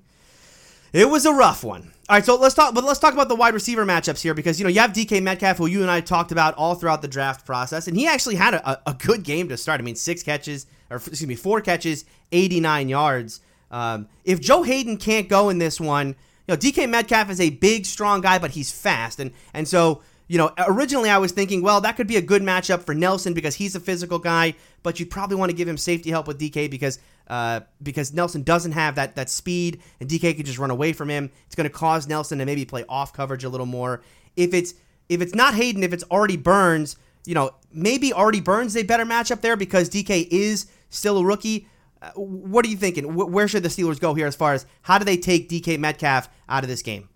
it 0.93 1.09
was 1.09 1.25
a 1.25 1.33
rough 1.33 1.63
one. 1.63 1.91
All 2.07 2.15
right, 2.15 2.23
so 2.23 2.35
let's 2.35 2.53
talk, 2.53 2.75
but 2.75 2.83
let's 2.83 2.99
talk 2.99 3.13
about 3.13 3.27
the 3.27 3.35
wide 3.35 3.55
receiver 3.55 3.83
matchups 3.83 4.21
here 4.21 4.35
because 4.35 4.59
you 4.59 4.63
know 4.65 4.69
you 4.69 4.79
have 4.79 4.93
DK 4.93 5.21
Metcalf, 5.23 5.57
who 5.57 5.65
you 5.65 5.81
and 5.81 5.89
I 5.89 5.99
talked 5.99 6.31
about 6.31 6.53
all 6.55 6.75
throughout 6.75 7.01
the 7.01 7.07
draft 7.07 7.45
process, 7.45 7.87
and 7.87 7.97
he 7.97 8.07
actually 8.07 8.35
had 8.35 8.53
a, 8.53 8.81
a 8.87 8.93
good 8.93 9.23
game 9.23 9.49
to 9.49 9.57
start. 9.57 9.81
I 9.81 9.83
mean, 9.83 9.95
six 9.95 10.21
catches, 10.21 10.67
or 10.91 10.97
excuse 10.97 11.25
me, 11.25 11.35
four 11.35 11.59
catches, 11.59 12.05
eighty 12.31 12.59
nine 12.59 12.87
yards. 12.87 13.41
Um, 13.71 14.07
if 14.23 14.39
Joe 14.39 14.61
Haden 14.61 14.97
can't 14.97 15.27
go 15.27 15.49
in 15.49 15.57
this 15.57 15.81
one, 15.81 16.15
you 16.47 16.53
know, 16.53 16.57
DK 16.57 16.89
Metcalf 16.89 17.29
is 17.29 17.39
a 17.39 17.49
big, 17.49 17.85
strong 17.85 18.21
guy, 18.21 18.39
but 18.39 18.51
he's 18.51 18.71
fast, 18.71 19.19
and 19.19 19.31
and 19.53 19.67
so 19.67 20.01
you 20.27 20.37
know, 20.39 20.51
originally 20.67 21.09
I 21.09 21.19
was 21.19 21.31
thinking, 21.31 21.61
well, 21.61 21.81
that 21.81 21.97
could 21.97 22.07
be 22.07 22.15
a 22.17 22.21
good 22.21 22.41
matchup 22.41 22.83
for 22.83 22.95
Nelson 22.95 23.33
because 23.33 23.55
he's 23.55 23.75
a 23.75 23.79
physical 23.79 24.17
guy, 24.17 24.55
but 24.81 24.99
you 24.99 25.05
probably 25.05 25.37
want 25.37 25.51
to 25.51 25.55
give 25.55 25.67
him 25.67 25.77
safety 25.77 26.09
help 26.09 26.27
with 26.27 26.39
DK 26.39 26.69
because 26.69 26.99
uh, 27.27 27.61
because 27.81 28.13
Nelson 28.13 28.43
doesn't 28.43 28.71
have 28.71 28.95
that 28.95 29.15
that 29.15 29.29
speed 29.29 29.81
and 29.99 30.09
DK 30.09 30.35
could 30.35 30.45
just 30.45 30.57
run 30.57 30.71
away 30.71 30.93
from 30.93 31.09
him. 31.09 31.31
It's 31.45 31.55
going 31.55 31.69
to 31.69 31.73
cause 31.73 32.07
Nelson 32.07 32.39
to 32.39 32.45
maybe 32.45 32.65
play 32.65 32.85
off 32.89 33.13
coverage 33.13 33.43
a 33.43 33.49
little 33.49 33.65
more. 33.65 34.01
If 34.35 34.53
it's 34.53 34.73
if 35.09 35.21
it's 35.21 35.35
not 35.35 35.53
Haden, 35.53 35.83
if 35.83 35.93
it's 35.93 36.03
Artie 36.09 36.37
Burns, 36.37 36.97
you 37.25 37.35
know, 37.35 37.51
maybe 37.71 38.11
Artie 38.11 38.41
Burns 38.41 38.75
a 38.75 38.83
better 38.83 39.05
matchup 39.05 39.41
there 39.41 39.55
because 39.55 39.89
DK 39.89 40.27
is 40.31 40.67
still 40.89 41.19
a 41.19 41.25
rookie. 41.25 41.67
Uh, 42.05 42.11
what 42.19 42.65
are 42.65 42.69
you 42.69 42.77
thinking? 42.77 43.15
Where 43.15 43.47
should 43.47 43.63
the 43.63 43.69
Steelers 43.69 43.99
go 43.99 44.13
here 44.13 44.27
as 44.27 44.35
far 44.35 44.53
as 44.53 44.65
how 44.81 44.97
do 44.97 45.05
they 45.05 45.17
take 45.17 45.49
DK 45.49 45.79
Metcalf 45.79 46.29
out 46.47 46.63
of 46.63 46.69
this 46.69 46.81
game? 46.81 47.09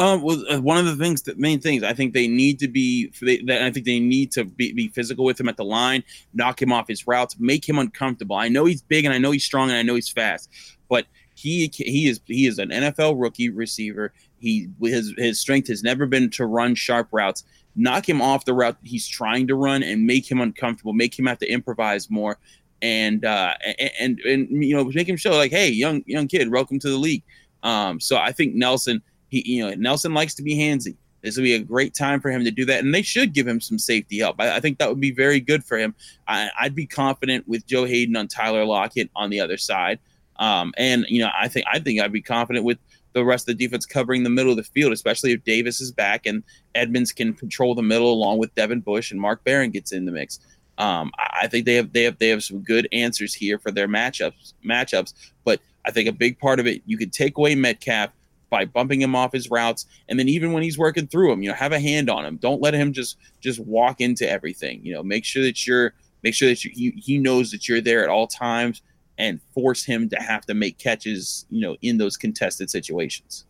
Um, 0.00 0.22
well, 0.22 0.44
uh, 0.48 0.60
one 0.60 0.78
of 0.78 0.86
the 0.86 0.94
things, 0.94 1.22
the 1.22 1.34
main 1.34 1.60
things, 1.60 1.82
I 1.82 1.92
think 1.92 2.14
they 2.14 2.28
need 2.28 2.60
to 2.60 2.68
be. 2.68 3.10
I 3.50 3.70
think 3.72 3.84
they 3.84 3.98
need 3.98 4.30
to 4.32 4.44
be, 4.44 4.72
be 4.72 4.88
physical 4.88 5.24
with 5.24 5.40
him 5.40 5.48
at 5.48 5.56
the 5.56 5.64
line, 5.64 6.04
knock 6.32 6.62
him 6.62 6.72
off 6.72 6.86
his 6.86 7.06
routes, 7.08 7.36
make 7.40 7.68
him 7.68 7.80
uncomfortable. 7.80 8.36
I 8.36 8.48
know 8.48 8.64
he's 8.64 8.80
big 8.80 9.04
and 9.04 9.12
I 9.12 9.18
know 9.18 9.32
he's 9.32 9.44
strong 9.44 9.70
and 9.70 9.78
I 9.78 9.82
know 9.82 9.96
he's 9.96 10.08
fast, 10.08 10.50
but 10.88 11.06
he 11.34 11.70
he 11.74 12.08
is 12.08 12.20
he 12.26 12.46
is 12.46 12.60
an 12.60 12.68
NFL 12.68 13.20
rookie 13.20 13.50
receiver. 13.50 14.12
He 14.38 14.68
his 14.80 15.14
his 15.18 15.40
strength 15.40 15.66
has 15.66 15.82
never 15.82 16.06
been 16.06 16.30
to 16.30 16.46
run 16.46 16.76
sharp 16.76 17.08
routes. 17.10 17.42
Knock 17.74 18.08
him 18.08 18.20
off 18.20 18.44
the 18.44 18.54
route 18.54 18.76
he's 18.82 19.06
trying 19.06 19.48
to 19.48 19.54
run 19.54 19.82
and 19.82 20.04
make 20.04 20.28
him 20.30 20.40
uncomfortable. 20.40 20.92
Make 20.92 21.16
him 21.18 21.26
have 21.26 21.38
to 21.38 21.50
improvise 21.50 22.10
more, 22.10 22.38
and 22.82 23.24
uh, 23.24 23.54
and, 23.78 23.90
and 24.00 24.20
and 24.20 24.64
you 24.64 24.76
know 24.76 24.84
make 24.84 25.08
him 25.08 25.16
show 25.16 25.32
like, 25.32 25.50
hey, 25.50 25.68
young 25.68 26.02
young 26.06 26.28
kid, 26.28 26.50
welcome 26.50 26.78
to 26.78 26.88
the 26.88 26.98
league. 26.98 27.22
Um, 27.62 28.00
so 28.00 28.16
I 28.16 28.32
think 28.32 28.54
Nelson 28.54 29.02
he, 29.28 29.42
you 29.46 29.64
know, 29.64 29.74
Nelson 29.76 30.14
likes 30.14 30.34
to 30.34 30.42
be 30.42 30.56
handsy. 30.56 30.96
This 31.22 31.36
would 31.36 31.42
be 31.42 31.54
a 31.54 31.60
great 31.60 31.94
time 31.94 32.20
for 32.20 32.30
him 32.30 32.44
to 32.44 32.50
do 32.50 32.64
that, 32.66 32.84
and 32.84 32.94
they 32.94 33.02
should 33.02 33.32
give 33.32 33.46
him 33.46 33.60
some 33.60 33.78
safety 33.78 34.18
help. 34.18 34.36
I, 34.38 34.56
I 34.56 34.60
think 34.60 34.78
that 34.78 34.88
would 34.88 35.00
be 35.00 35.10
very 35.10 35.40
good 35.40 35.64
for 35.64 35.76
him. 35.76 35.94
I, 36.28 36.50
would 36.62 36.74
be 36.74 36.86
confident 36.86 37.46
with 37.48 37.66
Joe 37.66 37.84
Haden 37.84 38.16
on 38.16 38.28
Tyler 38.28 38.64
Lockett 38.64 39.10
on 39.16 39.30
the 39.30 39.40
other 39.40 39.56
side, 39.56 39.98
um, 40.36 40.72
and 40.76 41.04
you 41.08 41.20
know, 41.20 41.30
I 41.36 41.48
think 41.48 41.66
I 41.70 41.80
think 41.80 42.00
I'd 42.00 42.12
be 42.12 42.22
confident 42.22 42.64
with 42.64 42.78
the 43.14 43.24
rest 43.24 43.48
of 43.48 43.58
the 43.58 43.64
defense 43.64 43.84
covering 43.84 44.22
the 44.22 44.30
middle 44.30 44.52
of 44.52 44.56
the 44.56 44.62
field, 44.62 44.92
especially 44.92 45.32
if 45.32 45.42
Davis 45.42 45.80
is 45.80 45.90
back 45.90 46.26
and 46.26 46.42
Edmunds 46.74 47.10
can 47.10 47.32
control 47.32 47.74
the 47.74 47.82
middle 47.82 48.12
along 48.12 48.38
with 48.38 48.54
Devin 48.54 48.80
Bush 48.80 49.10
and 49.10 49.20
Mark 49.20 49.42
Barron 49.44 49.70
gets 49.70 49.92
in 49.92 50.04
the 50.04 50.12
mix. 50.12 50.38
Um, 50.78 51.10
I 51.18 51.48
think 51.48 51.66
they 51.66 51.74
have 51.74 51.92
they 51.92 52.04
have 52.04 52.18
they 52.18 52.28
have 52.28 52.42
some 52.42 52.60
good 52.60 52.88
answers 52.92 53.34
here 53.34 53.58
for 53.58 53.70
their 53.70 53.88
matchups 53.88 54.54
matchups. 54.64 55.12
But 55.44 55.60
I 55.84 55.90
think 55.90 56.08
a 56.08 56.12
big 56.12 56.38
part 56.38 56.60
of 56.60 56.66
it, 56.66 56.82
you 56.86 56.96
could 56.96 57.12
take 57.12 57.36
away 57.36 57.54
Metcalf, 57.54 58.10
by 58.50 58.64
bumping 58.64 59.00
him 59.00 59.14
off 59.14 59.32
his 59.32 59.50
routes 59.50 59.86
and 60.08 60.18
then 60.18 60.28
even 60.28 60.52
when 60.52 60.62
he's 60.62 60.78
working 60.78 61.06
through 61.06 61.28
them 61.30 61.42
you 61.42 61.48
know 61.48 61.54
have 61.54 61.72
a 61.72 61.80
hand 61.80 62.08
on 62.08 62.24
him. 62.24 62.36
Don't 62.36 62.62
let 62.62 62.74
him 62.74 62.92
just 62.92 63.18
just 63.40 63.60
walk 63.60 64.00
into 64.00 64.28
everything. 64.28 64.80
You 64.84 64.94
know 64.94 65.02
make 65.02 65.24
sure 65.24 65.42
that 65.42 65.66
you're 65.66 65.94
make 66.22 66.34
sure 66.34 66.48
that 66.48 66.64
you, 66.64 66.70
he, 66.74 66.90
he 66.90 67.18
knows 67.18 67.50
that 67.50 67.68
you're 67.68 67.80
there 67.80 68.02
at 68.02 68.08
all 68.08 68.26
times 68.26 68.82
and 69.18 69.40
force 69.52 69.84
him 69.84 70.08
to 70.08 70.16
have 70.16 70.46
to 70.46 70.54
make 70.54 70.78
catches 70.78 71.46
you 71.50 71.60
know 71.60 71.76
in 71.82 71.98
those 71.98 72.16
contested 72.16 72.70
situations. 72.70 73.44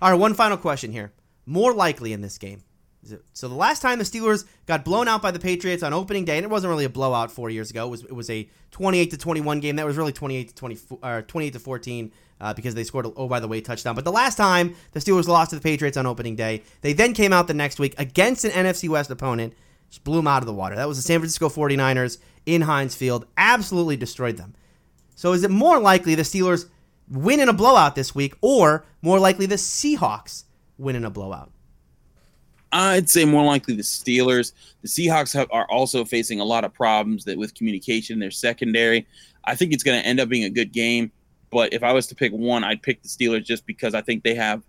All 0.00 0.10
right 0.10 0.18
one 0.18 0.34
final 0.34 0.56
question 0.56 0.92
here. 0.92 1.12
More 1.46 1.74
likely 1.74 2.12
in 2.12 2.20
this 2.20 2.38
game 2.38 2.62
so 3.32 3.48
the 3.48 3.54
last 3.54 3.82
time 3.82 3.98
the 3.98 4.04
Steelers 4.04 4.44
got 4.66 4.84
blown 4.84 5.08
out 5.08 5.22
by 5.22 5.30
the 5.30 5.38
Patriots 5.38 5.82
on 5.82 5.92
opening 5.92 6.24
day, 6.24 6.36
and 6.36 6.44
it 6.44 6.50
wasn't 6.50 6.70
really 6.70 6.84
a 6.84 6.90
blowout 6.90 7.32
four 7.32 7.50
years 7.50 7.70
ago. 7.70 7.86
It 7.86 7.90
was 7.90 8.04
it 8.04 8.12
was 8.12 8.30
a 8.30 8.48
28 8.70 9.10
to 9.10 9.18
21 9.18 9.60
game. 9.60 9.76
That 9.76 9.86
was 9.86 9.96
really 9.96 10.12
28 10.12 10.48
to 10.48 10.54
20 10.54 10.78
or 11.02 11.22
28 11.22 11.52
to 11.52 11.58
14 11.58 12.12
uh, 12.40 12.54
because 12.54 12.74
they 12.74 12.84
scored 12.84 13.06
a, 13.06 13.12
oh 13.16 13.28
by 13.28 13.40
the 13.40 13.48
way 13.48 13.60
touchdown. 13.60 13.94
But 13.94 14.04
the 14.04 14.12
last 14.12 14.36
time 14.36 14.76
the 14.92 15.00
Steelers 15.00 15.26
lost 15.26 15.50
to 15.50 15.56
the 15.56 15.62
Patriots 15.62 15.96
on 15.96 16.06
opening 16.06 16.36
day, 16.36 16.62
they 16.80 16.92
then 16.92 17.12
came 17.12 17.32
out 17.32 17.48
the 17.48 17.54
next 17.54 17.78
week 17.78 17.94
against 17.98 18.44
an 18.44 18.50
NFC 18.50 18.88
West 18.88 19.10
opponent, 19.10 19.54
just 19.88 20.04
blew 20.04 20.16
them 20.16 20.28
out 20.28 20.42
of 20.42 20.46
the 20.46 20.52
water. 20.52 20.76
That 20.76 20.88
was 20.88 20.98
the 20.98 21.02
San 21.02 21.18
Francisco 21.18 21.48
49ers 21.48 22.18
in 22.46 22.62
Heinz 22.62 22.94
Field, 22.94 23.26
absolutely 23.36 23.96
destroyed 23.96 24.36
them. 24.36 24.54
So 25.14 25.32
is 25.32 25.44
it 25.44 25.50
more 25.50 25.78
likely 25.78 26.14
the 26.14 26.22
Steelers 26.22 26.68
win 27.08 27.40
in 27.40 27.48
a 27.48 27.52
blowout 27.52 27.94
this 27.94 28.14
week, 28.14 28.34
or 28.40 28.84
more 29.02 29.18
likely 29.18 29.46
the 29.46 29.56
Seahawks 29.56 30.44
win 30.78 30.96
in 30.96 31.04
a 31.04 31.10
blowout? 31.10 31.52
I'd 32.72 33.10
say 33.10 33.24
more 33.24 33.44
likely 33.44 33.74
the 33.74 33.82
Steelers. 33.82 34.52
The 34.80 34.88
Seahawks 34.88 35.34
have, 35.34 35.48
are 35.50 35.66
also 35.70 36.04
facing 36.04 36.40
a 36.40 36.44
lot 36.44 36.64
of 36.64 36.72
problems 36.72 37.24
that 37.24 37.36
with 37.36 37.54
communication, 37.54 38.18
their 38.18 38.30
secondary. 38.30 39.06
I 39.44 39.54
think 39.54 39.72
it's 39.72 39.82
going 39.82 40.00
to 40.00 40.06
end 40.06 40.20
up 40.20 40.28
being 40.28 40.44
a 40.44 40.50
good 40.50 40.72
game. 40.72 41.12
But 41.50 41.74
if 41.74 41.82
I 41.82 41.92
was 41.92 42.06
to 42.06 42.14
pick 42.14 42.32
one, 42.32 42.64
I'd 42.64 42.82
pick 42.82 43.02
the 43.02 43.08
Steelers 43.08 43.44
just 43.44 43.66
because 43.66 43.94
I 43.94 44.00
think 44.00 44.24
they 44.24 44.34
have, 44.34 44.62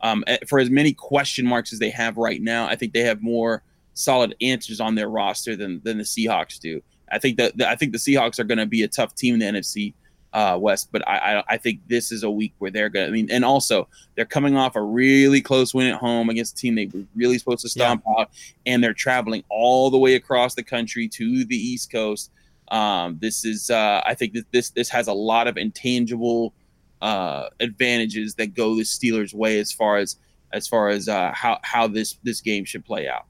um, 0.00 0.24
eh, 0.26 0.38
for 0.48 0.58
as 0.58 0.70
many 0.70 0.94
question 0.94 1.46
marks 1.46 1.72
as 1.72 1.78
they 1.78 1.90
have 1.90 2.16
right 2.16 2.40
now, 2.40 2.66
I 2.66 2.76
think 2.76 2.94
they 2.94 3.02
have 3.02 3.20
more 3.20 3.62
solid 3.92 4.34
answers 4.40 4.80
on 4.80 4.94
their 4.94 5.10
roster 5.10 5.54
than 5.54 5.82
than 5.84 5.98
the 5.98 6.04
Seahawks 6.04 6.58
do. 6.58 6.80
I 7.12 7.18
think 7.18 7.36
that 7.36 7.60
I 7.60 7.76
think 7.76 7.92
the 7.92 7.98
Seahawks 7.98 8.38
are 8.38 8.44
going 8.44 8.58
to 8.58 8.66
be 8.66 8.82
a 8.82 8.88
tough 8.88 9.14
team 9.14 9.34
in 9.34 9.40
the 9.40 9.60
NFC 9.60 9.92
uh, 10.32 10.56
West, 10.60 10.90
but 10.92 11.06
I, 11.08 11.36
I, 11.38 11.44
I 11.48 11.56
think 11.56 11.80
this 11.88 12.12
is 12.12 12.22
a 12.22 12.30
week 12.30 12.52
where 12.58 12.70
they're 12.70 12.88
to 12.90 13.06
I 13.06 13.10
mean, 13.10 13.28
and 13.30 13.44
also 13.44 13.88
they're 14.14 14.24
coming 14.24 14.56
off 14.56 14.76
a 14.76 14.82
really 14.82 15.40
close 15.40 15.74
win 15.74 15.88
at 15.88 15.98
home 15.98 16.30
against 16.30 16.56
a 16.56 16.60
team 16.60 16.74
they 16.76 16.86
were 16.86 17.04
really 17.16 17.38
supposed 17.38 17.62
to 17.62 17.68
stomp 17.68 18.02
yeah. 18.06 18.22
out, 18.22 18.30
and 18.66 18.82
they're 18.82 18.94
traveling 18.94 19.42
all 19.48 19.90
the 19.90 19.98
way 19.98 20.14
across 20.14 20.54
the 20.54 20.62
country 20.62 21.08
to 21.08 21.44
the 21.44 21.56
East 21.56 21.90
Coast. 21.90 22.30
Um, 22.70 23.18
this 23.20 23.44
is, 23.44 23.70
uh, 23.70 24.00
I 24.06 24.14
think 24.14 24.34
that 24.34 24.50
this 24.52 24.70
this 24.70 24.88
has 24.90 25.08
a 25.08 25.12
lot 25.12 25.48
of 25.48 25.56
intangible 25.56 26.54
uh, 27.02 27.48
advantages 27.58 28.34
that 28.36 28.54
go 28.54 28.76
the 28.76 28.82
Steelers' 28.82 29.34
way 29.34 29.58
as 29.58 29.72
far 29.72 29.96
as 29.96 30.16
as 30.52 30.68
far 30.68 30.88
as 30.88 31.08
uh, 31.08 31.32
how 31.34 31.58
how 31.62 31.88
this 31.88 32.18
this 32.22 32.40
game 32.40 32.64
should 32.64 32.84
play 32.84 33.08
out. 33.08 33.26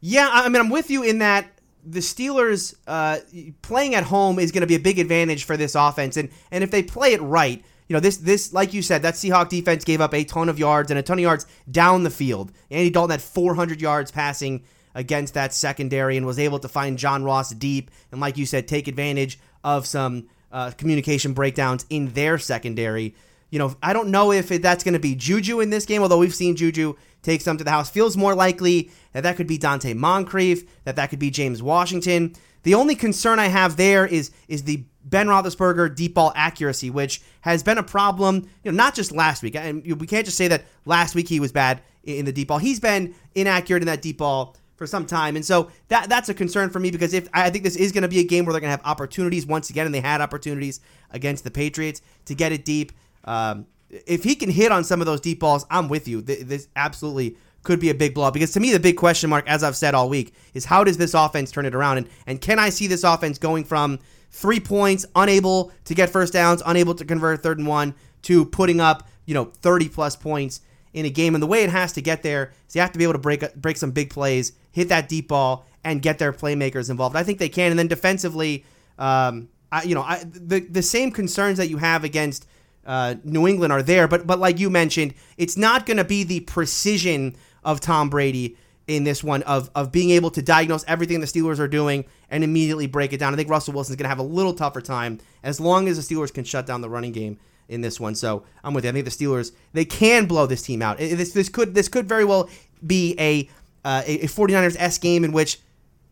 Yeah, 0.00 0.28
I 0.32 0.48
mean, 0.48 0.60
I'm 0.60 0.70
with 0.70 0.90
you 0.90 1.02
in 1.02 1.18
that 1.18 1.57
the 1.90 2.00
Steelers 2.00 2.74
uh, 2.86 3.18
playing 3.62 3.94
at 3.94 4.04
home 4.04 4.38
is 4.38 4.52
going 4.52 4.60
to 4.62 4.66
be 4.66 4.74
a 4.74 4.80
big 4.80 4.98
advantage 4.98 5.44
for 5.44 5.56
this 5.56 5.74
offense, 5.74 6.16
and 6.16 6.28
and 6.50 6.62
if 6.62 6.70
they 6.70 6.82
play 6.82 7.12
it 7.12 7.20
right, 7.20 7.62
you 7.88 7.94
know 7.94 8.00
this 8.00 8.18
this 8.18 8.52
like 8.52 8.74
you 8.74 8.82
said, 8.82 9.02
that 9.02 9.14
Seahawk 9.14 9.48
defense 9.48 9.84
gave 9.84 10.00
up 10.00 10.14
a 10.14 10.24
ton 10.24 10.48
of 10.48 10.58
yards 10.58 10.90
and 10.90 10.98
a 10.98 11.02
ton 11.02 11.18
of 11.18 11.22
yards 11.22 11.46
down 11.70 12.02
the 12.02 12.10
field. 12.10 12.52
Andy 12.70 12.90
Dalton 12.90 13.12
had 13.12 13.22
400 13.22 13.80
yards 13.80 14.10
passing 14.10 14.64
against 14.94 15.34
that 15.34 15.54
secondary 15.54 16.16
and 16.16 16.26
was 16.26 16.38
able 16.38 16.58
to 16.58 16.68
find 16.68 16.98
John 16.98 17.24
Ross 17.24 17.50
deep 17.50 17.90
and 18.10 18.20
like 18.20 18.36
you 18.36 18.46
said, 18.46 18.66
take 18.66 18.88
advantage 18.88 19.38
of 19.62 19.86
some 19.86 20.28
uh, 20.50 20.70
communication 20.72 21.32
breakdowns 21.32 21.86
in 21.90 22.12
their 22.12 22.38
secondary. 22.38 23.14
You 23.50 23.58
know, 23.58 23.74
I 23.82 23.92
don't 23.92 24.10
know 24.10 24.32
if 24.32 24.48
that's 24.48 24.84
going 24.84 24.94
to 24.94 25.00
be 25.00 25.14
Juju 25.14 25.60
in 25.60 25.70
this 25.70 25.86
game, 25.86 26.02
although 26.02 26.18
we've 26.18 26.34
seen 26.34 26.56
Juju 26.56 26.94
take 27.22 27.40
some 27.40 27.56
to 27.58 27.64
the 27.64 27.70
house. 27.70 27.90
Feels 27.90 28.16
more 28.16 28.34
likely 28.34 28.90
that 29.12 29.22
that 29.22 29.36
could 29.36 29.46
be 29.46 29.58
Donte 29.58 29.94
Moncrief, 29.94 30.64
that 30.84 30.96
that 30.96 31.10
could 31.10 31.18
be 31.18 31.30
James 31.30 31.62
Washington. 31.62 32.34
The 32.62 32.74
only 32.74 32.94
concern 32.94 33.38
I 33.38 33.46
have 33.46 33.76
there 33.76 34.06
is 34.06 34.30
is 34.48 34.64
the 34.64 34.84
Ben 35.04 35.26
Roethlisberger 35.26 35.94
deep 35.94 36.14
ball 36.14 36.32
accuracy, 36.36 36.90
which 36.90 37.22
has 37.40 37.62
been 37.62 37.78
a 37.78 37.82
problem. 37.82 38.48
You 38.64 38.72
know, 38.72 38.76
not 38.76 38.94
just 38.94 39.12
last 39.12 39.42
week, 39.42 39.56
and 39.56 39.82
we 39.98 40.06
can't 40.06 40.26
just 40.26 40.36
say 40.36 40.48
that 40.48 40.64
last 40.84 41.14
week 41.14 41.28
he 41.28 41.40
was 41.40 41.52
bad 41.52 41.80
in 42.04 42.24
the 42.24 42.32
deep 42.32 42.48
ball. 42.48 42.58
He's 42.58 42.80
been 42.80 43.14
inaccurate 43.34 43.82
in 43.82 43.86
that 43.86 44.02
deep 44.02 44.18
ball 44.18 44.56
for 44.76 44.86
some 44.86 45.06
time, 45.06 45.34
and 45.36 45.44
so 45.44 45.70
that 45.88 46.08
that's 46.08 46.28
a 46.28 46.34
concern 46.34 46.68
for 46.70 46.78
me 46.78 46.90
because 46.90 47.14
if 47.14 47.28
I 47.32 47.48
think 47.50 47.64
this 47.64 47.76
is 47.76 47.92
going 47.92 48.02
to 48.02 48.08
be 48.08 48.20
a 48.20 48.24
game 48.24 48.44
where 48.44 48.52
they're 48.52 48.60
going 48.60 48.68
to 48.68 48.76
have 48.76 48.86
opportunities 48.86 49.46
once 49.46 49.70
again, 49.70 49.86
and 49.86 49.94
they 49.94 50.00
had 50.00 50.20
opportunities 50.20 50.80
against 51.10 51.44
the 51.44 51.50
Patriots 51.50 52.02
to 52.26 52.34
get 52.34 52.52
it 52.52 52.64
deep. 52.64 52.92
Um, 53.28 53.66
if 53.90 54.24
he 54.24 54.34
can 54.34 54.50
hit 54.50 54.72
on 54.72 54.84
some 54.84 55.00
of 55.00 55.06
those 55.06 55.20
deep 55.20 55.40
balls, 55.40 55.66
I'm 55.70 55.88
with 55.88 56.08
you. 56.08 56.20
This 56.22 56.68
absolutely 56.76 57.36
could 57.62 57.80
be 57.80 57.90
a 57.90 57.94
big 57.94 58.14
blow 58.14 58.30
because 58.30 58.52
to 58.52 58.60
me 58.60 58.72
the 58.72 58.80
big 58.80 58.96
question 58.96 59.28
mark, 59.28 59.48
as 59.48 59.62
I've 59.62 59.76
said 59.76 59.94
all 59.94 60.08
week, 60.08 60.34
is 60.54 60.64
how 60.64 60.84
does 60.84 60.96
this 60.96 61.14
offense 61.14 61.50
turn 61.50 61.66
it 61.66 61.74
around, 61.74 61.98
and 61.98 62.08
and 62.26 62.40
can 62.40 62.58
I 62.58 62.70
see 62.70 62.86
this 62.86 63.04
offense 63.04 63.38
going 63.38 63.64
from 63.64 63.98
three 64.30 64.60
points, 64.60 65.06
unable 65.14 65.72
to 65.84 65.94
get 65.94 66.10
first 66.10 66.32
downs, 66.32 66.62
unable 66.64 66.94
to 66.94 67.04
convert 67.04 67.42
third 67.42 67.58
and 67.58 67.66
one, 67.66 67.94
to 68.22 68.44
putting 68.46 68.80
up 68.80 69.08
you 69.26 69.34
know 69.34 69.46
30 69.46 69.88
plus 69.88 70.16
points 70.16 70.60
in 70.94 71.04
a 71.04 71.10
game. 71.10 71.34
And 71.34 71.42
the 71.42 71.46
way 71.46 71.62
it 71.62 71.70
has 71.70 71.92
to 71.94 72.02
get 72.02 72.22
there 72.22 72.52
is 72.68 72.74
you 72.74 72.80
have 72.80 72.92
to 72.92 72.98
be 72.98 73.04
able 73.04 73.14
to 73.14 73.18
break 73.18 73.54
break 73.54 73.76
some 73.76 73.90
big 73.90 74.10
plays, 74.10 74.52
hit 74.72 74.88
that 74.88 75.08
deep 75.08 75.28
ball, 75.28 75.66
and 75.84 76.00
get 76.00 76.18
their 76.18 76.32
playmakers 76.32 76.90
involved. 76.90 77.16
I 77.16 77.22
think 77.22 77.38
they 77.38 77.48
can. 77.48 77.70
And 77.70 77.78
then 77.78 77.88
defensively, 77.88 78.64
um, 78.98 79.48
I, 79.70 79.82
you 79.82 79.94
know, 79.94 80.02
I, 80.02 80.24
the 80.24 80.60
the 80.60 80.82
same 80.82 81.10
concerns 81.10 81.58
that 81.58 81.68
you 81.68 81.78
have 81.78 82.04
against 82.04 82.46
uh, 82.86 83.16
New 83.24 83.46
England 83.46 83.72
are 83.72 83.82
there, 83.82 84.08
but 84.08 84.26
but 84.26 84.38
like 84.38 84.58
you 84.58 84.70
mentioned, 84.70 85.14
it's 85.36 85.56
not 85.56 85.86
going 85.86 85.98
to 85.98 86.04
be 86.04 86.24
the 86.24 86.40
precision 86.40 87.36
of 87.64 87.80
Tom 87.80 88.08
Brady 88.08 88.56
in 88.86 89.04
this 89.04 89.22
one 89.22 89.42
of 89.42 89.70
of 89.74 89.92
being 89.92 90.10
able 90.10 90.30
to 90.30 90.42
diagnose 90.42 90.84
everything 90.88 91.20
the 91.20 91.26
Steelers 91.26 91.58
are 91.58 91.68
doing 91.68 92.04
and 92.30 92.42
immediately 92.42 92.86
break 92.86 93.12
it 93.12 93.18
down. 93.18 93.32
I 93.32 93.36
think 93.36 93.50
Russell 93.50 93.74
Wilson's 93.74 93.96
going 93.96 94.04
to 94.04 94.08
have 94.08 94.18
a 94.18 94.22
little 94.22 94.54
tougher 94.54 94.80
time 94.80 95.20
as 95.42 95.60
long 95.60 95.88
as 95.88 95.96
the 95.96 96.14
Steelers 96.14 96.32
can 96.32 96.44
shut 96.44 96.66
down 96.66 96.80
the 96.80 96.88
running 96.88 97.12
game 97.12 97.38
in 97.68 97.82
this 97.82 98.00
one. 98.00 98.14
So 98.14 98.44
I'm 98.64 98.74
with 98.74 98.84
you. 98.84 98.90
I 98.90 98.94
think 98.94 99.04
the 99.04 99.10
Steelers 99.10 99.52
they 99.72 99.84
can 99.84 100.26
blow 100.26 100.46
this 100.46 100.62
team 100.62 100.82
out. 100.82 100.98
This 100.98 101.32
this 101.32 101.48
could 101.48 101.74
this 101.74 101.88
could 101.88 102.08
very 102.08 102.24
well 102.24 102.48
be 102.84 103.14
a 103.18 103.48
uh, 103.84 104.02
a 104.06 104.26
49ers 104.26 104.76
s 104.78 104.98
game 104.98 105.24
in 105.24 105.32
which 105.32 105.60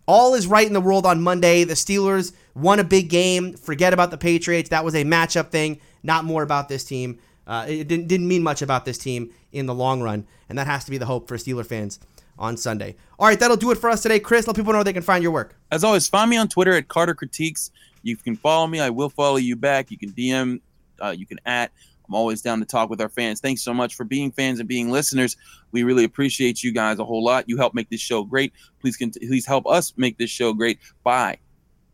all 0.07 0.35
is 0.35 0.47
right 0.47 0.67
in 0.67 0.73
the 0.73 0.81
world 0.81 1.05
on 1.05 1.21
Monday. 1.21 1.65
The 1.65 1.75
Steelers 1.75 2.33
won 2.55 2.79
a 2.79 2.85
big 2.85 3.09
game. 3.09 3.55
Forget 3.55 3.93
about 3.93 4.11
the 4.11 4.19
Patriots. 4.19 4.69
That 4.71 4.85
was 4.85 4.95
a 4.95 5.05
matchup 5.05 5.51
thing, 5.51 5.81
not 6.07 6.25
more 6.25 6.43
about 6.43 6.69
this 6.69 6.85
team. 6.85 7.19
Uh, 7.47 7.67
it 7.69 7.87
didn't, 7.89 8.09
didn't 8.09 8.27
mean 8.27 8.43
much 8.43 8.63
about 8.63 8.85
this 8.85 8.97
team 8.97 9.33
in 9.53 9.67
the 9.67 9.75
long 9.75 10.01
run, 10.01 10.27
and 10.49 10.59
that 10.59 10.67
has 10.67 10.85
to 10.85 10.91
be 10.91 10.99
the 10.99 11.07
hope 11.07 11.29
for 11.29 11.37
Steeler 11.37 11.67
fans 11.67 12.01
on 12.39 12.57
Sunday. 12.57 12.97
All 13.19 13.27
right, 13.27 13.39
that'll 13.39 13.57
do 13.57 13.71
it 13.71 13.79
for 13.79 13.91
us 13.91 14.03
today. 14.03 14.19
Chris, 14.19 14.47
let 14.47 14.57
people 14.57 14.73
know 14.73 14.83
they 14.83 14.93
can 14.93 15.03
find 15.03 15.23
your 15.23 15.33
work. 15.33 15.57
As 15.71 15.85
always, 15.85 16.09
find 16.09 16.31
me 16.31 16.37
on 16.37 16.49
Twitter 16.49 16.73
at 16.73 16.89
Carter 16.89 17.15
Critiques. 17.15 17.71
You 18.03 18.17
can 18.17 18.37
follow 18.37 18.67
me. 18.67 18.81
I 18.81 18.91
will 18.91 19.09
follow 19.09 19.37
you 19.37 19.57
back. 19.57 19.91
You 19.91 19.99
can 19.99 20.13
DM. 20.13 20.61
Uh, 21.03 21.11
you 21.11 21.27
can 21.27 21.39
at. 21.45 21.73
I'm 22.09 22.15
always 22.15 22.41
down 22.41 22.61
to 22.61 22.65
talk 22.65 22.89
with 22.89 23.01
our 23.01 23.09
fans. 23.09 23.41
Thanks 23.41 23.63
so 23.63 23.75
much 23.75 23.97
for 23.97 24.05
being 24.05 24.31
fans 24.31 24.61
and 24.61 24.69
being 24.69 24.91
listeners. 24.91 25.37
We 25.73 25.83
really 25.83 26.05
appreciate 26.05 26.63
you 26.63 26.73
guys 26.73 27.01
a 27.01 27.05
whole 27.05 27.25
lot. 27.25 27.49
You 27.49 27.57
help 27.57 27.75
make 27.75 27.91
this 27.91 28.01
show 28.01 28.23
great. 28.23 28.53
Please, 28.81 28.97
cont- 28.97 29.19
please 29.21 29.45
help 29.45 29.67
us 29.67 29.93
make 29.97 30.17
this 30.19 30.31
show 30.31 30.53
great 30.53 30.79
by 31.03 31.39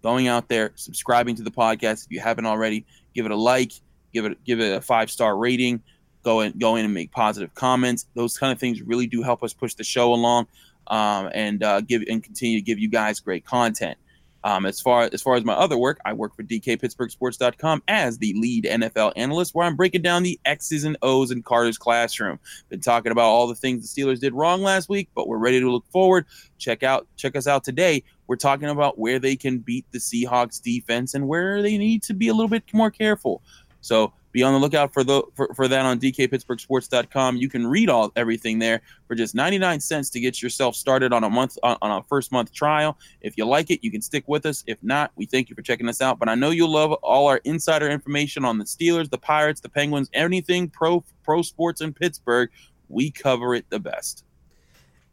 going 0.02 0.28
out 0.28 0.48
there, 0.48 0.72
subscribing 0.74 1.34
to 1.36 1.42
the 1.42 1.50
podcast 1.50 2.04
if 2.04 2.10
you 2.10 2.20
haven't 2.20 2.44
already. 2.44 2.84
Give 3.14 3.24
it 3.24 3.32
a 3.32 3.36
like, 3.36 3.72
give 4.12 4.24
it 4.24 4.42
give 4.44 4.60
it 4.60 4.76
a 4.76 4.80
five 4.80 5.10
star 5.10 5.36
rating. 5.36 5.82
Go 6.22 6.40
in, 6.40 6.56
go 6.56 6.76
in 6.76 6.84
and 6.84 6.94
make 6.94 7.10
positive 7.10 7.52
comments. 7.54 8.06
Those 8.14 8.38
kind 8.38 8.52
of 8.52 8.60
things 8.60 8.80
really 8.80 9.08
do 9.08 9.22
help 9.22 9.42
us 9.42 9.52
push 9.52 9.74
the 9.74 9.82
show 9.82 10.14
along, 10.14 10.46
um, 10.86 11.30
and 11.34 11.62
uh, 11.64 11.80
give 11.80 12.02
and 12.08 12.22
continue 12.22 12.58
to 12.58 12.64
give 12.64 12.78
you 12.78 12.88
guys 12.88 13.18
great 13.18 13.44
content. 13.44 13.98
Um, 14.44 14.66
as 14.66 14.80
far 14.80 15.08
as 15.12 15.22
far 15.22 15.36
as 15.36 15.44
my 15.44 15.52
other 15.52 15.78
work, 15.78 16.00
I 16.04 16.12
work 16.12 16.34
for 16.34 16.42
DKPittsburghSports.com 16.42 17.82
as 17.86 18.18
the 18.18 18.34
lead 18.34 18.64
NFL 18.64 19.12
analyst, 19.14 19.54
where 19.54 19.66
I'm 19.66 19.76
breaking 19.76 20.02
down 20.02 20.24
the 20.24 20.38
X's 20.44 20.84
and 20.84 20.96
O's 21.02 21.30
in 21.30 21.42
Carter's 21.42 21.78
classroom. 21.78 22.40
Been 22.68 22.80
talking 22.80 23.12
about 23.12 23.26
all 23.28 23.46
the 23.46 23.54
things 23.54 23.94
the 23.94 24.02
Steelers 24.02 24.18
did 24.18 24.34
wrong 24.34 24.62
last 24.62 24.88
week, 24.88 25.08
but 25.14 25.28
we're 25.28 25.38
ready 25.38 25.60
to 25.60 25.70
look 25.70 25.86
forward. 25.86 26.26
Check 26.58 26.82
out 26.82 27.06
check 27.16 27.36
us 27.36 27.46
out 27.46 27.62
today. 27.62 28.02
We're 28.26 28.36
talking 28.36 28.68
about 28.68 28.98
where 28.98 29.18
they 29.18 29.36
can 29.36 29.58
beat 29.58 29.84
the 29.92 29.98
Seahawks 29.98 30.60
defense 30.60 31.14
and 31.14 31.28
where 31.28 31.62
they 31.62 31.76
need 31.78 32.02
to 32.04 32.14
be 32.14 32.28
a 32.28 32.34
little 32.34 32.48
bit 32.48 32.64
more 32.72 32.90
careful. 32.90 33.42
So 33.82 34.12
be 34.32 34.42
on 34.42 34.54
the 34.54 34.58
lookout 34.58 34.92
for 34.92 35.04
the 35.04 35.22
for, 35.34 35.52
for 35.54 35.68
that 35.68 35.84
on 35.84 36.00
dkpittsburghsports.com. 36.00 37.36
You 37.36 37.48
can 37.48 37.66
read 37.66 37.90
all 37.90 38.10
everything 38.16 38.58
there 38.58 38.80
for 39.06 39.14
just 39.14 39.34
99 39.34 39.80
cents 39.80 40.08
to 40.10 40.20
get 40.20 40.42
yourself 40.42 40.74
started 40.74 41.12
on 41.12 41.24
a 41.24 41.30
month 41.30 41.58
on, 41.62 41.76
on 41.82 41.98
a 41.98 42.02
first 42.04 42.32
month 42.32 42.52
trial. 42.52 42.98
If 43.20 43.36
you 43.36 43.44
like 43.44 43.70
it, 43.70 43.80
you 43.82 43.90
can 43.90 44.00
stick 44.00 44.24
with 44.26 44.46
us. 44.46 44.64
If 44.66 44.82
not, 44.82 45.12
we 45.16 45.26
thank 45.26 45.50
you 45.50 45.54
for 45.54 45.62
checking 45.62 45.88
us 45.88 46.00
out. 46.00 46.18
But 46.18 46.30
I 46.30 46.34
know 46.34 46.50
you'll 46.50 46.72
love 46.72 46.92
all 46.92 47.26
our 47.26 47.38
insider 47.44 47.90
information 47.90 48.44
on 48.44 48.56
the 48.56 48.64
Steelers, 48.64 49.10
the 49.10 49.18
Pirates, 49.18 49.60
the 49.60 49.68
Penguins, 49.68 50.08
anything 50.14 50.70
pro 50.70 51.04
pro 51.22 51.42
sports 51.42 51.82
in 51.82 51.92
Pittsburgh. 51.92 52.50
We 52.88 53.10
cover 53.10 53.54
it 53.54 53.66
the 53.68 53.80
best. 53.80 54.24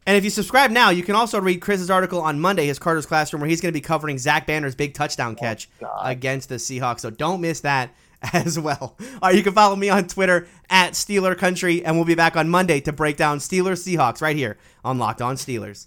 And 0.06 0.16
if 0.16 0.24
you 0.24 0.30
subscribe 0.30 0.70
now, 0.70 0.90
you 0.90 1.02
can 1.02 1.14
also 1.14 1.40
read 1.40 1.60
Chris's 1.60 1.90
article 1.90 2.22
on 2.22 2.40
Monday, 2.40 2.66
his 2.66 2.78
Carter's 2.78 3.04
Classroom, 3.04 3.40
where 3.42 3.50
he's 3.50 3.60
going 3.60 3.72
to 3.72 3.76
be 3.76 3.82
covering 3.82 4.16
Zach 4.16 4.46
Banner's 4.46 4.74
big 4.74 4.94
touchdown 4.94 5.36
oh, 5.36 5.40
catch 5.40 5.68
against 6.02 6.48
the 6.48 6.54
Seahawks. 6.54 7.00
So 7.00 7.10
don't 7.10 7.40
miss 7.40 7.60
that 7.60 7.90
as 8.32 8.58
well. 8.58 8.96
All 9.00 9.28
right, 9.28 9.34
you 9.34 9.42
can 9.42 9.52
follow 9.52 9.76
me 9.76 9.88
on 9.88 10.06
Twitter 10.06 10.46
at 10.68 10.92
Steeler 10.92 11.36
Country, 11.36 11.84
and 11.84 11.96
we'll 11.96 12.04
be 12.04 12.14
back 12.14 12.36
on 12.36 12.48
Monday 12.48 12.80
to 12.80 12.92
break 12.92 13.16
down 13.16 13.38
Steelers 13.38 13.82
Seahawks 13.86 14.20
right 14.20 14.36
here 14.36 14.58
on 14.84 14.98
Locked 14.98 15.22
On 15.22 15.36
Steelers. 15.36 15.86